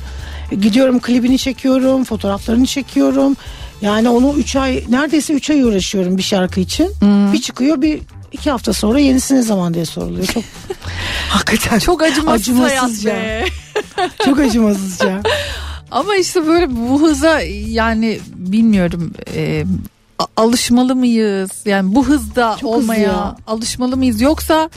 Gidiyorum 0.60 1.00
klibini 1.00 1.38
çekiyorum 1.38 2.04
fotoğraflarını 2.04 2.66
çekiyorum. 2.66 3.36
Yani 3.82 4.08
onu 4.08 4.34
3 4.38 4.56
ay 4.56 4.84
neredeyse 4.88 5.32
3 5.34 5.50
ay 5.50 5.62
uğraşıyorum 5.62 6.18
bir 6.18 6.22
şarkı 6.22 6.60
için. 6.60 6.92
Bir 7.32 7.40
çıkıyor 7.40 7.82
bir 7.82 8.00
iki 8.32 8.50
hafta 8.50 8.72
sonra 8.72 8.98
yenisi 9.00 9.34
ne 9.34 9.42
zaman 9.42 9.74
diye 9.74 9.84
soruluyor. 9.84 10.26
Çok 10.26 10.44
hakikaten 11.28 11.78
Çok 11.78 12.02
acımasız 12.02 12.48
acımasızca. 12.48 13.44
Çok 14.24 14.38
acımasızca. 14.38 15.20
Ama 15.90 16.16
işte 16.16 16.46
böyle 16.46 16.76
bu 16.76 17.02
hıza 17.02 17.40
yani 17.66 18.20
bilmiyorum 18.34 19.12
e, 19.34 19.64
alışmalı 20.36 20.96
mıyız? 20.96 21.50
Yani 21.64 21.94
bu 21.94 22.06
hızda 22.06 22.56
Çok 22.60 22.70
hızlı 22.70 22.82
olmaya 22.82 23.00
ya. 23.02 23.36
alışmalı 23.46 23.96
mıyız? 23.96 24.20
Yoksa 24.20 24.70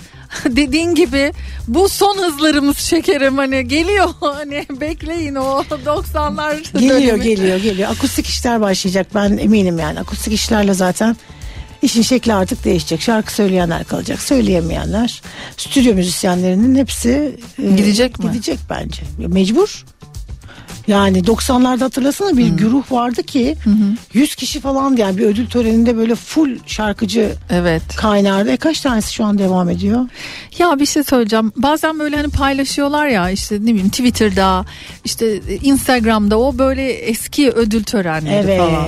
dediğin 0.46 0.96
gibi 0.96 1.34
bu 1.68 1.90
son 1.90 2.18
hızlarımız 2.18 2.78
şekerim 2.78 3.38
hani 3.38 3.68
geliyor 3.68 4.10
hani 4.20 4.66
bekleyin 4.70 5.36
o 5.36 5.62
90'lar 5.86 6.72
Geliyor 6.80 7.00
dönemi. 7.02 7.24
geliyor 7.24 7.58
geliyor. 7.58 7.92
Akustik 7.92 8.28
işler 8.28 8.62
başlayacak 8.62 9.08
ben 9.16 9.38
eminim 9.38 9.80
yani. 9.80 10.00
Akustik 10.00 10.34
işlerle 10.34 10.74
zaten 10.74 11.16
işin 11.84 12.02
şekli 12.02 12.34
artık 12.34 12.64
değişecek. 12.66 13.02
Şarkı 13.02 13.34
söyleyenler 13.34 13.84
kalacak. 13.84 14.22
Söyleyemeyenler. 14.22 15.22
Stüdyo 15.58 15.94
müzisyenlerinin 15.94 16.76
hepsi 16.76 17.36
e, 17.64 17.70
Gidecek 17.76 18.20
mi? 18.20 18.32
Gidecek 18.32 18.60
bence. 18.70 19.02
Mecbur. 19.28 19.86
Yani 20.88 21.20
90'larda 21.20 21.80
hatırlasana 21.84 22.38
bir 22.38 22.48
güruh 22.48 22.92
vardı 22.92 23.24
ki 23.24 23.56
100 24.14 24.36
kişi 24.36 24.60
falan 24.60 24.96
yani 24.98 25.18
bir 25.18 25.26
ödül 25.26 25.48
töreninde 25.48 25.98
böyle 25.98 26.16
full 26.16 26.58
şarkıcı 26.68 27.32
Evet. 27.50 27.82
kaynardı. 27.96 28.52
E 28.52 28.58
kaç 28.58 28.80
tanesi 28.82 29.14
şu 29.14 29.26
an 29.26 29.38
devam 29.38 29.70
ediyor? 29.70 30.08
Ya 30.60 30.80
bir 30.80 30.86
şey 30.86 31.04
söyleyeceğim. 31.04 31.52
Bazen 31.56 32.00
böyle 32.00 32.16
hani 32.16 32.30
paylaşıyorlar 32.30 33.08
ya 33.08 33.30
işte 33.30 33.56
ne 33.56 33.66
bileyim 33.66 33.90
Twitter'da 33.90 34.66
işte 35.06 35.38
Instagram'da 35.64 36.40
o 36.40 36.58
böyle 36.58 36.92
eski 36.92 37.52
ödül 37.52 37.84
törenleri 37.84 38.44
Evet. 38.46 38.58
falan. 38.60 38.88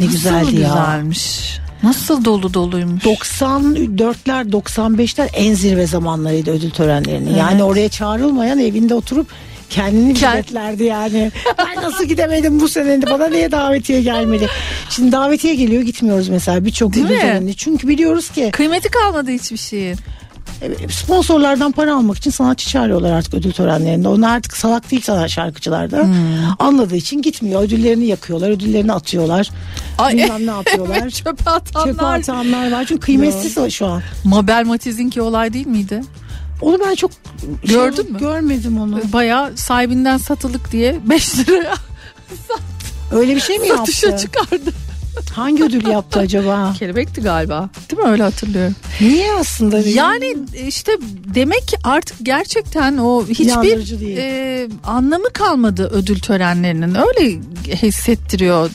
Ne 0.00 0.06
güzeldi 0.06 0.44
Nasıl 0.44 0.52
ya. 0.58 0.68
güzelmiş. 0.68 1.58
Nasıl 1.82 2.24
dolu 2.24 2.54
doluymuş. 2.54 3.04
94'ler 3.04 4.50
95'ler 4.50 5.28
en 5.34 5.54
zirve 5.54 5.86
zamanlarıydı 5.86 6.50
ödül 6.50 6.70
törenlerinin. 6.70 7.26
Evet. 7.26 7.38
Yani 7.38 7.62
oraya 7.62 7.88
çağrılmayan 7.88 8.58
evinde 8.58 8.94
oturup 8.94 9.26
kendini 9.70 10.12
Kend- 10.12 10.32
biletlerdi 10.34 10.84
yani. 10.84 11.32
Ben 11.58 11.82
nasıl 11.82 12.04
gidemedim 12.04 12.60
bu 12.60 12.68
sene 12.68 13.02
bana 13.02 13.26
niye 13.26 13.50
davetiye 13.52 14.02
gelmedi? 14.02 14.48
Şimdi 14.90 15.12
davetiye 15.12 15.54
geliyor 15.54 15.82
gitmiyoruz 15.82 16.28
mesela 16.28 16.64
birçok 16.64 16.90
ödül 16.90 17.02
mi? 17.02 17.08
törenine. 17.08 17.52
Çünkü 17.52 17.88
biliyoruz 17.88 18.30
ki 18.30 18.50
Kıymeti 18.52 18.88
kalmadı 18.88 19.30
hiçbir 19.30 19.56
şeyin. 19.56 19.96
E, 20.62 20.88
sponsorlardan 20.88 21.72
para 21.72 21.96
almak 21.96 22.16
için 22.16 22.30
sanatçı 22.30 22.68
çağırıyorlar 22.68 23.12
artık 23.12 23.34
ödül 23.34 23.52
törenlerinde. 23.52 24.08
Onlar 24.08 24.36
artık 24.36 24.56
salak 24.56 24.90
değil 24.90 25.02
sanat 25.02 25.30
şarkıcılarda. 25.30 26.02
Hmm. 26.02 26.14
Anladığı 26.58 26.96
için 26.96 27.22
gitmiyor. 27.22 27.62
Ödüllerini 27.62 28.06
yakıyorlar, 28.06 28.50
ödüllerini 28.50 28.92
atıyorlar. 28.92 29.50
Ay, 29.98 30.14
Bilmem 30.14 30.46
ne 30.46 30.50
yapıyorlar. 30.50 31.10
Çöpe 31.24 31.50
atanlar. 31.50 31.86
Çöpe 31.92 32.06
atanlar 32.06 32.72
var 32.72 32.84
çünkü 32.88 33.00
kıymetsiz 33.00 33.58
o 33.58 33.70
şu 33.70 33.86
an. 33.86 34.02
Mabel 34.24 34.64
Matiz'inki 34.66 35.22
olay 35.22 35.52
değil 35.52 35.66
miydi? 35.66 36.00
Onu 36.60 36.78
ben 36.88 36.94
çok 36.94 37.10
Gördün 37.64 38.02
şey- 38.02 38.10
mü? 38.12 38.18
Görmedim 38.18 38.80
onu. 38.80 39.00
Bayağı 39.12 39.56
sahibinden 39.56 40.16
satılık 40.16 40.72
diye 40.72 41.00
5 41.04 41.38
liraya 41.38 41.74
Öyle 43.12 43.34
bir 43.36 43.40
şey 43.40 43.58
mi 43.58 43.68
satışa 43.68 44.08
yaptı? 44.08 44.22
çıkardı. 44.26 44.70
Hangi 45.32 45.64
ödül 45.64 45.86
yaptı 45.86 46.18
acaba? 46.18 46.72
Kelebekti 46.78 47.20
galiba. 47.20 47.70
Değil 47.90 48.02
mi 48.02 48.08
öyle 48.08 48.22
hatırlıyorum. 48.22 48.74
Niye 49.00 49.32
aslında? 49.32 49.78
Yani 49.78 50.36
işte 50.68 50.92
demek 51.34 51.68
ki 51.68 51.76
artık 51.84 52.16
gerçekten 52.22 52.96
o 52.98 53.26
hiçbir 53.26 54.16
e, 54.16 54.68
anlamı 54.84 55.30
kalmadı 55.32 55.90
ödül 55.92 56.18
törenlerinin. 56.20 56.94
Öyle 56.94 57.40
hissettiriyor. 57.82 58.70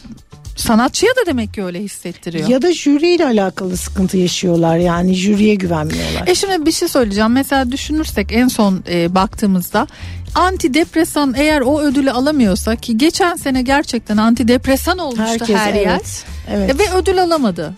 Sanatçıya 0.56 1.12
da 1.12 1.26
demek 1.26 1.54
ki 1.54 1.64
öyle 1.64 1.80
hissettiriyor. 1.80 2.48
ya 2.48 2.62
da 2.62 2.74
jüriyle 2.74 3.26
alakalı 3.26 3.78
sıkıntı 3.78 4.18
yaşıyorlar. 4.18 4.78
Yani 4.78 5.14
jüriye 5.14 5.56
güvenmiyorlar. 5.56 6.28
E 6.28 6.36
şimdi 6.36 6.66
bir 6.66 6.72
şey 6.72 6.88
söyleyeceğim. 6.88 7.32
Mesela 7.32 7.72
düşünürsek 7.72 8.28
en 8.32 8.48
son 8.48 8.84
e, 8.90 9.16
baktığımızda 9.16 9.88
antidepresan 10.36 11.34
eğer 11.38 11.62
o 11.62 11.82
ödülü 11.82 12.12
alamıyorsa 12.12 12.76
ki 12.76 12.98
geçen 12.98 13.36
sene 13.36 13.62
gerçekten 13.62 14.18
antidepresan 14.18 14.98
olmuştu 14.98 15.24
Herkes 15.24 15.56
her 15.56 15.74
yer. 15.74 15.92
evet. 15.92 16.26
Evet. 16.52 16.80
Ve 16.80 16.94
ödül 16.94 17.24
alamadı. 17.24 17.74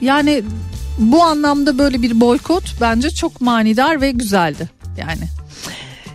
Yani 0.00 0.42
bu 0.98 1.22
anlamda 1.22 1.78
böyle 1.78 2.02
bir 2.02 2.20
boykot 2.20 2.64
bence 2.80 3.10
çok 3.10 3.40
manidar 3.40 4.00
ve 4.00 4.10
güzeldi. 4.10 4.70
Yani 4.98 5.22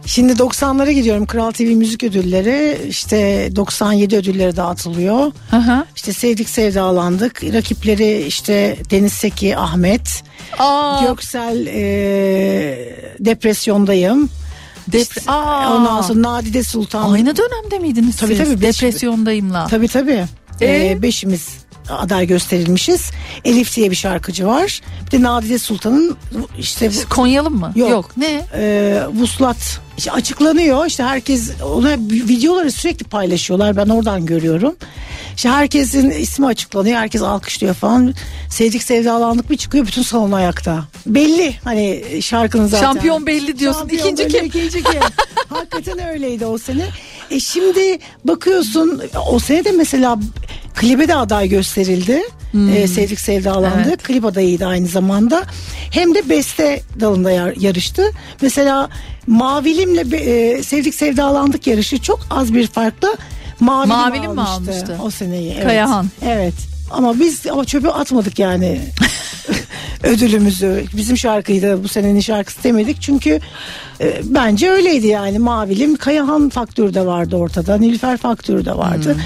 Şimdi 0.05 0.33
90'lara 0.33 0.91
gidiyorum. 0.91 1.25
Kral 1.25 1.51
TV 1.51 1.63
müzik 1.63 2.03
ödülleri 2.03 2.87
işte 2.89 3.49
97 3.55 4.15
ödülleri 4.17 4.55
dağıtılıyor. 4.55 5.31
Aha. 5.51 5.85
İşte 5.95 6.13
sevdik 6.13 6.49
sevdalandık. 6.49 7.43
Rakipleri 7.43 8.25
işte 8.27 8.77
Deniz 8.91 9.13
Seki, 9.13 9.57
Ahmet, 9.57 10.23
Aa, 10.59 11.05
Göksel 11.07 11.67
e, 11.67 11.83
depresyondayım. 13.19 14.29
Depre- 14.91 15.19
İşte 15.19 15.31
Aa. 15.31 15.75
ondan 15.75 16.01
sonra 16.01 16.21
Nadide 16.21 16.63
Sultan. 16.63 17.11
aynı 17.11 17.37
dönemde 17.37 17.79
miydiniz 17.79 18.15
Tabii, 18.17 18.35
siz? 18.35 18.45
tabii, 18.49 18.61
beş- 18.61 18.81
Depresyondayımla. 18.81 19.67
Tabii 19.67 19.87
tabii. 19.87 20.25
Ee? 20.61 20.89
Ee, 20.91 21.01
beşimiz 21.01 21.47
aday 21.89 22.27
gösterilmişiz. 22.27 23.11
Elif 23.45 23.75
diye 23.75 23.91
bir 23.91 23.95
şarkıcı 23.95 24.47
var. 24.47 24.81
Bir 25.07 25.11
de 25.11 25.21
Nadide 25.21 25.59
Sultan'ın 25.59 26.17
işte 26.59 26.91
bu- 26.91 27.09
Konyalı 27.09 27.49
mı? 27.49 27.71
Yok. 27.75 28.17
Ne? 28.17 28.41
e, 28.53 29.01
vuslat 29.13 29.79
işte 29.97 30.11
açıklanıyor. 30.11 30.85
İşte 30.85 31.03
herkes 31.03 31.51
ona 31.61 31.91
videoları 32.11 32.71
sürekli 32.71 33.03
paylaşıyorlar. 33.03 33.77
Ben 33.77 33.87
oradan 33.89 34.25
görüyorum. 34.25 34.75
İşte 35.35 35.49
herkesin 35.49 36.09
ismi 36.09 36.45
açıklanıyor. 36.45 36.97
Herkes 36.97 37.21
alkışlıyor 37.21 37.73
falan. 37.73 38.13
Sevdik 38.49 38.83
sevdalandık 38.83 39.49
bir 39.49 39.57
çıkıyor 39.57 39.87
bütün 39.87 40.01
salon 40.01 40.31
ayakta. 40.31 40.83
Belli 41.05 41.55
hani 41.63 42.03
şarkının 42.21 42.67
zaten. 42.67 42.83
Şampiyon 42.85 43.25
belli 43.27 43.59
diyorsun. 43.59 43.79
Şampiyon 43.79 44.01
İkinci 44.05 44.23
belli, 44.23 44.33
kim? 44.33 44.45
ikinci 44.45 44.83
kim? 44.83 45.01
Hakikaten 45.49 46.07
öyleydi 46.09 46.45
o 46.45 46.57
sene. 46.57 46.85
E 47.31 47.39
şimdi 47.39 47.99
bakıyorsun 48.25 49.01
o 49.31 49.39
sene 49.39 49.65
de 49.65 49.71
mesela 49.71 50.19
klibe 50.77 51.07
de 51.07 51.15
aday 51.15 51.49
gösterildi. 51.49 52.21
E, 52.75 52.87
Sevdik 52.87 53.19
Sevdalandık. 53.19 53.75
Hmm. 53.83 53.89
Evet. 53.89 54.03
Klip 54.03 54.25
adayıydı 54.25 54.65
aynı 54.65 54.87
zamanda. 54.87 55.43
Hem 55.91 56.15
de 56.15 56.29
beste 56.29 56.81
dalında 56.99 57.31
yar- 57.31 57.55
yarıştı. 57.59 58.11
Mesela 58.41 58.89
Mavilim'le 59.27 60.13
e, 60.13 60.63
Sevdik 60.63 60.95
Sevdalandık 60.95 61.67
yarışı 61.67 62.01
çok 62.01 62.19
az 62.29 62.53
bir 62.53 62.67
farkla 62.67 63.07
Mavilim, 63.59 63.95
Mavilim 63.95 64.31
mi 64.31 64.41
almıştı, 64.41 64.71
almıştı? 64.73 64.97
o 65.03 65.09
seneyi. 65.09 65.51
Evet. 65.53 65.63
Kayahan. 65.63 66.07
Evet. 66.25 66.53
Ama 66.91 67.19
biz 67.19 67.47
ama 67.51 67.65
çöpe 67.65 67.89
atmadık 67.89 68.39
yani 68.39 68.81
ödülümüzü. 70.03 70.85
Bizim 70.97 71.17
şarkıyı 71.17 71.61
da 71.61 71.83
bu 71.83 71.87
senenin 71.87 72.19
şarkısı 72.19 72.63
demedik. 72.63 73.01
Çünkü 73.01 73.39
e, 74.01 74.21
bence 74.23 74.69
öyleydi 74.69 75.07
yani. 75.07 75.39
Mavilim 75.39 75.95
Kayahan 75.95 76.49
faktörü 76.49 76.93
de 76.93 77.05
vardı 77.05 77.35
ortada. 77.35 77.77
Nilüfer 77.77 78.17
faktörü 78.17 78.65
de 78.65 78.77
vardı. 78.77 79.13
Hmm. 79.13 79.21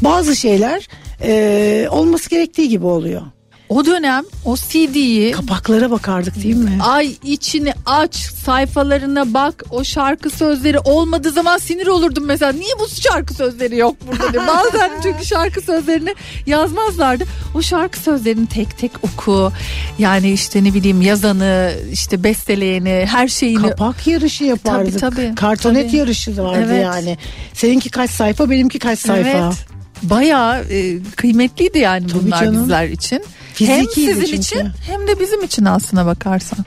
Bazı 0.00 0.36
şeyler 0.36 0.88
e, 1.22 1.88
olması 1.90 2.30
gerektiği 2.30 2.68
gibi 2.68 2.86
oluyor. 2.86 3.22
O 3.68 3.84
dönem 3.86 4.24
o 4.44 4.56
CD'yi 4.56 5.32
Kapaklara 5.32 5.90
bakardık 5.90 6.42
değil 6.42 6.56
mi? 6.56 6.78
ay 6.82 7.14
içini 7.24 7.72
aç 7.86 8.14
sayfalarına 8.16 9.34
bak 9.34 9.64
o 9.70 9.84
şarkı 9.84 10.30
sözleri 10.30 10.78
olmadığı 10.78 11.30
zaman 11.30 11.58
sinir 11.58 11.86
olurdum 11.86 12.24
mesela 12.26 12.52
niye 12.52 12.72
bu 12.80 12.88
şarkı 13.00 13.34
sözleri 13.34 13.76
yok 13.76 13.96
burada 14.06 14.32
diye. 14.32 14.42
bazen 14.46 14.90
çünkü 15.02 15.24
şarkı 15.24 15.60
sözlerini 15.60 16.14
yazmazlardı 16.46 17.24
o 17.54 17.62
şarkı 17.62 17.98
sözlerini 17.98 18.46
tek 18.46 18.78
tek 18.78 18.92
oku 19.04 19.52
yani 19.98 20.32
işte 20.32 20.64
ne 20.64 20.74
bileyim 20.74 21.00
yazanı 21.02 21.72
işte 21.92 22.24
besteleyeni 22.24 23.06
her 23.10 23.28
şeyini 23.28 23.62
Kapak 23.62 24.06
yarışı 24.06 24.44
yapardık. 24.44 25.00
Tabii, 25.00 25.16
tabii, 25.16 25.34
Kartonet 25.34 25.86
tabii. 25.86 25.96
yarışı 25.96 26.42
vardı 26.42 26.66
Evet. 26.66 26.82
yani. 26.84 27.18
Seninki 27.54 27.90
kaç 27.90 28.10
sayfa 28.10 28.50
benimki 28.50 28.78
kaç 28.78 28.98
sayfa. 28.98 29.28
Evet. 29.28 29.66
Bayağı 30.02 30.64
e, 30.70 31.02
kıymetliydi 31.16 31.78
yani 31.78 32.06
Tabii 32.06 32.22
bunlar 32.26 32.44
canım. 32.44 32.62
bizler 32.62 32.88
için. 32.88 33.24
hem 33.58 33.80
Fizikiydi 33.80 34.06
sizin 34.14 34.24
çünkü. 34.26 34.38
için 34.38 34.68
hem 34.86 35.06
de 35.06 35.20
bizim 35.20 35.44
için 35.44 35.64
aslına 35.64 36.06
bakarsan. 36.06 36.58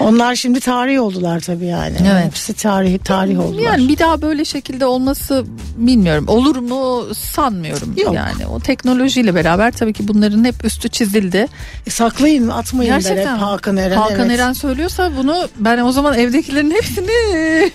Onlar 0.00 0.34
şimdi 0.34 0.60
tarih 0.60 1.00
oldular 1.02 1.40
tabii 1.40 1.66
yani. 1.66 1.96
Evet. 2.12 2.24
Hepsi 2.24 2.52
tarih 2.54 2.98
tarih 2.98 3.40
oldular. 3.40 3.62
Yani 3.62 3.88
bir 3.88 3.98
daha 3.98 4.22
böyle 4.22 4.44
şekilde 4.44 4.86
olması 4.86 5.44
bilmiyorum. 5.76 6.24
Olur 6.28 6.56
mu 6.56 7.14
sanmıyorum. 7.14 7.94
Yok. 7.96 8.14
Yani 8.14 8.46
o 8.46 8.60
teknolojiyle 8.60 9.34
beraber 9.34 9.72
tabii 9.72 9.92
ki 9.92 10.08
bunların 10.08 10.44
hep 10.44 10.64
üstü 10.64 10.88
çizildi. 10.88 11.46
E, 11.86 11.90
saklayın 11.90 12.48
atmayın 12.48 12.90
der 12.92 13.00
Gerçekten. 13.00 13.34
hep 13.36 13.42
Hakan 13.42 13.76
Eren. 13.76 13.96
Hakan 13.96 14.28
evet. 14.28 14.40
Eren 14.40 14.52
söylüyorsa 14.52 15.10
bunu 15.16 15.48
ben 15.58 15.78
o 15.78 15.92
zaman 15.92 16.18
evdekilerin 16.18 16.70
hepsini 16.70 17.10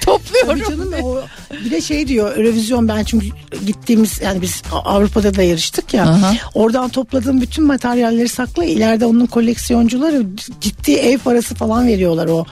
topluyorum. 0.06 0.48
Tabii 0.48 0.76
canım 0.76 0.94
o 1.04 1.16
bir 1.64 1.70
de 1.70 1.80
şey 1.80 2.08
diyor 2.08 2.36
Eurovision 2.36 2.88
ben 2.88 3.04
çünkü 3.04 3.26
gittiğimiz 3.66 4.20
yani 4.20 4.42
biz 4.42 4.62
Avrupa'da 4.72 5.34
da 5.34 5.42
yarıştık 5.42 5.94
ya. 5.94 6.04
Aha. 6.04 6.34
Oradan 6.54 6.88
topladığım 6.88 7.40
bütün 7.40 7.64
materyalleri 7.64 8.28
sakla 8.28 8.64
ileride 8.64 9.06
onun 9.06 9.26
koleksiyoncuları 9.26 10.26
ciddi 10.60 10.92
ev 10.92 11.18
parası 11.18 11.54
falan 11.54 11.86
veriyorlar 11.86 12.28
o 12.28 12.44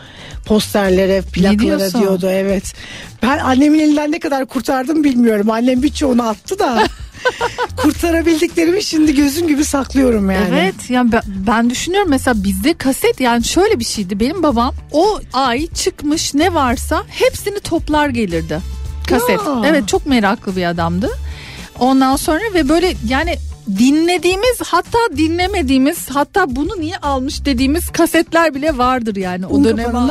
posterlere, 0.48 1.22
plaklara 1.22 1.92
diyordu 1.92 2.28
evet. 2.30 2.74
Ben 3.22 3.38
annemin 3.38 3.78
elinden 3.78 4.12
ne 4.12 4.18
kadar 4.18 4.46
kurtardım 4.46 5.04
bilmiyorum. 5.04 5.50
Annem 5.50 5.82
birçoğunu 5.82 6.28
attı 6.28 6.58
da 6.58 6.88
kurtarabildiklerimi 7.76 8.82
şimdi 8.82 9.14
gözüm 9.14 9.48
gibi 9.48 9.64
saklıyorum 9.64 10.30
yani. 10.30 10.48
Evet 10.52 10.74
yani 10.88 11.12
ben, 11.12 11.22
ben 11.26 11.70
düşünüyorum 11.70 12.10
mesela 12.10 12.44
bizde 12.44 12.74
kaset 12.74 13.20
yani 13.20 13.44
şöyle 13.44 13.78
bir 13.78 13.84
şeydi 13.84 14.20
benim 14.20 14.42
babam 14.42 14.74
o 14.92 15.20
ay 15.32 15.66
çıkmış 15.66 16.34
ne 16.34 16.54
varsa 16.54 17.02
hepsini 17.08 17.60
toplar 17.60 18.08
gelirdi 18.08 18.60
kaset. 19.08 19.46
Ya. 19.46 19.62
Evet 19.64 19.88
çok 19.88 20.06
meraklı 20.06 20.56
bir 20.56 20.64
adamdı. 20.64 21.10
Ondan 21.78 22.16
sonra 22.16 22.40
ve 22.54 22.68
böyle 22.68 22.94
yani 23.08 23.36
dinlediğimiz 23.78 24.60
hatta 24.64 24.98
dinlemediğimiz 25.16 26.10
hatta 26.10 26.56
bunu 26.56 26.80
niye 26.80 26.96
almış 26.96 27.44
dediğimiz 27.44 27.88
kasetler 27.88 28.54
bile 28.54 28.78
vardır 28.78 29.16
yani 29.16 29.46
o 29.46 29.64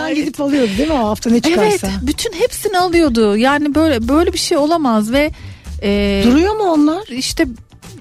ait. 0.03 0.15
gidip 0.15 0.41
alıyordu 0.41 0.71
değil 0.77 0.89
mi 0.89 0.95
o 0.95 1.07
hafta 1.07 1.29
ne 1.29 1.39
çıkarsa. 1.39 1.87
Evet 1.87 1.97
bütün 2.01 2.33
hepsini 2.33 2.79
alıyordu 2.79 3.37
yani 3.37 3.75
böyle 3.75 4.07
böyle 4.07 4.33
bir 4.33 4.37
şey 4.37 4.57
olamaz 4.57 5.11
ve 5.11 5.31
e, 5.83 6.21
Duruyor 6.25 6.55
mu 6.55 6.63
onlar? 6.63 7.07
işte 7.07 7.47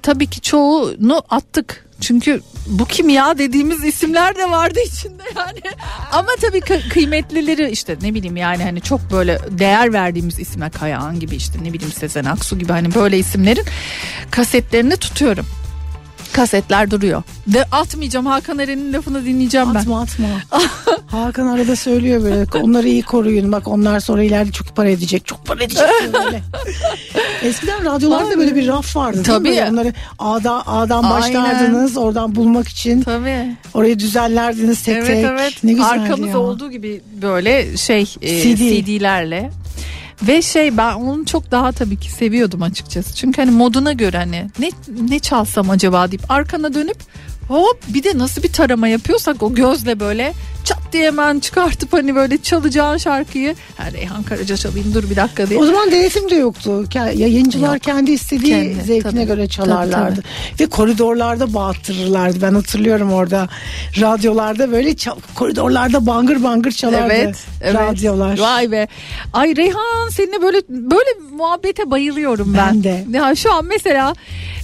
tabii 0.03 0.27
ki 0.27 0.41
çoğunu 0.41 1.23
attık. 1.31 1.86
Çünkü 2.01 2.41
bu 2.67 2.85
kim 2.85 3.09
ya 3.09 3.39
dediğimiz 3.39 3.85
isimler 3.85 4.37
de 4.37 4.51
vardı 4.51 4.79
içinde 4.87 5.23
yani. 5.37 5.61
Ama 6.13 6.29
tabii 6.41 6.59
kı- 6.59 6.89
kıymetlileri 6.89 7.71
işte 7.71 7.97
ne 8.03 8.15
bileyim 8.15 8.37
yani 8.37 8.63
hani 8.63 8.81
çok 8.81 9.11
böyle 9.13 9.39
değer 9.51 9.93
verdiğimiz 9.93 10.39
isimler 10.39 10.71
Kayağan 10.73 11.21
gibi 11.21 11.37
işte 11.37 11.59
ne 11.63 11.73
bileyim 11.73 11.93
Sezen 11.93 12.25
Aksu 12.25 12.59
gibi 12.59 12.73
hani 12.73 12.95
böyle 12.95 13.19
isimlerin 13.19 13.65
kasetlerini 14.31 14.97
tutuyorum. 14.97 15.47
Kasetler 16.37 16.91
duruyor. 16.91 17.23
De 17.47 17.65
atmayacağım 17.73 18.27
Hakan 18.27 18.59
Eren'in 18.59 18.93
lafını 18.93 19.25
dinleyeceğim 19.25 19.75
ben. 19.75 19.81
Atma 19.81 20.01
atma. 20.01 20.27
Hakan 21.07 21.47
arada 21.47 21.77
söylüyor 21.77 22.23
böyle 22.23 22.47
onları 22.63 22.89
iyi 22.89 23.03
koruyun 23.03 23.53
bak 23.53 23.69
onlar 23.69 24.01
sonra 24.01 24.23
ileride 24.23 24.53
çok 24.53 24.77
para 24.77 24.89
edecek 24.91 25.27
çok 25.27 25.47
para 25.47 25.65
edecek 25.65 25.85
böyle. 26.13 26.43
Eskiden 27.43 27.85
radyolarda 27.85 28.39
böyle 28.39 28.55
bir 28.55 28.67
raf 28.67 28.97
vardı 28.97 29.25
değil 29.25 29.27
mi? 29.27 29.33
Tabii. 29.33 29.49
Böyle 29.49 29.71
Onları 29.71 29.93
A'da, 30.19 30.67
A'dan 30.67 31.03
Aynen. 31.03 31.17
başlardınız 31.17 31.97
oradan 31.97 32.35
bulmak 32.35 32.69
için 32.69 33.03
Tabii. 33.03 33.57
orayı 33.75 33.99
düzenlerdiniz 33.99 34.83
tek 34.83 34.97
evet 34.97 35.07
tek. 35.07 35.25
evet. 35.25 35.65
Ne 35.65 35.73
güzeldi 35.73 36.01
Arkamız 36.01 36.29
ya. 36.29 36.39
olduğu 36.39 36.71
gibi 36.71 37.01
böyle 37.23 37.77
şey 37.77 38.15
e, 38.23 38.41
CD. 38.43 38.57
CD'lerle. 38.59 39.51
Ve 40.23 40.43
şey 40.43 40.77
ben 40.77 40.95
onu 40.95 41.25
çok 41.25 41.51
daha 41.51 41.73
tabii 41.73 41.97
ki 41.97 42.13
seviyordum 42.13 42.63
açıkçası. 42.63 43.15
Çünkü 43.15 43.43
hani 43.43 43.51
moduna 43.51 43.93
göre 43.93 44.17
hani 44.17 44.51
ne 44.59 44.71
ne 45.09 45.19
çalsam 45.19 45.71
acaba 45.71 46.11
deyip 46.11 46.31
arkana 46.31 46.75
dönüp 46.75 46.99
hop 47.49 47.81
bir 47.89 48.05
de 48.05 48.19
nasıl 48.19 48.43
bir 48.43 48.53
tarama 48.53 48.89
yapıyorsak 48.89 49.43
o 49.43 49.55
gözle 49.55 50.01
böyle 50.01 50.33
çat 50.67 50.79
diye 50.93 51.07
hemen 51.07 51.41
çıkartıp 51.41 51.93
hani 51.93 52.15
böyle 52.15 52.39
çalacağın 52.43 52.97
şarkıyı 52.97 53.55
ha, 53.77 53.93
Reyhan 53.93 54.23
Karaca 54.23 54.57
çalayım 54.57 54.95
dur 54.95 55.11
bir 55.11 55.17
dakika 55.17 55.49
diye. 55.49 55.59
O 55.61 55.67
zaman 55.67 55.91
denetim 55.91 56.31
de 56.31 56.35
yoktu. 56.35 56.85
Yayıncılar 56.95 57.75
Yok. 57.75 57.83
kendi 57.83 58.11
istediği 58.11 58.51
Kendi, 58.51 58.75
zevkine 58.83 59.11
tabii. 59.11 59.25
göre 59.27 59.49
çalarlardı. 59.49 60.23
Tabii, 60.23 60.61
Ve 60.61 60.67
koridorlarda 60.71 61.55
bağıttırırlardı. 61.55 62.43
Ben 62.43 62.55
hatırlıyorum 62.55 63.13
orada 63.13 63.49
radyolarda 64.01 64.73
böyle 64.73 64.97
çal- 64.97 65.21
koridorlarda 65.35 66.07
bangır 66.07 66.43
bangır 66.43 66.71
çalardı. 66.73 67.13
Evet, 67.15 67.37
evet. 67.63 67.75
Radyolar. 67.75 68.39
Vay 68.39 68.71
be. 68.71 68.89
Ay 69.33 69.57
Reyhan 69.57 70.09
seninle 70.11 70.43
böyle 70.43 70.61
böyle 70.69 71.11
muhabbete 71.33 71.91
bayılıyorum 71.91 72.55
ben. 72.59 72.67
Ben 72.75 72.85
de. 72.85 73.05
Ya 73.19 73.35
şu 73.35 73.53
an 73.53 73.65
mesela 73.65 74.15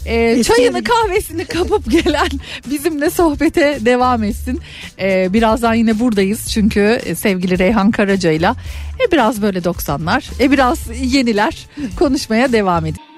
e, 0.07 0.15
Eski 0.15 0.55
çayını 0.55 0.85
kahvesini 0.85 1.45
kapıp 1.45 1.91
gelen 1.91 2.29
bizimle 2.71 3.11
sohbete 3.11 3.79
devam 3.81 4.23
etsin. 4.25 4.61
E, 5.01 5.33
birazdan 5.33 5.75
yine 5.75 5.92
buradayız 5.99 6.51
çünkü 6.51 6.81
e, 6.81 7.15
sevgili 7.15 7.59
Reyhan 7.59 7.91
Karaca'yla 7.91 8.57
e, 9.01 9.13
biraz 9.13 9.43
böyle 9.43 9.59
90'lar, 9.59 10.43
e, 10.43 10.51
biraz 10.51 10.79
yeniler 11.15 11.67
konuşmaya 11.99 12.53
devam 12.53 12.87
edin. 12.87 13.12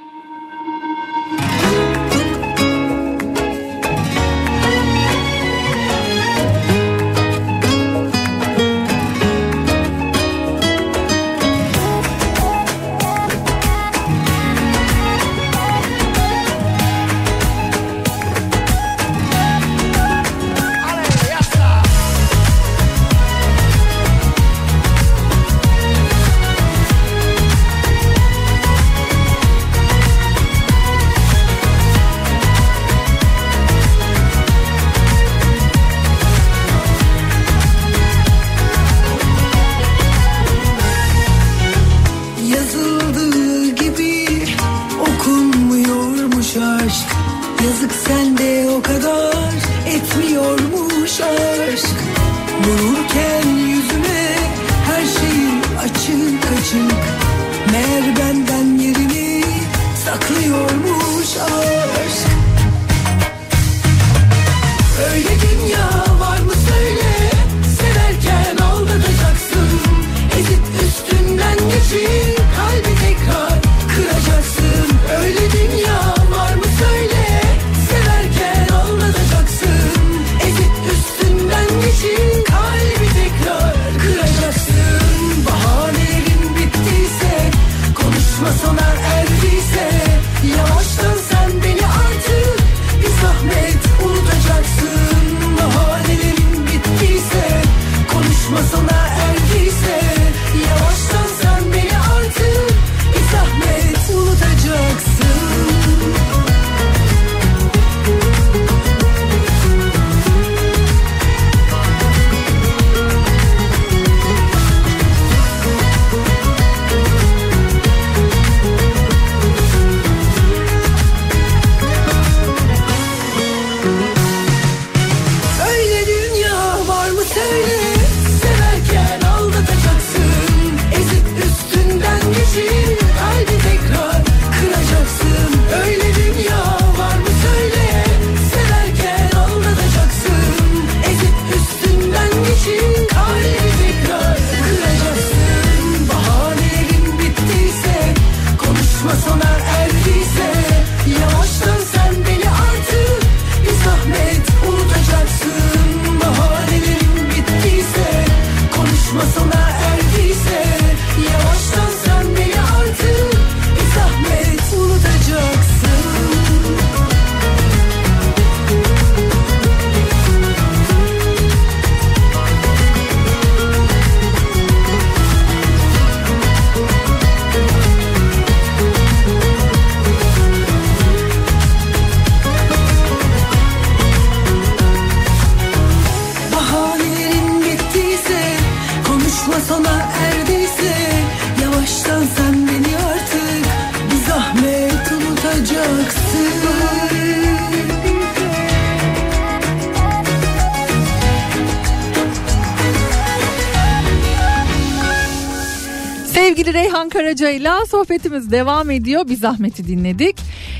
Reyhan 207.35 207.59
Karaca 207.59 207.81
ile 207.81 207.87
sohbetimiz 207.87 208.51
devam 208.51 208.91
ediyor. 208.91 209.29
Bir 209.29 209.37
zahmeti 209.37 209.87
dinledik. 209.87 210.37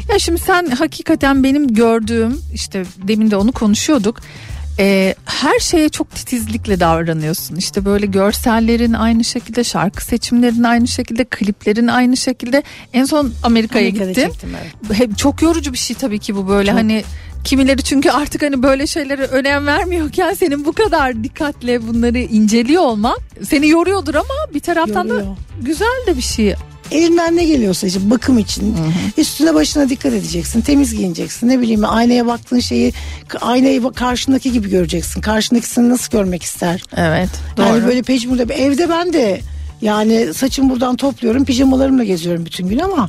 Ya 0.09 0.19
şimdi 0.19 0.41
sen 0.41 0.67
hakikaten 0.67 1.43
benim 1.43 1.75
gördüğüm 1.75 2.41
işte 2.55 2.85
demin 3.09 3.31
de 3.31 3.37
onu 3.37 3.53
konuşuyorduk. 3.53 4.21
Ee, 4.79 5.15
her 5.25 5.59
şeye 5.59 5.89
çok 5.89 6.11
titizlikle 6.11 6.81
davranıyorsun. 6.81 7.57
İşte 7.57 7.85
böyle 7.85 8.07
görsellerin 8.07 8.93
aynı 8.93 9.25
şekilde, 9.25 9.65
şarkı 9.65 10.05
seçimlerin 10.05 10.63
aynı 10.63 10.89
şekilde, 10.89 11.25
kliplerin 11.25 11.87
aynı 11.87 12.17
şekilde. 12.17 12.63
En 12.93 13.05
son 13.05 13.33
Amerika'ya 13.43 13.89
Amerika'da 13.89 14.11
gittin. 14.11 14.29
çektim, 14.29 14.51
evet. 14.63 14.99
Hep 14.99 15.19
çok 15.19 15.43
yorucu 15.43 15.73
bir 15.73 15.79
şey 15.79 15.97
tabii 15.97 16.19
ki 16.19 16.37
bu 16.37 16.49
böyle 16.49 16.71
Çok. 16.71 16.79
hani 16.79 17.05
kimileri 17.45 17.83
çünkü 17.83 18.11
artık 18.11 18.43
hani 18.43 18.63
böyle 18.63 18.87
şeylere 18.87 19.23
önem 19.27 19.67
vermiyorken 19.67 20.35
senin 20.35 20.65
bu 20.65 20.73
kadar 20.73 21.25
dikkatle 21.25 21.89
bunları 21.89 22.19
inceliyor 22.19 22.83
olman 22.83 23.17
seni 23.49 23.69
yoruyordur 23.69 24.15
ama 24.15 24.55
bir 24.55 24.61
taraftan 24.61 25.09
da 25.09 25.15
Yoruyor. 25.15 25.37
güzel 25.63 26.07
de 26.07 26.17
bir 26.17 26.23
şey. 26.23 26.55
Elinden 26.91 27.37
ne 27.37 27.45
geliyorsa 27.45 27.87
işte 27.87 28.11
bakım 28.11 28.39
için 28.39 28.77
üstüne 29.17 29.55
başına 29.55 29.89
dikkat 29.89 30.13
edeceksin 30.13 30.61
temiz 30.61 30.97
giyineceksin 30.97 31.49
ne 31.49 31.61
bileyim 31.61 31.85
aynaya 31.85 32.27
baktığın 32.27 32.61
şeyi 32.61 32.93
aynayı 33.41 33.93
karşındaki 33.93 34.53
gibi 34.53 34.71
göreceksin 34.71 35.21
karşındaki 35.21 35.67
seni 35.67 35.89
nasıl 35.89 36.11
görmek 36.13 36.43
ister 36.43 36.83
Evet. 36.97 37.29
yani 37.59 37.87
böyle 37.87 38.03
pecmurde 38.03 38.55
evde 38.55 38.89
ben 38.89 39.13
de 39.13 39.41
yani 39.85 40.35
saçımı 40.35 40.71
buradan 40.71 40.97
topluyorum 40.97 41.45
pijamalarımla 41.45 42.05
geziyorum 42.05 42.45
bütün 42.47 42.69
gün 42.69 42.79
ama 42.79 43.09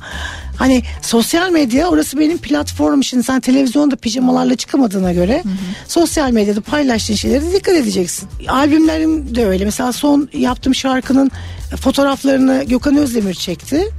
hani 0.58 0.84
sosyal 1.02 1.52
medya 1.52 1.88
orası 1.88 2.20
benim 2.20 2.38
platformum 2.38 3.04
şimdi 3.04 3.24
sen 3.24 3.40
televizyonda 3.40 3.96
pijamalarla 3.96 4.56
çıkamadığına 4.56 5.14
göre 5.14 5.44
sosyal 5.88 6.32
medyada 6.32 6.62
paylaştığın 6.62 7.16
şeylere 7.16 7.54
dikkat 7.54 7.76
edeceksin. 7.76 8.30
Albümlerim 8.48 9.36
de 9.36 9.46
öyle 9.46 9.66
mesela 9.66 9.94
son 9.94 10.30
yaptığım 10.34 10.76
şarkının 10.76 11.32
fotoğraflarını 11.80 12.64
Gökhan 12.64 12.98
Özdemir 12.98 13.34
çekti. 13.34 13.90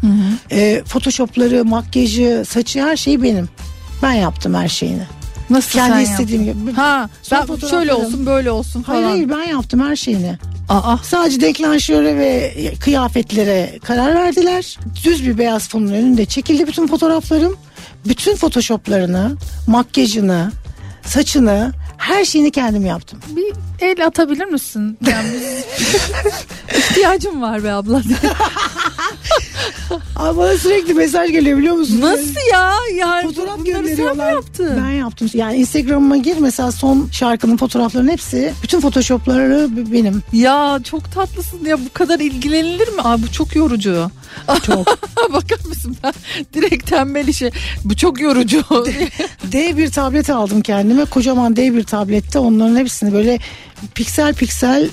Ee, 0.50 0.82
Photoshopları, 0.88 1.64
makyajı, 1.64 2.44
saçı 2.48 2.80
her 2.82 2.96
şeyi 2.96 3.22
benim. 3.22 3.48
Ben 4.02 4.12
yaptım 4.12 4.54
her 4.54 4.68
şeyini. 4.68 5.02
Nasıl 5.50 5.78
Kendi 5.78 5.92
sen 6.06 6.12
istediğim 6.12 6.44
yaptın? 6.44 6.62
gibi. 6.66 6.72
Ha 6.72 7.08
ben 7.32 7.68
şöyle 7.70 7.94
olsun 7.94 8.26
böyle 8.26 8.50
olsun 8.50 8.82
falan. 8.82 9.02
Hayır 9.02 9.08
hayır 9.08 9.28
ben 9.28 9.52
yaptım 9.52 9.80
her 9.80 9.96
şeyini. 9.96 10.38
Aa, 10.68 10.96
Sadece 11.02 11.40
deklanşöre 11.40 12.16
ve 12.16 12.54
kıyafetlere 12.80 13.78
karar 13.84 14.14
verdiler. 14.14 14.78
Düz 15.04 15.26
bir 15.26 15.38
beyaz 15.38 15.68
fonun 15.68 15.92
önünde 15.92 16.24
çekildi 16.26 16.66
bütün 16.66 16.86
fotoğraflarım. 16.86 17.56
Bütün 18.08 18.36
photoshoplarını, 18.36 19.36
makyajını, 19.66 20.52
saçını, 21.04 21.72
her 21.98 22.24
şeyini 22.24 22.50
kendim 22.50 22.86
yaptım. 22.86 23.18
bir 23.36 23.52
el 23.80 24.06
atabilir 24.06 24.44
misin? 24.44 24.98
Yani 25.10 25.28
ihtiyacım 26.78 27.42
var 27.42 27.64
be 27.64 27.72
abla. 27.72 28.02
Aa, 30.16 30.36
bana 30.36 30.58
sürekli 30.58 30.94
mesaj 30.94 31.30
geliyor 31.30 31.58
biliyor 31.58 31.74
musun? 31.74 32.00
Nasıl 32.00 32.34
ya? 32.52 32.72
Yani 32.96 33.22
Fotoğraf 33.22 33.58
bunları 33.58 33.96
sen 33.96 34.16
mi 34.16 34.22
yaptın? 34.22 34.82
Ben 34.84 34.90
yaptım. 34.90 35.30
Yani 35.34 35.56
Instagram'ıma 35.56 36.16
gir 36.16 36.36
mesela 36.40 36.72
son 36.72 37.08
şarkının 37.12 37.56
fotoğraflarının 37.56 38.10
hepsi 38.10 38.52
bütün 38.62 38.80
photoshopları 38.80 39.68
benim. 39.92 40.22
Ya 40.32 40.80
çok 40.84 41.12
tatlısın 41.12 41.64
ya 41.64 41.78
bu 41.84 41.92
kadar 41.92 42.20
ilgilenilir 42.20 42.88
mi? 42.88 43.02
Aa, 43.02 43.22
bu 43.22 43.32
çok 43.32 43.56
yorucu. 43.56 44.10
Çok. 44.66 44.86
Bakar 45.32 45.58
mısın 45.68 45.96
ben 46.02 46.12
direkt 46.54 46.86
tembel 46.90 47.28
işe. 47.28 47.50
Bu 47.84 47.96
çok 47.96 48.20
yorucu. 48.20 48.64
D 49.52 49.76
bir 49.76 49.90
tablet 49.90 50.30
aldım 50.30 50.60
kendime. 50.60 51.04
Kocaman 51.04 51.56
D 51.56 51.74
bir 51.74 51.84
tablette 51.84 52.38
onların 52.38 52.76
hepsini 52.76 53.12
böyle 53.12 53.38
piksel 53.94 54.34
piksel 54.34 54.88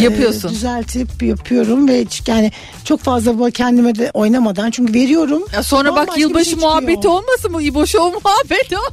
e, 0.00 0.04
Yapıyorsun. 0.04 0.50
düzeltip 0.50 1.22
yapıyorum 1.22 1.88
ve 1.88 2.00
hiç- 2.04 2.22
yani 2.28 2.52
çok 2.84 3.00
fazla 3.00 3.38
bu 3.38 3.50
kendime 3.50 3.94
de 3.94 4.10
oynamadan 4.14 4.70
çünkü 4.70 4.94
veriyorum. 4.94 5.42
Ya 5.52 5.62
sonra 5.62 5.90
bak 5.90 5.96
Bambaşka 5.98 6.20
yılbaşı 6.20 6.44
şey 6.44 6.52
çıkıyor. 6.54 6.70
muhabbeti 6.72 7.08
olmasın 7.08 7.52
mı? 7.52 7.62
İbo 7.62 7.86
Show 7.86 8.18
muhabbeti. 8.24 8.76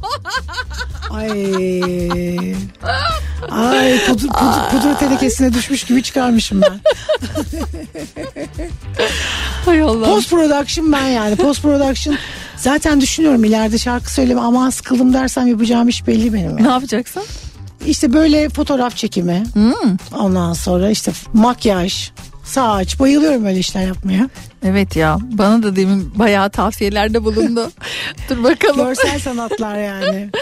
Ay. 1.10 1.30
Ay 3.50 3.98
pudra, 4.06 4.28
pudra, 4.28 4.68
pudra 4.70 4.98
tenekesine 4.98 5.54
düşmüş 5.54 5.84
gibi 5.84 6.02
çıkarmışım 6.02 6.62
ben. 6.62 6.80
Hay 9.64 9.80
Allah. 9.80 10.06
Post 10.06 10.30
production 10.30 10.92
ben 10.92 11.06
yani. 11.06 11.36
Post 11.36 11.62
production 11.62 12.16
zaten 12.56 13.00
düşünüyorum 13.00 13.44
ileride 13.44 13.78
şarkı 13.78 14.12
söyleme 14.12 14.40
ama 14.40 14.70
sıkıldım 14.70 15.14
dersem 15.14 15.46
yapacağım 15.46 15.88
iş 15.88 16.06
belli 16.06 16.32
benim. 16.32 16.56
Ne 16.56 16.60
Yani. 16.62 16.72
yapacaksın? 16.72 17.22
İşte 17.86 18.12
böyle 18.12 18.48
fotoğraf 18.48 18.96
çekimi. 18.96 19.42
Hmm. 19.52 19.96
Ondan 20.18 20.52
sonra 20.52 20.90
işte 20.90 21.12
makyaj, 21.32 22.10
saç. 22.44 23.00
Bayılıyorum 23.00 23.44
öyle 23.46 23.58
işler 23.58 23.86
yapmaya. 23.86 24.28
Evet 24.64 24.96
ya 24.96 25.18
bana 25.32 25.62
da 25.62 25.76
demin 25.76 26.18
bayağı 26.18 26.50
tavsiyelerde 26.50 27.24
bulundu. 27.24 27.70
Dur 28.30 28.44
bakalım. 28.44 28.86
Görsel 28.86 29.18
sanatlar 29.18 29.78
yani. 29.78 30.30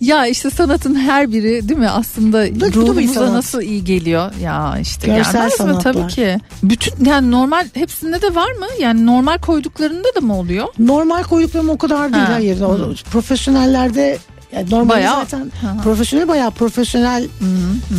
Ya 0.00 0.26
işte 0.26 0.50
sanatın 0.50 0.94
her 0.94 1.32
biri 1.32 1.68
değil 1.68 1.80
mi 1.80 1.88
aslında 1.88 2.44
bir 2.44 2.74
ruhumuza 2.74 3.34
nasıl 3.34 3.62
iyi 3.62 3.84
geliyor 3.84 4.32
ya 4.42 4.78
işte 4.80 5.06
Görsel 5.16 5.44
mi 5.44 5.50
sanatlar. 5.50 5.92
tabii 5.92 6.06
ki. 6.06 6.38
Bütün 6.62 7.04
yani 7.04 7.30
normal 7.30 7.66
hepsinde 7.74 8.22
de 8.22 8.34
var 8.34 8.52
mı? 8.52 8.66
Yani 8.80 9.06
normal 9.06 9.38
koyduklarında 9.38 10.08
da 10.16 10.20
mı 10.20 10.38
oluyor? 10.38 10.66
Normal 10.78 11.22
koyduklarım 11.22 11.68
o 11.70 11.78
kadar 11.78 12.12
değil 12.12 12.24
Ha. 12.24 12.32
hayır. 12.32 12.60
O, 12.60 12.78
profesyonellerde 13.12 14.18
yani 14.52 14.70
normalde 14.70 14.88
Bayağı. 14.88 15.14
zaten 15.20 15.38
Hı 15.60 15.66
hı. 15.66 15.82
profesyonel 15.82 16.28
bayağı 16.28 16.50
profesyonel 16.50 17.28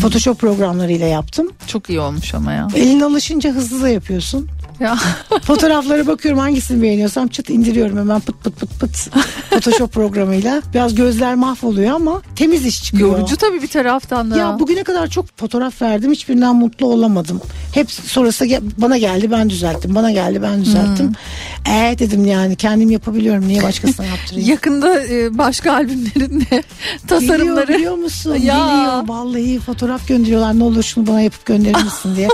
Photoshop 0.02 0.40
programlarıyla 0.40 1.08
yaptım. 1.08 1.48
Çok 1.68 1.90
iyi 1.90 2.00
olmuş 2.00 2.34
ama 2.34 2.54
ya. 2.54 2.68
Elin 2.76 3.00
alışınca 3.02 3.50
hızlı 3.52 3.82
da 3.82 3.90
yapıyorsun. 3.90 4.48
Ya 4.82 4.98
Fotoğraflara 5.42 6.08
bakıyorum 6.08 6.40
hangisini 6.40 6.82
beğeniyorsam 6.82 7.28
çıt 7.28 7.50
indiriyorum 7.50 7.98
hemen 7.98 8.20
pıt 8.20 8.44
pıt 8.44 8.60
pıt 8.60 8.80
pıt 8.80 9.10
Photoshop 9.50 9.94
programıyla. 9.94 10.62
Biraz 10.74 10.96
gözler 10.96 11.36
mahvoluyor 11.36 11.96
ama 11.96 12.22
temiz 12.36 12.66
iş 12.66 12.84
çıkıyor. 12.84 13.18
yorucu 13.18 13.36
tabii 13.36 13.62
bir 13.62 13.68
taraftan 13.68 14.32
da. 14.32 14.38
Ya 14.38 14.60
bugüne 14.60 14.84
kadar 14.84 15.08
çok 15.08 15.38
fotoğraf 15.38 15.82
verdim 15.82 16.12
hiçbirinden 16.12 16.56
mutlu 16.56 16.88
olamadım. 16.88 17.42
Hep 17.74 17.92
sonrası 17.92 18.46
bana 18.78 18.98
geldi 18.98 19.32
ben 19.32 19.50
düzelttim. 19.50 19.96
Bana 19.96 20.12
geldi 20.12 20.42
ben 20.42 20.66
düzelttim. 20.66 21.08
Hmm. 21.08 21.74
Ee 21.74 22.00
dedim 22.00 22.26
yani 22.26 22.56
kendim 22.56 22.92
yapabiliyorum 22.92 23.48
niye 23.48 23.64
başkasına 23.64 24.06
yaptırayım. 24.06 24.50
Yakında 24.50 25.06
e, 25.06 25.38
başka 25.38 25.74
albümlerinde 25.74 26.64
tasarımları 27.08 27.66
Geliyor 27.66 27.80
biliyor 27.80 27.96
musun? 27.96 28.32
Ya. 28.32 28.38
Geliyor 28.40 29.08
vallahi 29.08 29.60
fotoğraf 29.60 30.08
gönderiyorlar 30.08 30.60
ne 30.60 30.64
olur 30.64 30.84
şunu 30.84 31.08
bana 31.08 31.22
yapıp 31.22 31.46
gönderir 31.46 31.84
misin 31.84 32.16
diye. 32.16 32.28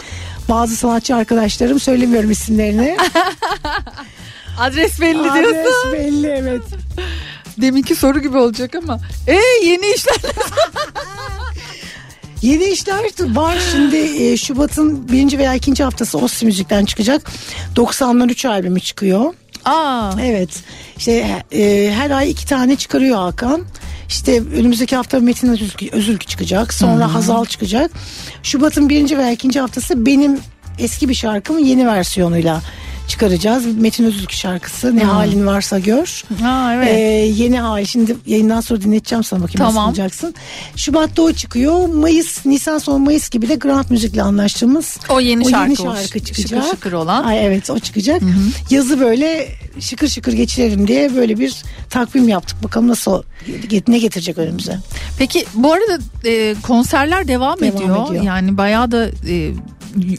Bazı 0.50 0.76
sanatçı 0.76 1.16
arkadaşlarım 1.16 1.80
söylemiyorum 1.80 2.32
isimlerini. 2.32 2.98
adres 4.60 5.02
belli 5.02 5.24
diyorsun. 5.24 5.42
Adres 5.42 5.94
belli 5.94 6.28
evet. 6.28 6.62
Deminki 7.58 7.96
soru 7.96 8.20
gibi 8.20 8.38
olacak 8.38 8.76
ama. 8.76 9.00
E 9.28 9.66
yeni 9.66 9.94
işler. 9.96 10.16
Yeni 12.42 12.64
işler 12.64 13.04
var 13.36 13.58
şimdi 13.72 13.98
e, 13.98 14.38
Şubat'ın 14.38 15.08
birinci 15.08 15.38
veya 15.38 15.54
ikinci 15.54 15.84
haftası 15.84 16.18
Ossi 16.18 16.46
Müzik'ten 16.46 16.86
çıkacak. 16.86 17.32
90'lar 17.76 18.32
3 18.32 18.46
albümü 18.46 18.80
çıkıyor. 18.80 19.34
Aa. 19.66 20.12
Evet 20.22 20.50
işte 20.98 21.44
e, 21.52 21.92
her 21.96 22.12
ay 22.12 22.32
iki 22.32 22.46
tane 22.48 22.76
çıkarıyor 22.76 23.18
Hakan. 23.18 23.66
İşte 24.10 24.44
önümüzdeki 24.56 24.96
hafta 24.96 25.20
Metin 25.20 25.48
Özülkü, 25.48 25.90
Özülkü 25.92 26.26
çıkacak. 26.26 26.74
Sonra 26.74 27.14
Hazal 27.14 27.46
çıkacak. 27.46 27.92
Şubat'ın 28.44 28.90
birinci 28.90 29.18
veya 29.18 29.32
ikinci 29.32 29.60
haftası 29.60 30.06
benim 30.06 30.40
eski 30.80 31.10
bir 31.10 31.14
şarkımın 31.14 31.60
yeni 31.60 31.88
versiyonuyla 31.88 32.62
çıkaracağız. 33.08 33.66
Metin 33.78 34.04
Özülkü 34.04 34.36
şarkısı 34.36 34.96
Ne 34.96 35.04
Halin 35.04 35.46
Varsa 35.46 35.80
Gör. 35.80 36.24
Ha 36.42 36.74
evet. 36.76 36.88
Ee, 36.88 37.00
yeni 37.44 37.60
hali 37.60 37.88
şimdi 37.88 38.16
yayından 38.26 38.62
sonra 38.62 38.82
dinleteceğim 38.82 39.24
sana 39.24 39.44
bakayım 39.44 39.58
Tamam. 39.58 39.76
nasıl 39.76 39.88
bulacaksın. 39.88 40.36
Şubat'ta 40.76 41.22
o 41.22 41.34
çıkıyor. 41.34 41.88
Mayıs, 41.88 42.46
Nisan 42.46 42.78
sonu 42.78 43.00
Mayıs 43.00 43.30
gibi 43.30 43.50
de 43.50 43.56
Grand 43.56 43.86
Müzik'le 43.90 44.18
anlaştığımız 44.18 44.98
o 45.10 45.20
yeni 45.20 45.44
o 45.46 45.50
şarkı, 45.50 45.70
yeni 45.70 45.78
şarkı 45.78 46.20
çıkacak. 46.20 46.64
Şıkır 46.64 46.76
şıkır 46.76 46.92
olan. 46.94 47.24
Ay 47.24 47.46
evet 47.46 47.70
o 47.70 47.80
çıkacak. 47.80 48.22
Yazı 48.70 49.00
böyle 49.00 49.48
şıkır 49.80 50.08
şıkır 50.08 50.34
geçirelim 50.34 50.88
diye 50.88 51.16
böyle 51.16 51.40
bir 51.40 51.64
takvim 51.90 52.30
yaptık. 52.30 52.64
Bakalım 52.64 52.88
nasıl 52.88 53.24
ne 53.88 54.00
getirecek 54.00 54.38
önümüze. 54.38 54.78
Peki 55.20 55.46
bu 55.54 55.74
arada 55.74 56.00
e, 56.26 56.56
konserler 56.64 57.28
devam, 57.28 57.60
Devam 57.60 57.76
ediyor. 57.78 58.10
ediyor. 58.10 58.24
Yani 58.24 58.58
bayağı 58.58 58.92
da 58.92 59.06
e, 59.30 59.52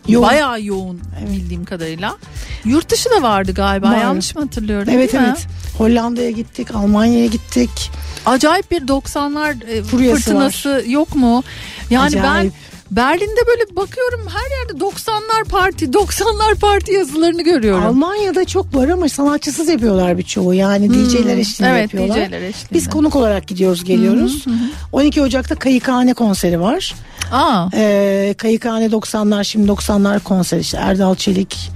Yoğun. 0.08 0.28
bayağı 0.28 0.62
yoğun 0.62 1.00
bildiğim 1.30 1.64
kadarıyla. 1.64 2.16
Yurt 2.64 2.90
dışı 2.90 3.10
da 3.10 3.22
vardı 3.22 3.52
galiba. 3.54 3.90
Var. 3.90 3.98
Yanlış 3.98 4.34
mı 4.34 4.42
hatırlıyorum? 4.42 4.88
Evet 4.92 5.14
evet. 5.14 5.46
Hollanda'ya 5.78 6.30
gittik, 6.30 6.74
Almanya'ya 6.74 7.26
gittik. 7.26 7.90
Acayip 8.26 8.70
bir 8.70 8.80
90'lar 8.80 9.70
e, 9.70 9.82
Furyası 9.82 10.22
fırtınası 10.22 10.84
yok 10.86 11.14
mu? 11.14 11.42
Yani 11.90 12.06
Acayip. 12.06 12.52
Berlin'de 12.90 13.46
böyle 13.46 13.76
bakıyorum 13.76 14.20
her 14.28 14.50
yerde 14.58 14.84
90'lar 14.84 15.44
parti 15.48 15.86
90'lar 15.86 16.54
parti 16.54 16.92
yazılarını 16.92 17.42
görüyorum. 17.42 17.86
Almanya'da 17.86 18.44
çok 18.44 18.74
var 18.76 18.88
ama 18.88 19.08
sanatçısız 19.08 19.68
yapıyorlar 19.68 20.18
birçoğu. 20.18 20.54
Yani 20.54 20.90
DJ'ler 20.90 21.36
eşliğinde 21.38 21.70
Hmm, 21.72 21.76
evet, 21.76 21.82
yapıyorlar. 21.82 22.16
DJ'ler 22.16 22.42
eşliğinde. 22.42 22.72
Biz 22.72 22.90
konuk 22.90 23.16
olarak 23.16 23.46
gidiyoruz 23.46 23.84
geliyoruz. 23.84 24.44
12 24.92 25.22
Ocak'ta 25.22 25.54
Kayıkhane 25.54 26.14
konseri 26.14 26.60
var. 26.60 26.94
Aa, 27.32 27.68
Ee, 27.74 28.34
Kayıkhane 28.38 28.86
90'lar 28.86 29.44
şimdi 29.44 29.68
90'lar 29.70 30.20
konseri 30.20 30.60
işte 30.60 30.76
Erdal 30.76 31.14
Çelik, 31.14 31.70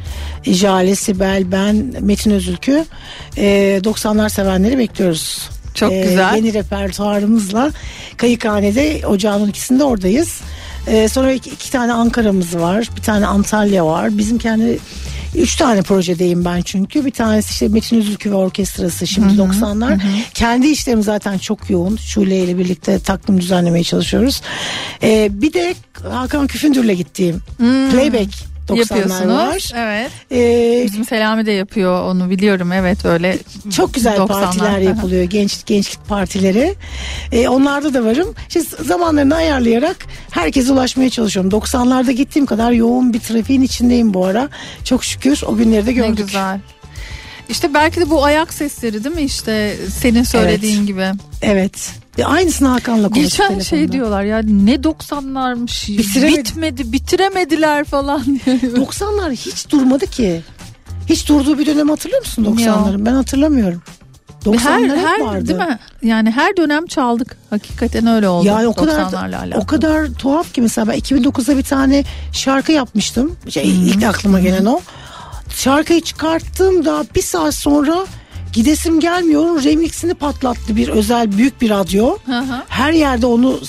Jale, 0.44 0.94
Sibel, 0.96 1.52
ben, 1.52 1.94
Metin 2.00 2.30
Özülkü. 2.30 2.84
Ee, 3.36 3.80
90'lar 3.84 4.30
sevenleri 4.30 4.78
bekliyoruz. 4.78 5.50
Çok 5.74 5.90
güzel. 5.90 6.34
Yeni 6.36 6.54
repertuarımızla 6.54 7.70
Kayıkhane'de 8.16 9.06
ocağın 9.06 9.50
12'sinde 9.50 9.82
oradayız. 9.82 10.40
Ee, 10.86 11.08
sonra 11.08 11.32
iki, 11.32 11.50
iki 11.50 11.70
tane 11.70 11.92
Ankara'mız 11.92 12.56
var. 12.56 12.88
Bir 12.96 13.02
tane 13.02 13.26
Antalya 13.26 13.86
var. 13.86 14.18
Bizim 14.18 14.38
kendi 14.38 14.78
Üç 15.34 15.56
tane 15.56 15.82
projedeyim 15.82 16.44
ben 16.44 16.62
çünkü. 16.62 17.04
Bir 17.04 17.10
tanesi 17.10 17.50
işte 17.50 17.68
Metin 17.68 17.98
Üzülkü 17.98 18.30
ve 18.30 18.34
orkestrası 18.34 19.06
şimdi 19.06 19.32
90'lar. 19.32 19.98
Kendi 20.34 20.66
işlerim 20.66 21.02
zaten 21.02 21.38
çok 21.38 21.70
yoğun. 21.70 21.96
Şule 21.96 22.38
ile 22.38 22.58
birlikte 22.58 22.98
takvim 22.98 23.40
düzenlemeye 23.40 23.84
çalışıyoruz. 23.84 24.42
Ee, 25.02 25.28
bir 25.32 25.52
de 25.52 25.74
Hakan 26.10 26.46
Küfündür'le 26.46 26.92
gittiğim 26.94 27.40
playback 27.90 28.51
90'lar 28.74 28.78
yapıyorsunuz. 28.78 29.28
var. 29.28 29.72
Evet. 29.76 30.10
Ee, 30.32 30.84
Bizim 30.86 31.04
Selami 31.04 31.46
de 31.46 31.52
yapıyor 31.52 32.02
onu 32.02 32.30
biliyorum 32.30 32.72
evet 32.72 33.04
öyle. 33.04 33.38
çok 33.76 33.94
güzel 33.94 34.16
90'lar. 34.16 34.26
partiler 34.28 34.78
yapılıyor. 34.78 35.24
Genç 35.24 35.64
gençlik 35.66 36.08
partileri. 36.08 36.74
Ee, 37.32 37.48
onlarda 37.48 37.94
da 37.94 38.04
varım. 38.04 38.34
İşte 38.48 38.60
zamanlarını 38.84 39.34
ayarlayarak 39.34 39.96
herkese 40.30 40.72
ulaşmaya 40.72 41.10
çalışıyorum. 41.10 41.50
90'larda 41.50 42.10
gittiğim 42.12 42.46
kadar 42.46 42.72
yoğun 42.72 43.12
bir 43.12 43.20
trafiğin 43.20 43.62
içindeyim 43.62 44.14
bu 44.14 44.24
ara. 44.26 44.48
Çok 44.84 45.04
şükür 45.04 45.40
o 45.46 45.56
günleri 45.56 45.86
de 45.86 45.90
Ne 45.90 45.94
gördük. 45.94 46.26
güzel. 46.26 46.60
İşte 47.48 47.74
belki 47.74 48.00
de 48.00 48.10
bu 48.10 48.24
ayak 48.24 48.54
sesleri 48.54 49.04
değil 49.04 49.16
mi 49.16 49.22
işte 49.22 49.76
senin 50.00 50.22
söylediğin 50.22 50.86
gibi. 50.86 51.06
Evet. 51.42 51.90
E, 52.18 52.24
aynısını 52.24 52.68
Hakan'la 52.68 53.08
konuştuk 53.08 53.22
Geçen 53.30 53.44
telefonda. 53.46 53.64
şey 53.64 53.92
diyorlar 53.92 54.22
ya 54.24 54.38
ne 54.44 54.74
90'larmış 54.74 55.88
Bitiremedi- 55.98 56.38
bitmedi 56.38 56.92
bitiremediler 56.92 57.84
falan 57.84 58.24
diyor. 58.46 58.58
90'lar 58.58 59.30
hiç 59.32 59.70
durmadı 59.70 60.06
ki. 60.06 60.42
Hiç 61.08 61.28
durduğu 61.28 61.58
bir 61.58 61.66
dönem 61.66 61.88
hatırlıyor 61.88 62.20
musun 62.22 62.44
90'ların? 62.44 63.06
Ben 63.06 63.12
hatırlamıyorum. 63.14 63.82
90'lar 64.44 64.58
her, 64.60 64.80
hep 64.96 65.06
her 65.06 65.20
vardı. 65.20 65.48
değil 65.48 65.58
mi? 65.58 65.78
Yani 66.02 66.30
her 66.30 66.56
dönem 66.56 66.86
çaldık. 66.86 67.36
Hakikaten 67.50 68.06
öyle 68.06 68.28
oldu. 68.28 68.46
Yani 68.46 68.66
o 68.66 68.74
kadar 68.74 69.00
90'larla 69.00 69.38
alakalı. 69.38 69.62
o 69.62 69.66
kadar 69.66 70.06
tuhaf 70.18 70.54
ki 70.54 70.60
mesela 70.62 70.88
ben 70.88 70.98
2009'da 70.98 71.56
bir 71.58 71.62
tane 71.62 72.04
şarkı 72.32 72.72
yapmıştım. 72.72 73.36
Şey, 73.48 73.70
ilk 73.70 74.04
aklıma 74.04 74.40
gelen 74.40 74.64
o. 74.64 74.80
Şarkıyı 75.54 76.00
çıkarttığımda 76.00 77.04
bir 77.14 77.22
saat 77.22 77.54
sonra 77.54 78.06
gidesim 78.52 79.00
gelmiyor. 79.00 79.64
Remixini 79.64 80.14
patlattı 80.14 80.76
bir 80.76 80.88
özel 80.88 81.32
büyük 81.38 81.60
bir 81.60 81.70
radyo. 81.70 82.16
Hı 82.26 82.38
hı. 82.38 82.62
Her 82.68 82.92
yerde 82.92 83.26
onu 83.26 83.60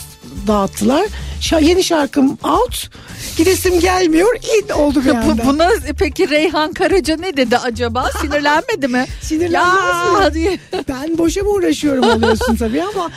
dağıttılar. 0.48 1.06
Şa- 1.42 1.64
yeni 1.64 1.84
şarkım 1.84 2.38
out. 2.44 2.90
Gidesim 3.38 3.80
gelmiyor. 3.80 4.36
in 4.36 4.70
oldu 4.70 5.06
bir 5.06 5.10
anda. 5.10 5.46
buna 5.46 5.70
peki 6.00 6.30
Reyhan 6.30 6.74
Karaca 6.74 7.18
ne 7.18 7.38
dedi 7.38 7.58
acaba? 7.58 8.10
Sinirlenmedi 8.22 8.88
mi? 8.88 9.06
Sinirlenmez 9.22 10.24
ya 10.24 10.28
mi? 10.30 10.34
diye. 10.34 10.60
Ben 10.90 11.18
boşa 11.18 11.42
mı 11.44 11.50
uğraşıyorum 11.50 12.10
oluyorsun 12.10 12.56
tabii 12.56 12.84
ama 12.84 13.10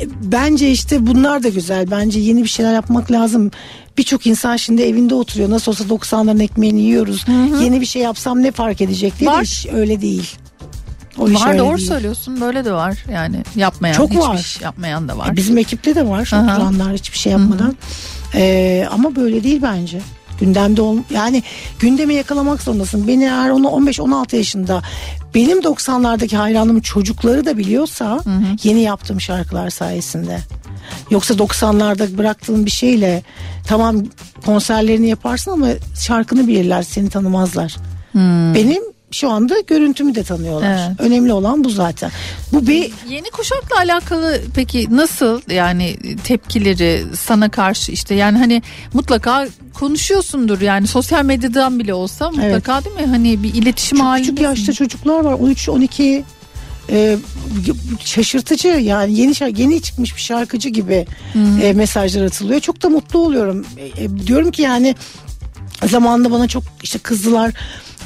e, 0.00 0.08
bence 0.22 0.70
işte 0.70 1.06
bunlar 1.06 1.42
da 1.42 1.48
güzel. 1.48 1.90
Bence 1.90 2.20
yeni 2.20 2.42
bir 2.42 2.48
şeyler 2.48 2.74
yapmak 2.74 3.12
lazım. 3.12 3.50
Birçok 3.98 4.26
insan 4.26 4.56
şimdi 4.56 4.82
evinde 4.82 5.14
oturuyor. 5.14 5.50
Nasıl 5.50 5.72
olsa 5.72 5.84
90'ların 5.84 6.42
ekmeğini 6.42 6.80
yiyoruz. 6.80 7.24
Yeni 7.62 7.80
bir 7.80 7.86
şey 7.86 8.02
yapsam 8.02 8.42
ne 8.42 8.52
fark 8.52 8.80
edecek 8.80 9.18
diye 9.20 9.30
Var. 9.30 9.64
öyle 9.74 10.00
değil. 10.00 10.30
O 11.20 11.24
Var 11.24 11.48
öyle 11.48 11.58
doğru 11.58 11.76
değil. 11.76 11.88
söylüyorsun 11.88 12.40
böyle 12.40 12.64
de 12.64 12.72
var 12.72 13.04
yani 13.12 13.36
yapmayan 13.56 13.94
Çok 13.94 14.10
hiçbir 14.10 14.22
var. 14.22 14.38
iş 14.38 14.60
yapmayan 14.60 15.08
da 15.08 15.18
var. 15.18 15.28
E, 15.32 15.36
Bizim 15.36 15.58
ekipte 15.58 15.94
de 15.94 16.06
var 16.08 16.30
Aha. 16.34 16.52
oturanlar 16.54 16.92
hiçbir 16.94 17.18
şey 17.18 17.32
yapmadan. 17.32 17.76
Ee, 18.34 18.88
ama 18.92 19.16
böyle 19.16 19.42
değil 19.44 19.60
bence. 19.62 20.00
Gündemde 20.40 20.82
ol 20.82 20.96
yani 21.10 21.42
gündemi 21.78 22.14
yakalamak 22.14 22.62
zorundasın. 22.62 23.08
Beni 23.08 23.24
eğer 23.24 23.50
onu 23.50 23.66
15-16 23.66 24.36
yaşında 24.36 24.82
benim 25.34 25.58
90'lardaki 25.60 26.36
hayranım 26.36 26.80
çocukları 26.80 27.44
da 27.46 27.58
biliyorsa 27.58 28.20
yeni 28.62 28.80
yaptığım 28.80 29.20
şarkılar 29.20 29.70
sayesinde. 29.70 30.38
Yoksa 31.10 31.34
90'larda 31.34 32.18
bıraktığın 32.18 32.66
bir 32.66 32.70
şeyle 32.70 33.22
tamam 33.66 33.96
konserlerini 34.46 35.08
yaparsın 35.08 35.50
ama 35.50 35.66
şarkını 36.06 36.46
bilirler 36.48 36.82
seni 36.82 37.10
tanımazlar. 37.10 37.76
Benim 38.54 38.82
şu 39.10 39.30
anda 39.30 39.60
görüntümü 39.66 40.14
de 40.14 40.22
tanıyorlar. 40.22 40.88
Evet. 40.88 41.00
Önemli 41.00 41.32
olan 41.32 41.64
bu 41.64 41.70
zaten. 41.70 42.10
Bu 42.52 42.66
bir 42.66 42.92
Yeni 43.08 43.30
kuşakla 43.30 43.76
alakalı 43.76 44.40
peki 44.54 44.86
nasıl 44.90 45.40
yani 45.50 45.96
tepkileri 46.24 47.04
sana 47.16 47.50
karşı 47.50 47.92
işte 47.92 48.14
yani 48.14 48.38
hani 48.38 48.62
mutlaka 48.94 49.48
konuşuyorsundur 49.74 50.60
yani 50.60 50.86
sosyal 50.86 51.24
medyadan 51.24 51.78
bile 51.78 51.94
olsa 51.94 52.30
mutlaka 52.30 52.84
değil 52.84 52.96
mi 52.96 53.06
hani 53.06 53.42
bir 53.42 53.54
iletişim 53.54 53.98
Çok 53.98 54.06
halindesin. 54.06 54.34
küçük 54.34 54.44
yaşta 54.44 54.72
çocuklar 54.72 55.24
var 55.24 55.32
13 55.32 55.68
12 55.68 56.24
e, 56.90 57.16
şaşırtıcı 58.04 58.68
yani 58.68 59.18
yeni 59.18 59.60
yeni 59.60 59.82
çıkmış 59.82 60.16
bir 60.16 60.20
şarkıcı 60.20 60.68
gibi 60.68 61.06
e, 61.62 61.72
mesajlar 61.72 62.24
atılıyor. 62.24 62.60
Çok 62.60 62.82
da 62.82 62.88
mutlu 62.88 63.18
oluyorum. 63.18 63.66
E, 63.76 64.04
e, 64.04 64.26
diyorum 64.26 64.50
ki 64.50 64.62
yani 64.62 64.94
zamanında 65.86 66.30
bana 66.30 66.48
çok 66.48 66.62
işte 66.82 66.98
kızdılar 66.98 67.52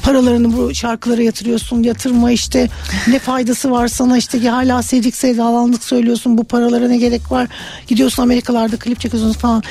paralarını 0.05 0.57
bu 0.57 0.75
şarkılara 0.75 1.21
yatırıyorsun 1.21 1.83
yatırma 1.83 2.31
işte 2.31 2.69
ne 3.07 3.19
faydası 3.19 3.71
var 3.71 3.87
sana 3.87 4.17
işte 4.17 4.39
ki 4.39 4.49
hala 4.49 4.83
sevdik 4.83 5.15
sevdalandık 5.15 5.83
söylüyorsun 5.83 6.37
bu 6.37 6.43
paralara 6.43 6.87
ne 6.87 6.97
gerek 6.97 7.31
var 7.31 7.47
gidiyorsun 7.87 8.23
Amerikalarda 8.23 8.77
klip 8.77 8.99
çekiyorsun 8.99 9.33
falan 9.33 9.63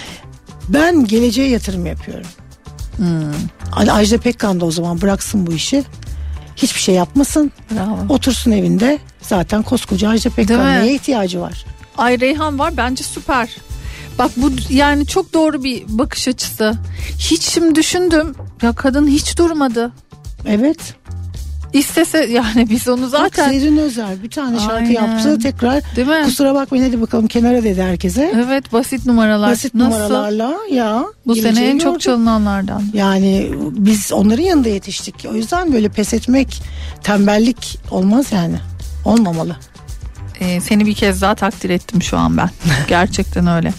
ben 0.69 1.05
geleceğe 1.05 1.49
yatırım 1.49 1.87
yapıyorum. 1.87 2.27
Hani 3.71 3.93
Ajda 3.93 4.19
Pekkan 4.19 4.61
da 4.61 4.65
o 4.65 4.71
zaman 4.71 5.01
bıraksın 5.01 5.47
bu 5.47 5.53
işi. 5.53 5.85
Hiçbir 6.57 6.81
şey 6.81 6.95
yapmasın. 6.95 7.53
Bravo. 7.71 8.15
Otursun 8.15 8.51
evinde. 8.51 8.99
Zaten 9.23 9.63
koskoca 9.63 10.09
Ajda 10.09 10.31
Pekkan 10.31 10.83
neye 10.83 10.95
ihtiyacı 10.95 11.41
var? 11.41 11.65
Ay 11.99 12.21
Reyhan 12.21 12.59
var 12.59 12.77
bence 12.77 13.05
süper. 13.05 13.57
Bak 14.19 14.31
bu 14.37 14.51
yani 14.71 15.07
çok 15.07 15.33
doğru 15.33 15.65
bir 15.65 15.85
bakış 15.89 16.29
açısı. 16.29 16.75
Hiç 17.19 17.43
şimdi 17.43 17.75
düşündüm 17.75 18.35
ya 18.63 18.73
kadın 18.73 19.07
hiç 19.07 19.39
durmadı. 19.39 19.93
Evet. 20.47 20.95
İstese 21.73 22.19
yani 22.19 22.67
biz 22.71 22.89
onu 22.89 23.09
Zaten 23.09 23.29
zaten 23.29 23.59
Zerrin 23.59 23.77
Özer 23.77 24.23
bir 24.23 24.31
tane 24.31 24.59
şarkı 24.59 24.75
Aynen. 24.75 24.91
yaptı. 24.91 25.39
Tekrar 25.39 25.83
değil 25.97 26.09
mi? 26.09 26.23
kusura 26.25 26.55
bakmayın 26.55 26.85
hadi 26.85 27.01
bakalım 27.01 27.27
kenara 27.27 27.63
dedi 27.63 27.83
herkese. 27.83 28.33
Evet 28.47 28.73
basit 28.73 29.07
numaralar. 29.07 29.51
Basit 29.51 29.75
Nasıl? 29.75 29.91
numaralarla 29.99 30.55
ya. 30.71 31.05
Bu 31.27 31.37
sene 31.37 31.65
en 31.65 31.79
çok 31.79 31.93
gördük. 31.93 32.01
çalınanlardan. 32.01 32.83
Yani 32.95 33.51
biz 33.71 34.13
onların 34.13 34.43
yanında 34.43 34.69
yetiştik. 34.69 35.27
O 35.31 35.35
yüzden 35.35 35.73
böyle 35.73 35.89
pes 35.89 36.15
etmek 36.15 36.63
tembellik 37.03 37.79
olmaz 37.91 38.27
yani. 38.33 38.57
Olmamalı. 39.05 39.57
Ee, 40.41 40.61
seni 40.61 40.87
bir 40.87 40.95
kez 40.95 41.23
daha 41.23 41.35
takdir 41.35 41.71
ettim 41.71 42.03
şu 42.03 42.17
an 42.19 42.37
ben. 42.37 42.51
Gerçekten 42.89 43.47
öyle. 43.47 43.73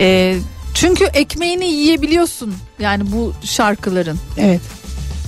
Ee, 0.00 0.36
çünkü 0.74 1.04
ekmeğini 1.04 1.66
yiyebiliyorsun 1.66 2.54
yani 2.78 3.12
bu 3.12 3.32
şarkıların. 3.42 4.18
Evet. 4.38 4.60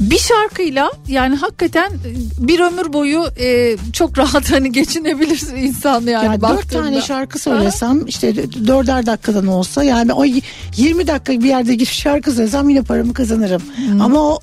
Bir 0.00 0.18
şarkıyla 0.18 0.90
yani 1.08 1.36
hakikaten 1.36 1.92
bir 2.38 2.60
ömür 2.60 2.92
boyu 2.92 3.24
e, 3.40 3.76
çok 3.92 4.18
rahat 4.18 4.50
hani 4.52 4.72
geçinebilir 4.72 5.40
insan 5.56 6.06
yani, 6.06 6.24
Yani 6.26 6.40
dört 6.40 6.70
tane 6.72 7.00
şarkı 7.00 7.38
söylesem 7.38 8.06
işte 8.06 8.52
dörder 8.66 9.06
dakikadan 9.06 9.46
olsa 9.46 9.84
yani 9.84 10.12
o 10.12 10.24
y- 10.24 10.40
20 10.76 11.06
dakika 11.06 11.32
bir 11.32 11.48
yerde 11.48 11.74
gidip 11.74 11.88
şarkı 11.88 12.32
söylesem 12.32 12.68
yine 12.68 12.82
paramı 12.82 13.14
kazanırım. 13.14 13.62
Ama 14.00 14.20
o 14.20 14.40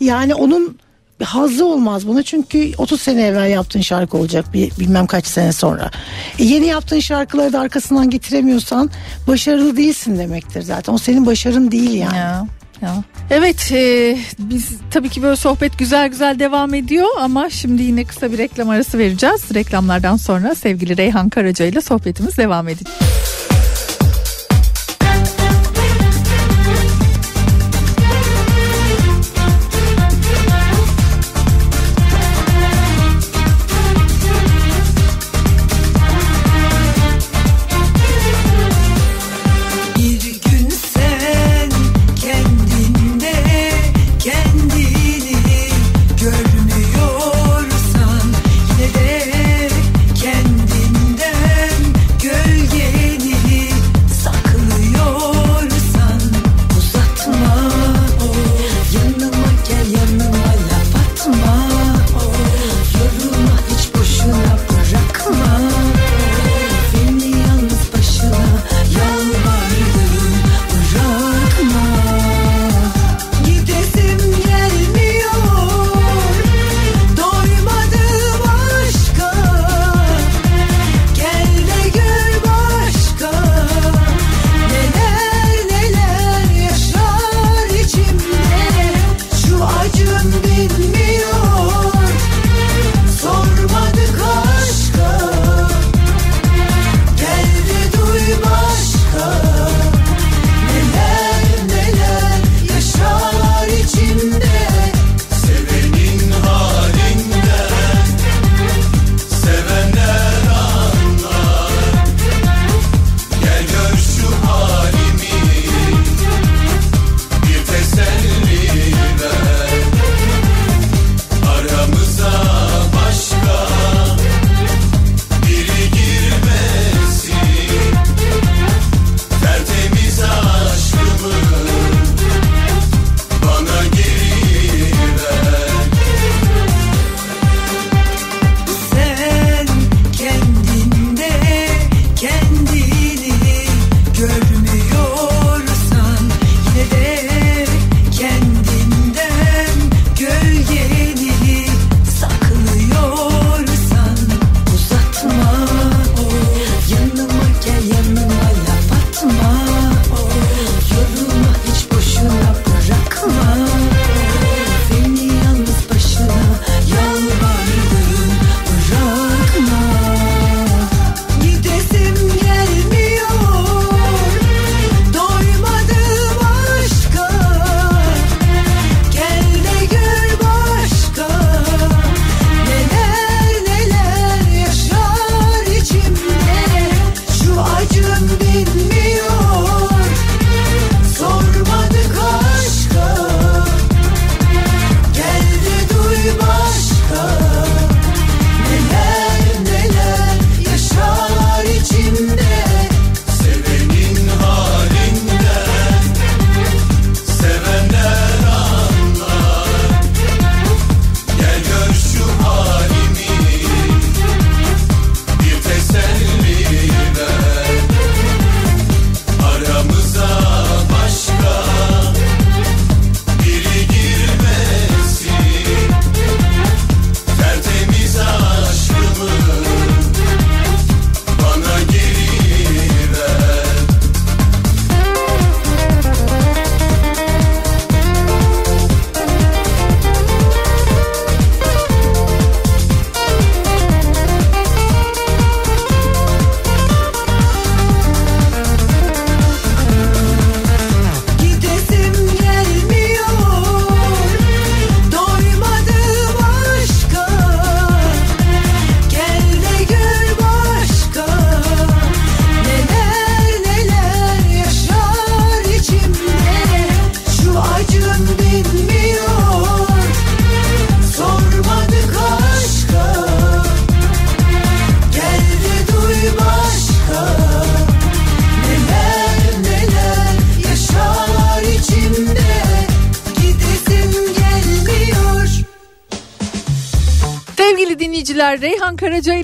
yani 0.00 0.34
onun 0.34 0.78
hazzı 1.22 1.66
olmaz 1.66 2.06
buna 2.06 2.22
çünkü 2.22 2.72
30 2.78 3.00
sene 3.00 3.22
evvel 3.26 3.50
yaptığın 3.50 3.80
şarkı 3.80 4.16
olacak 4.16 4.44
bir 4.54 4.70
bilmem 4.80 5.06
kaç 5.06 5.26
sene 5.26 5.52
sonra. 5.52 5.90
E, 6.38 6.44
yeni 6.44 6.66
yaptığın 6.66 7.00
şarkıları 7.00 7.52
da 7.52 7.60
arkasından 7.60 8.10
getiremiyorsan 8.10 8.90
başarılı 9.28 9.76
değilsin 9.76 10.18
demektir 10.18 10.62
zaten. 10.62 10.92
O 10.92 10.98
senin 10.98 11.26
başarın 11.26 11.70
değil 11.70 11.94
yani. 11.94 12.16
Ya, 12.16 12.46
ya. 12.82 13.04
Evet 13.30 13.72
e, 13.72 14.16
biz 14.38 14.70
tabii 14.90 15.08
ki 15.08 15.22
böyle 15.22 15.36
sohbet 15.36 15.78
güzel 15.78 16.08
güzel 16.08 16.38
devam 16.38 16.74
ediyor 16.74 17.08
ama 17.20 17.50
şimdi 17.50 17.82
yine 17.82 18.04
kısa 18.04 18.32
bir 18.32 18.38
reklam 18.38 18.70
arası 18.70 18.98
vereceğiz. 18.98 19.54
Reklamlardan 19.54 20.16
sonra 20.16 20.54
sevgili 20.54 20.96
Reyhan 20.96 21.28
Karaca 21.28 21.64
ile 21.64 21.80
sohbetimiz 21.80 22.38
devam 22.38 22.68
edecek. 22.68 22.88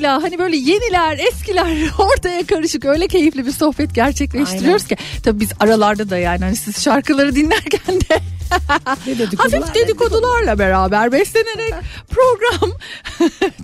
İle 0.07 0.13
hani 0.13 0.39
böyle 0.39 0.57
yeniler 0.57 1.19
eskiler 1.19 1.67
ortaya 1.99 2.47
karışık 2.47 2.85
öyle 2.85 3.09
keyifli 3.09 3.47
bir 3.47 3.53
sohbet 3.53 3.95
gerçekleştiriyoruz 3.95 4.87
ki. 4.87 4.97
Tabii 5.25 5.41
biz 5.41 5.51
aralarda 5.61 6.11
da 6.11 6.19
yani 6.19 6.45
hani 6.45 6.57
siz 6.57 6.85
şarkıları 6.85 7.35
dinlerken 7.35 8.01
de 8.01 8.21
hafif 9.37 9.75
dedikodularla 9.75 10.59
beraber 10.59 11.13
beslenerek 11.13 11.75
program 12.09 12.79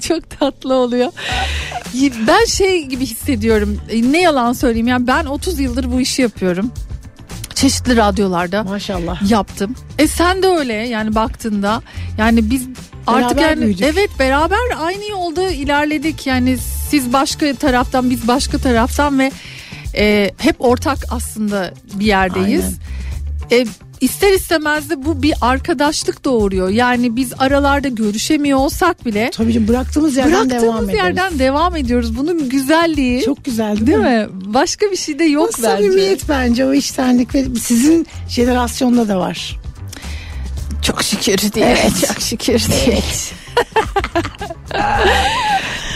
çok 0.09 0.41
tatlı 0.41 0.75
oluyor. 0.75 1.13
Ben 2.27 2.45
şey 2.45 2.87
gibi 2.87 3.07
hissediyorum 3.07 3.81
e, 3.91 4.13
ne 4.13 4.21
yalan 4.21 4.53
söyleyeyim 4.53 4.89
yani 4.89 5.07
ben 5.07 5.25
30 5.25 5.61
yıldır 5.61 5.93
bu 5.93 6.01
işi 6.01 6.23
yapıyorum. 6.23 6.73
Çeşitli 7.55 7.97
radyolarda 7.97 8.65
Maşallah. 8.65 9.31
yaptım. 9.31 9.75
E 9.99 10.09
sen 10.09 10.43
de 10.43 10.47
öyle 10.47 10.73
yani 10.73 11.15
baktığında 11.15 11.83
yani 12.19 12.51
biz 12.51 12.69
artık 13.13 13.39
Beraber 13.39 13.51
yani 13.51 13.61
büyüdük. 13.63 13.83
evet 13.87 14.11
beraber 14.19 14.59
aynı 14.79 15.11
yolda 15.11 15.51
ilerledik. 15.51 16.27
Yani 16.27 16.57
siz 16.91 17.13
başka 17.13 17.55
taraftan 17.55 18.11
biz 18.11 18.29
başka 18.29 18.59
taraftan 18.59 19.19
ve 19.19 19.33
e, 19.97 20.31
hep 20.39 20.57
ortak 20.59 20.99
aslında 21.11 21.75
bir 21.95 22.07
yerdeyiz. 22.07 22.65
E, 23.53 23.67
ister 24.01 24.33
istemez 24.33 24.91
de 24.91 25.05
bu 25.05 25.23
bir 25.23 25.35
arkadaşlık 25.41 26.25
doğuruyor. 26.25 26.69
Yani 26.69 27.17
biz 27.17 27.33
aralarda 27.39 27.89
görüşemiyor 27.89 28.59
olsak 28.59 29.07
bile 29.07 29.31
Tabii 29.35 29.53
canım, 29.53 29.69
bıraktığımız 29.69 30.17
yerden 30.17 30.33
bıraktığımız 30.33 30.63
devam 30.63 30.85
ederiz. 30.85 30.99
yerden 30.99 31.39
devam 31.39 31.77
ediyoruz. 31.77 32.17
Bunun 32.17 32.49
güzelliği 32.49 33.23
Çok 33.23 33.45
güzel 33.45 33.77
değil, 33.77 33.87
değil 33.87 33.99
mi? 33.99 34.05
mi? 34.05 34.29
Başka 34.55 34.87
bir 34.91 34.97
şey 34.97 35.19
de 35.19 35.25
yok 35.25 35.51
o 35.59 35.63
bence. 35.63 35.63
samimiyet 35.85 36.29
bence 36.29 36.67
o 36.67 36.73
içtenlik 36.75 37.35
ve 37.35 37.45
sizin 37.61 38.07
jenerasyonda 38.29 39.09
da 39.09 39.19
var. 39.19 39.59
Çok 40.83 41.03
şükür 41.03 41.53
diye. 41.53 41.67
Evet. 41.67 41.93
Çok 42.09 42.21
şükür 42.21 42.63
diye. 42.69 42.99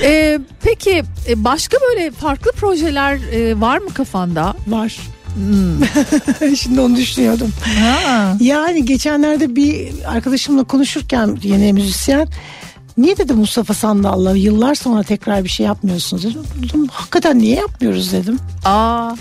Ee, 0.03 0.39
peki 0.63 1.03
e, 1.29 1.45
başka 1.45 1.77
böyle 1.91 2.11
farklı 2.11 2.53
projeler 2.53 3.15
e, 3.33 3.61
var 3.61 3.79
mı 3.79 3.95
kafanda? 3.95 4.55
Var. 4.67 4.97
Şimdi 6.59 6.81
onu 6.81 6.97
düşünüyordum. 6.97 7.53
Ha. 7.81 8.37
Yani 8.41 8.85
geçenlerde 8.85 9.57
bir 9.57 9.89
arkadaşımla 10.07 10.65
konuşurken 10.65 11.39
yeni 11.43 11.73
müzisyen 11.73 12.29
Niye 12.99 13.17
dedi 13.17 13.33
Mustafa 13.33 13.75
Sandal'la 13.75 14.37
yıllar 14.37 14.75
sonra 14.75 15.03
tekrar 15.03 15.45
bir 15.45 15.49
şey 15.49 15.67
yapmıyorsunuz 15.67 16.25
dedim. 16.25 16.43
dedim 16.63 16.87
hakikaten 16.93 17.39
niye 17.39 17.57
yapmıyoruz 17.57 18.13
dedim. 18.13 18.39
Aa, 18.65 19.15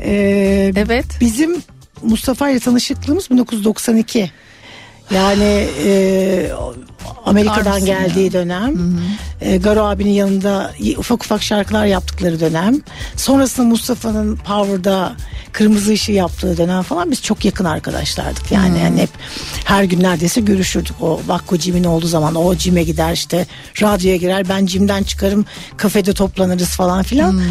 Ee, 0.00 0.72
evet. 0.76 1.06
Bizim 1.20 1.62
Mustafa 2.02 2.50
ile 2.50 2.60
tanışıklığımız 2.60 3.30
1992. 3.30 4.30
Yani 5.10 5.68
e, 5.84 6.50
Amerika'dan 7.26 7.70
Harbisin 7.70 7.86
geldiği 7.86 8.32
dönem. 8.32 8.98
E, 9.40 9.56
Garo 9.56 9.84
abinin 9.84 10.10
yanında 10.10 10.72
ufak 10.96 11.24
ufak 11.24 11.42
şarkılar 11.42 11.86
yaptıkları 11.86 12.40
dönem. 12.40 12.80
Sonrasında 13.16 13.66
Mustafa'nın 13.66 14.36
Power'da 14.36 15.12
kırmızı 15.52 15.92
ışığı 15.92 16.12
yaptığı 16.12 16.56
dönem 16.56 16.82
falan 16.82 17.10
biz 17.10 17.22
çok 17.22 17.44
yakın 17.44 17.64
arkadaşlardık. 17.64 18.52
Yani, 18.52 18.78
yani 18.78 19.00
hep 19.00 19.10
her 19.64 19.84
gün 19.84 20.02
neredeyse 20.02 20.40
görüşürdük. 20.40 21.02
O 21.02 21.20
Vakko 21.26 21.56
Jim'in 21.56 21.84
olduğu 21.84 22.06
zaman 22.06 22.34
o 22.34 22.54
Jim'e 22.54 22.82
gider 22.82 23.12
işte 23.12 23.46
radyoya 23.82 24.16
girer 24.16 24.48
ben 24.48 24.66
Jim'den 24.66 25.02
çıkarım 25.02 25.44
kafede 25.76 26.14
toplanırız 26.14 26.68
falan 26.68 27.02
filan. 27.02 27.42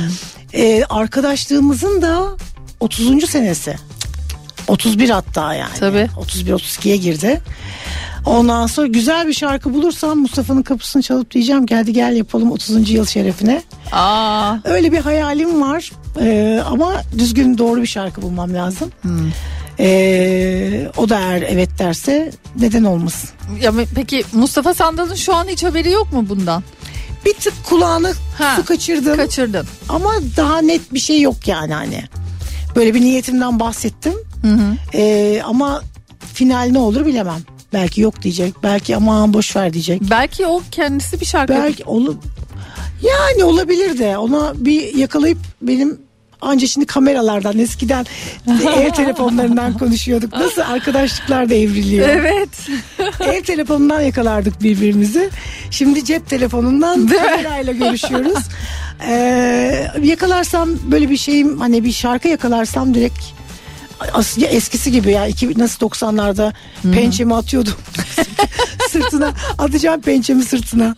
E, 0.54 0.84
arkadaşlığımızın 0.90 2.02
da 2.02 2.38
30. 2.80 3.30
senesi. 3.30 3.76
31 4.68 5.10
hatta 5.10 5.54
yani. 5.54 5.74
Tabii. 5.80 6.10
31-32'ye 6.18 6.98
girdi. 6.98 7.42
Ondan 8.26 8.68
sonra 8.68 8.88
güzel 8.88 9.28
bir 9.28 9.34
şarkı 9.34 9.74
bulursam 9.74 10.20
Mustafa'nın 10.20 10.62
kapısını 10.64 11.02
çalıp 11.02 11.32
diyeceğim 11.32 11.66
geldi 11.66 11.94
gel 11.94 12.16
yapalım 12.16 12.52
30. 12.52 12.90
yıl 12.90 13.06
şerefine. 13.06 13.62
Aa, 13.92 14.56
Öyle 14.64 14.92
bir 14.92 14.98
hayalim 15.00 15.62
var 15.62 15.92
Ee, 16.22 16.62
ama 16.70 17.02
düzgün 17.18 17.58
doğru 17.58 17.82
bir 17.82 17.88
şarkı 17.88 18.22
bulmam 18.22 18.54
lazım. 18.54 18.92
Hmm. 19.02 19.32
Ee, 19.80 20.88
o 20.98 21.10
da 21.10 21.20
eğer 21.20 21.42
evet 21.42 21.70
derse 21.80 22.32
neden 22.60 22.84
olmasın. 22.84 23.30
ya 23.62 23.72
peki 23.96 24.24
Mustafa 24.34 24.74
Sandal'ın 24.74 25.16
şu 25.16 25.36
an 25.36 25.48
hiç 25.48 25.64
haberi 25.64 25.92
yok 25.92 26.14
mu 26.14 26.26
bundan? 26.30 26.64
Bir 27.26 27.34
tık 27.34 27.54
kulağını 27.64 28.14
Ha, 28.38 28.54
su 28.56 28.66
kaçırdım 28.66 29.18
Kaçırdın. 29.18 29.68
ama 29.90 30.14
daha 30.38 30.58
net 30.62 30.94
bir 30.94 31.00
şey 31.00 31.22
yok 31.22 31.48
yani 31.48 31.74
hani. 31.74 32.04
Böyle 32.76 32.94
bir 32.94 33.02
niyetimden 33.02 33.60
bahsettim. 33.60 34.14
Ee, 34.94 35.42
ama 35.46 35.82
final 36.34 36.70
ne 36.72 36.80
olur 36.80 37.06
bilemem. 37.06 37.42
Belki 37.74 38.02
yok 38.02 38.22
diyecek. 38.22 38.54
Belki 38.64 38.96
aman 38.96 39.34
boş 39.34 39.56
ver 39.56 39.74
diyecek. 39.74 40.02
Belki 40.10 40.46
o 40.46 40.62
kendisi 40.72 41.22
bir 41.22 41.26
şarkı 41.26 41.54
Belki 41.54 41.84
olur. 41.84 42.16
Yani 43.02 43.44
olabilir 43.44 44.00
de 44.00 44.18
ona 44.18 44.54
bir 44.56 44.96
yakalayıp 44.96 45.38
benim 45.62 46.05
anca 46.42 46.68
şimdi 46.68 46.86
kameralardan 46.86 47.60
eskiden 47.60 48.06
ev 48.78 48.92
telefonlarından 48.92 49.78
konuşuyorduk. 49.78 50.34
Nasıl 50.34 50.62
arkadaşlıklar 50.62 51.50
da 51.50 51.54
evriliyor. 51.54 52.10
Evet. 52.10 52.50
Ev 53.20 53.44
telefonundan 53.44 54.02
yakalardık 54.02 54.64
birbirimizi. 54.64 55.30
Şimdi 55.72 56.06
cep 56.06 56.30
telefonundan 56.30 57.08
kamerayla 57.08 57.74
görüşüyoruz. 57.74 58.44
Ee, 59.08 59.88
yakalarsam 60.04 60.70
böyle 60.92 61.10
bir 61.10 61.18
şeyim 61.18 61.60
hani 61.60 61.84
bir 61.84 61.92
şarkı 61.92 62.28
yakalarsam 62.28 62.94
direkt 62.94 63.20
aslında 64.14 64.48
eskisi 64.48 64.92
gibi 64.92 65.12
ya 65.12 65.28
iki, 65.28 65.60
nasıl 65.60 65.88
90'larda 65.88 66.54
pençemi 66.94 67.36
atıyordum 67.36 67.74
sırtına 68.90 69.34
atacağım 69.58 70.02
pençemi 70.02 70.44
sırtına 70.44 70.96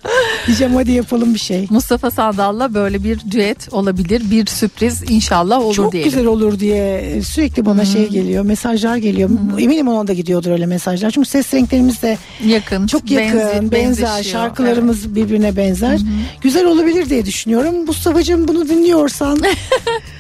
diyeceğim 0.48 0.76
hadi 0.76 0.92
yapalım 0.92 1.34
bir 1.34 1.40
şey. 1.40 1.68
Mustafa 1.70 2.12
Sandal'la 2.12 2.74
böyle 2.74 3.04
bir 3.04 3.20
düet 3.32 3.74
olabilir. 3.74 4.22
Bir 4.32 4.46
sürpriz 4.46 5.04
inşallah 5.12 5.60
olur 5.62 5.74
Çok 5.76 5.92
diyelim. 5.92 6.10
güzel 6.12 6.26
olur 6.26 6.60
diye 6.60 7.22
sürekli 7.22 7.66
bana 7.66 7.86
şey 7.86 8.08
geliyor 8.10 8.44
mesajlar 8.44 8.98
geliyor 8.98 9.30
eminim 9.60 9.88
ona 9.88 10.08
da 10.08 10.14
gidiyordur 10.14 10.52
öyle 10.52 10.66
mesajlar 10.66 11.12
çünkü 11.12 11.30
ses 11.30 11.54
renklerimiz 11.54 12.02
de 12.02 12.18
Yakın. 12.46 12.88
çok 12.88 13.12
yakın 13.12 13.40
benzi- 13.40 13.72
benzer 13.72 14.08
benzişiyor. 14.08 14.24
şarkılarımız 14.24 15.16
birbirine 15.16 15.56
benzer 15.56 16.00
güzel 16.42 16.66
olabilir 16.66 17.10
diye 17.10 17.26
düşünüyorum 17.26 17.86
Mustafa'cığım 17.86 18.48
bunu 18.48 18.70
dinliyorsan 18.70 19.40
Evet. 19.44 19.58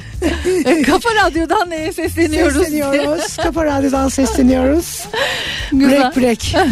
Kafa 0.85 1.09
Radyo'dan 1.25 1.69
neye 1.69 1.93
sesleniyoruz? 1.93 2.57
sesleniyoruz 2.57 3.35
Kafa 3.37 3.65
Radyo'dan 3.65 4.09
sesleniyoruz 4.09 5.03
Güzel. 5.71 5.99
break 6.15 6.17
break 6.17 6.67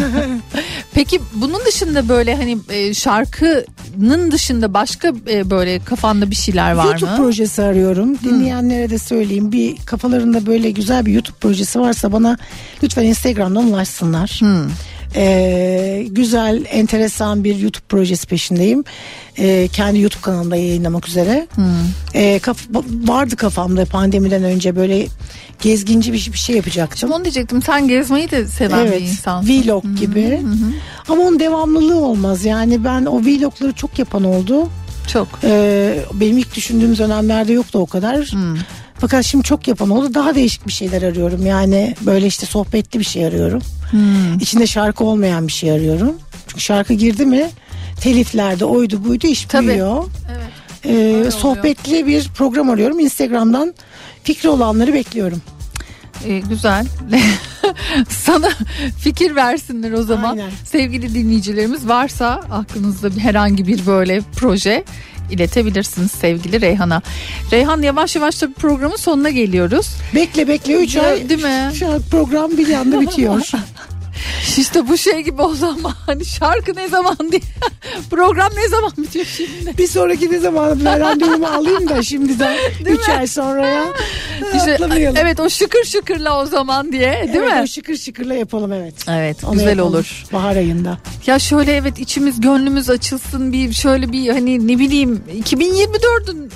Peki 0.94 1.20
bunun 1.34 1.60
dışında 1.66 2.08
böyle 2.08 2.36
hani 2.36 2.58
e, 2.70 2.94
şarkının 2.94 4.30
dışında 4.30 4.74
başka 4.74 5.12
e, 5.30 5.50
böyle 5.50 5.78
kafanda 5.78 6.30
bir 6.30 6.36
şeyler 6.36 6.72
var 6.72 6.84
YouTube 6.84 7.10
mı? 7.10 7.16
projesi 7.16 7.62
arıyorum. 7.62 8.18
Dinleyenlere 8.24 8.90
de 8.90 8.98
söyleyeyim. 8.98 9.52
Bir 9.52 9.76
kafalarında 9.86 10.46
böyle 10.46 10.70
güzel 10.70 11.06
bir 11.06 11.12
YouTube 11.12 11.36
projesi 11.40 11.80
varsa 11.80 12.12
bana 12.12 12.36
lütfen 12.82 13.04
Instagram'dan 13.04 13.64
ulaşsınlar. 13.66 14.40
Ee, 15.14 16.06
güzel, 16.10 16.64
enteresan 16.70 17.44
bir 17.44 17.56
YouTube 17.58 17.84
projesi 17.88 18.26
peşindeyim. 18.26 18.84
Ee, 19.38 19.68
kendi 19.72 20.00
YouTube 20.00 20.22
kanalımda 20.22 20.56
yayınlamak 20.56 21.08
üzere. 21.08 21.46
Ee, 22.14 22.38
kaf- 22.38 22.68
vardı 23.08 23.36
kafamda 23.36 23.84
pandemiden 23.84 24.44
önce 24.44 24.76
böyle 24.76 25.06
gezginci 25.62 26.12
bir, 26.12 26.30
bir 26.32 26.38
şey 26.38 26.56
yapacaktım. 26.56 27.12
Onu 27.12 27.24
diyecektim 27.24 27.62
sen 27.62 27.88
gezmeyi 27.88 28.30
de 28.30 28.46
seven 28.46 28.78
Evet, 28.78 29.00
bir 29.00 29.06
insansın. 29.06 29.48
vlog 29.62 29.84
gibi. 30.00 30.40
Ama 31.08 31.22
onun 31.22 31.40
devamlılığı 31.40 31.96
olmaz. 32.00 32.44
Yani 32.44 32.84
ben 32.84 33.04
o 33.04 33.20
vlogları 33.20 33.72
çok 33.72 33.98
yapan 33.98 34.24
oldu. 34.24 34.68
Çok. 35.12 35.28
Ee, 35.44 35.98
benim 36.14 36.38
ilk 36.38 36.54
düşündüğüm 36.56 36.98
dönemlerde 36.98 37.52
yoktu 37.52 37.78
o 37.78 37.86
kadar. 37.86 38.30
Fakat 39.00 39.24
şimdi 39.24 39.44
çok 39.44 39.68
yapan 39.68 39.90
oldu. 39.90 40.14
Daha 40.14 40.34
değişik 40.34 40.66
bir 40.66 40.72
şeyler 40.72 41.02
arıyorum. 41.02 41.46
Yani 41.46 41.94
böyle 42.00 42.26
işte 42.26 42.46
sohbetli 42.46 42.98
bir 42.98 43.04
şey 43.04 43.26
arıyorum. 43.26 43.62
İçinde 44.40 44.66
şarkı 44.66 45.04
olmayan 45.04 45.46
bir 45.46 45.52
şey 45.52 45.70
arıyorum. 45.70 46.16
Çünkü 46.46 46.60
şarkı 46.60 46.94
girdi 46.94 47.26
mi 47.26 47.50
teliflerde 48.00 48.64
oydu 48.64 49.04
buydu 49.04 49.26
iş 49.26 49.44
Tabii. 49.44 49.68
büyüyor. 49.68 50.04
Evet. 50.36 50.46
Ee, 50.84 51.16
oluyor. 51.16 51.30
sohbetli 51.32 52.06
bir 52.06 52.28
program 52.28 52.70
arıyorum. 52.70 52.98
Instagram'dan 53.00 53.74
fikri 54.24 54.48
olanları 54.48 54.94
bekliyorum. 54.94 55.42
E, 56.24 56.38
güzel. 56.38 56.86
Sana 58.08 58.48
fikir 58.98 59.34
versinler 59.36 59.92
o 59.92 60.02
zaman. 60.02 60.30
Aynen. 60.30 60.50
Sevgili 60.64 61.14
dinleyicilerimiz 61.14 61.88
varsa 61.88 62.42
aklınızda 62.50 63.08
herhangi 63.18 63.66
bir 63.66 63.86
böyle 63.86 64.20
proje 64.36 64.84
iletebilirsiniz 65.30 66.10
sevgili 66.10 66.60
Reyhan'a. 66.60 67.02
Reyhan 67.52 67.82
yavaş 67.82 68.16
yavaş 68.16 68.42
da 68.42 68.48
programın 68.58 68.96
sonuna 68.96 69.30
geliyoruz. 69.30 69.88
Bekle 70.14 70.48
bekle 70.48 70.74
3 70.74 70.94
Ya, 70.94 71.02
ay. 71.02 71.28
değil 71.28 71.42
mi? 71.42 71.72
Şu 71.78 71.88
an 71.88 72.02
program 72.10 72.50
bir 72.58 72.72
anda 72.74 73.00
bitiyor. 73.00 73.42
İşte 74.58 74.88
bu 74.88 74.96
şey 74.96 75.20
gibi 75.20 75.42
o 75.42 75.54
zaman 75.54 75.92
hani 76.06 76.24
şarkı 76.24 76.76
ne 76.76 76.88
zaman 76.88 77.16
diye 77.30 77.40
program 78.10 78.52
ne 78.56 78.68
zaman 78.68 78.92
bitiyor 78.98 79.24
şimdi? 79.36 79.78
Bir 79.78 79.86
sonraki 79.88 80.32
ne 80.32 80.38
zaman 80.38 80.84
ben 80.84 81.00
randevumu 81.06 81.46
alayım 81.46 81.88
da 81.88 82.02
şimdiden 82.02 82.56
3 82.86 83.08
ay 83.08 83.26
sonraya 83.26 83.84
İşte, 84.56 84.74
atlamayalım. 84.74 85.16
evet 85.16 85.40
o 85.40 85.50
şıkır 85.50 85.84
şıkırla 85.84 86.40
o 86.42 86.46
zaman 86.46 86.92
diye 86.92 87.12
değil 87.12 87.36
evet, 87.36 87.54
mi? 87.54 87.60
o 87.62 87.66
şıkır 87.66 87.96
şıkırla 87.96 88.34
yapalım 88.34 88.72
evet. 88.72 88.94
Evet 89.08 89.44
Onu 89.44 89.52
güzel 89.52 89.68
yapalım. 89.68 89.88
olur. 89.94 90.24
Bahar 90.32 90.56
ayında. 90.56 90.98
Ya 91.26 91.38
şöyle 91.38 91.76
evet 91.76 91.98
içimiz 91.98 92.40
gönlümüz 92.40 92.90
açılsın 92.90 93.52
bir 93.52 93.72
şöyle 93.72 94.12
bir 94.12 94.28
hani 94.28 94.68
ne 94.68 94.78
bileyim 94.78 95.22
2024'ün 95.42 96.50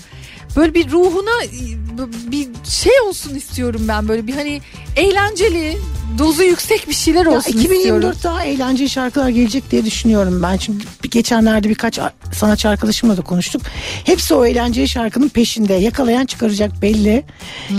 böyle 0.56 0.74
bir 0.74 0.90
ruhuna 0.90 1.44
e, 1.44 2.30
bir 2.32 2.48
şey 2.70 2.92
olsun 3.08 3.34
istiyorum 3.34 3.82
ben 3.88 4.08
böyle 4.08 4.26
bir 4.26 4.34
hani 4.34 4.60
eğlenceli 4.96 5.78
dozu 6.18 6.42
yüksek 6.42 6.88
bir 6.88 6.94
şeyler 6.94 7.24
Ya 7.26 7.30
olsun 7.30 7.50
2024 7.50 8.14
istiyorum. 8.16 8.18
daha 8.24 8.44
eğlenceli 8.44 8.88
şarkılar 8.88 9.28
gelecek 9.28 9.70
diye 9.70 9.84
düşünüyorum 9.84 10.42
ben. 10.42 10.56
Çünkü 10.56 10.86
geçenlerde 11.10 11.68
birkaç 11.68 11.98
sanatçı 12.32 12.68
arkadaşımla 12.68 13.16
da 13.16 13.22
konuştuk. 13.22 13.62
Hepsi 14.04 14.34
o 14.34 14.44
eğlenceli 14.46 14.88
şarkının 14.88 15.28
peşinde. 15.28 15.74
Yakalayan 15.74 16.26
çıkaracak 16.26 16.82
belli. 16.82 17.24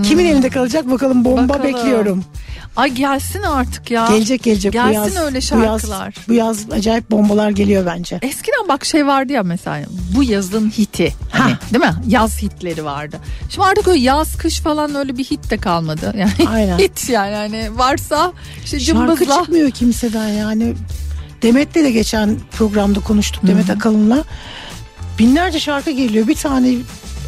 Kimin 0.04 0.26
elinde 0.26 0.50
kalacak 0.50 0.92
bakalım 0.92 1.26
bomba 1.26 1.42
Hmm. 1.42 1.50
Bakalım. 1.50 1.68
bekliyorum. 1.76 2.24
Ay 2.76 2.92
gelsin 2.92 3.42
artık 3.42 3.92
ya. 3.92 4.08
Gelecek 4.08 4.44
gelecek 4.44 4.74
bu 4.74 4.78
Gelsin 4.78 4.94
yaz. 5.16 5.18
öyle 5.18 5.40
Bu 5.52 5.64
yaz, 5.66 5.82
şarkılar. 5.82 6.16
bu 6.28 6.34
yaz 6.34 6.72
acayip 6.72 7.12
bombalar 7.12 7.50
geliyor 7.50 7.86
bence. 7.86 8.20
Eskiden 8.22 8.68
bak 8.70 8.86
şey 8.86 9.08
vardı 9.08 9.34
ya 9.34 9.44
mesela 9.44 9.86
bu 10.16 10.24
yazın 10.24 10.70
hiti. 10.70 11.14
Hani, 11.32 11.54
değil 11.74 11.84
mi? 11.84 11.94
Yaz 12.08 12.42
hitleri 12.42 12.86
vardı. 12.86 13.20
Şimdi 13.50 13.68
artık 13.68 13.88
öyle 13.88 14.00
yaz 14.00 14.38
kış 14.38 14.60
falan 14.60 14.96
öyle 14.96 15.18
bir 15.18 15.24
hit 15.24 15.50
de 15.50 15.58
kalmadı. 15.58 16.14
Yani 16.18 16.50
Aynen. 16.50 16.78
hit 16.78 17.10
yani 17.10 17.36
hani 17.36 17.78
varsa 17.78 18.34
işte 18.64 18.80
Şarkı 18.80 18.86
cımbızla. 19.16 19.40
çıkmıyor 19.40 19.72
kimseden 19.72 20.28
yani. 20.28 20.74
Demet'le 21.42 21.76
de 21.76 21.92
geçen 21.92 22.38
programda 22.58 23.00
konuştuk 23.00 23.48
Demet 23.48 23.70
Akalın'la. 23.70 24.24
Binlerce 25.20 25.60
şarkı 25.60 25.92
geliyor. 25.92 26.28
Bir 26.28 26.36
tane 26.36 26.76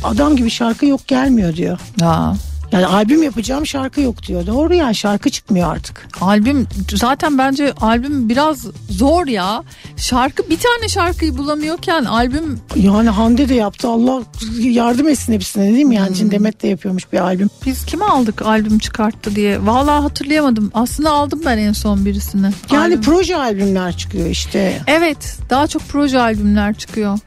adam 0.03 0.35
gibi 0.35 0.49
şarkı 0.49 0.85
yok 0.85 1.07
gelmiyor 1.07 1.55
diyor. 1.55 1.79
Ya. 2.01 2.35
Yani 2.73 2.85
albüm 2.85 3.23
yapacağım 3.23 3.65
şarkı 3.67 4.01
yok 4.01 4.23
diyor. 4.27 4.47
Doğru 4.47 4.73
yani 4.73 4.95
şarkı 4.95 5.29
çıkmıyor 5.29 5.71
artık. 5.75 6.07
Albüm 6.21 6.67
zaten 6.95 7.37
bence 7.37 7.73
albüm 7.81 8.29
biraz 8.29 8.65
zor 8.89 9.27
ya. 9.27 9.63
Şarkı 9.97 10.49
bir 10.49 10.57
tane 10.59 10.87
şarkıyı 10.89 11.37
bulamıyorken 11.37 12.03
albüm 12.03 12.59
Yani 12.75 13.09
Hande 13.09 13.49
de 13.49 13.53
yaptı. 13.53 13.87
Allah 13.87 14.21
yardım 14.59 15.07
etsin 15.09 15.33
hepsine 15.33 15.73
değil 15.73 15.85
mi? 15.85 15.95
Yani 15.95 16.07
Hmm. 16.09 16.15
Şimdi 16.15 16.31
Demet 16.31 16.63
de 16.63 16.67
yapıyormuş 16.67 17.13
bir 17.13 17.17
albüm. 17.17 17.49
biz 17.65 17.85
kime 17.85 18.05
aldık 18.05 18.41
albüm 18.41 18.79
çıkarttı 18.79 19.35
diye. 19.35 19.65
Vallahi 19.65 20.01
hatırlayamadım. 20.01 20.71
Aslında 20.73 21.11
aldım 21.11 21.41
ben 21.45 21.57
en 21.57 21.73
son 21.73 22.05
birisini. 22.05 22.49
Yani 22.71 22.83
Albüm. 22.83 23.01
proje 23.01 23.37
albümler 23.37 23.97
çıkıyor 23.97 24.27
işte. 24.29 24.81
Evet 24.87 25.37
daha 25.49 25.67
çok 25.67 25.81
proje 25.89 26.19
albümler 26.19 26.73
çıkıyor. 26.73 27.19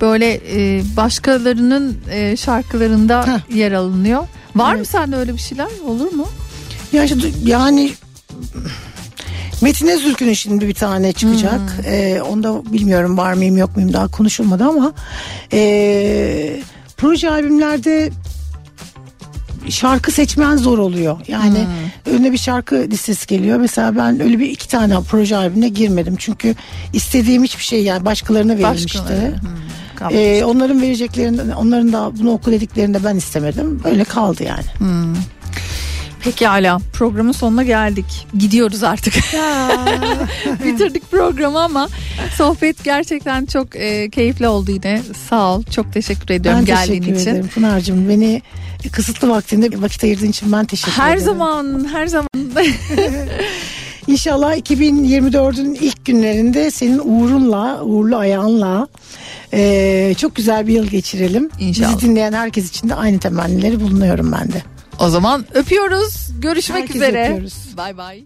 Böyle 0.00 0.40
e, 0.52 0.82
başkalarının 0.96 1.96
e, 2.10 2.36
şarkılarında 2.36 3.40
yer 3.54 3.72
alınıyor. 3.72 4.22
Var 4.56 4.72
mı 4.72 4.76
Evet. 4.78 4.88
sende 4.88 5.16
öyle 5.16 5.32
bir 5.34 5.38
şeyler? 5.38 5.68
Olur 5.86 6.12
mu? 6.12 6.28
Ya 6.92 7.04
işte, 7.04 7.16
yani 7.44 7.92
Metin 9.62 9.88
Özürk'ün 9.88 10.32
şimdi 10.32 10.68
bir 10.68 10.74
tane 10.74 11.12
çıkacak. 11.12 11.60
Hmm. 11.60 11.84
Ee, 11.86 12.22
onda 12.22 12.72
bilmiyorum 12.72 13.18
var 13.18 13.32
mıyım 13.32 13.56
yok 13.58 13.76
muyum 13.76 13.92
daha 13.92 14.08
konuşulmadı 14.08 14.64
ama 14.64 14.92
ee, 15.52 16.60
proje 16.96 17.30
albümlerde 17.30 18.10
şarkı 19.68 20.12
seçmen 20.12 20.56
zor 20.56 20.78
oluyor. 20.78 21.18
Yani 21.28 21.58
Hmm. 21.58 22.14
önüne 22.14 22.32
bir 22.32 22.38
şarkı 22.38 22.76
listesi 22.90 23.26
geliyor. 23.26 23.58
Mesela 23.58 23.96
ben 23.96 24.20
öyle 24.20 24.38
bir 24.38 24.50
iki 24.50 24.68
tane 24.68 24.94
proje 25.10 25.36
albümüne 25.36 25.68
girmedim. 25.68 26.16
Çünkü 26.18 26.54
istediğim 26.92 27.44
hiçbir 27.44 27.64
şey 27.64 27.82
yani 27.84 28.04
başkalarına 28.04 28.58
verilmişti. 28.58 28.98
Başkaları. 28.98 29.34
Hmm. 29.40 29.48
Ee, 30.12 30.44
onların 30.44 30.82
vereceklerinden 30.82 31.50
onların 31.50 31.92
da 31.92 32.12
bunu 32.20 32.30
oku 32.32 32.50
dediklerinde 32.52 33.04
ben 33.04 33.16
istemedim. 33.16 33.80
Öyle 33.84 34.04
kaldı 34.04 34.42
yani. 34.44 34.64
Peki 36.24 36.46
hala 36.46 36.78
programın 36.92 37.32
sonuna 37.32 37.62
geldik. 37.62 38.26
Gidiyoruz 38.38 38.82
artık. 38.82 39.14
Bitirdik 40.64 41.10
programı 41.10 41.60
ama 41.60 41.88
sohbet 42.36 42.84
gerçekten 42.84 43.46
çok 43.46 43.76
e, 43.76 44.10
keyifli 44.10 44.48
oldu 44.48 44.70
yine. 44.70 45.02
Sağ 45.28 45.54
ol. 45.54 45.62
Çok 45.62 45.92
teşekkür 45.92 46.34
ediyorum 46.34 46.60
Ben 46.60 46.66
geldiğin 46.66 47.00
teşekkür 47.00 47.20
için. 47.20 47.30
ederim 47.30 47.48
Pınar'cığım. 47.54 48.08
Beni 48.08 48.42
kısıtlı 48.92 49.28
vaktinde 49.28 49.82
vakit 49.82 50.04
ayırdığın 50.04 50.26
için 50.28 50.52
ben 50.52 50.64
teşekkür 50.64 50.92
Her 50.92 51.10
ederim. 51.16 51.24
zaman 51.24 51.88
her 51.92 52.06
zaman 52.06 52.28
İnşallah 54.06 54.56
2024'ün 54.56 55.74
ilk 55.74 56.04
günlerinde 56.04 56.70
senin 56.70 56.98
uğrunla, 57.04 57.82
uğurlu 57.82 58.16
ayağınla 58.16 58.88
eee, 59.52 60.14
çok 60.18 60.34
güzel 60.36 60.66
bir 60.66 60.72
yıl 60.72 60.86
geçirelim. 60.86 61.50
İnşallah. 61.58 61.88
Bizi 61.96 62.00
dinleyen 62.08 62.32
herkes 62.32 62.68
için 62.70 62.88
de 62.88 62.94
aynı 62.94 63.18
temennileri 63.18 63.80
bulunuyorum 63.80 64.32
ben 64.32 64.52
de. 64.52 64.62
o 65.00 65.08
zaman 65.08 65.46
öpüyoruz. 65.54 66.30
Görüşmek 66.40 66.78
Herkese 66.82 66.98
üzere. 66.98 67.42
Bay 67.76 67.96
bay. 67.96 68.24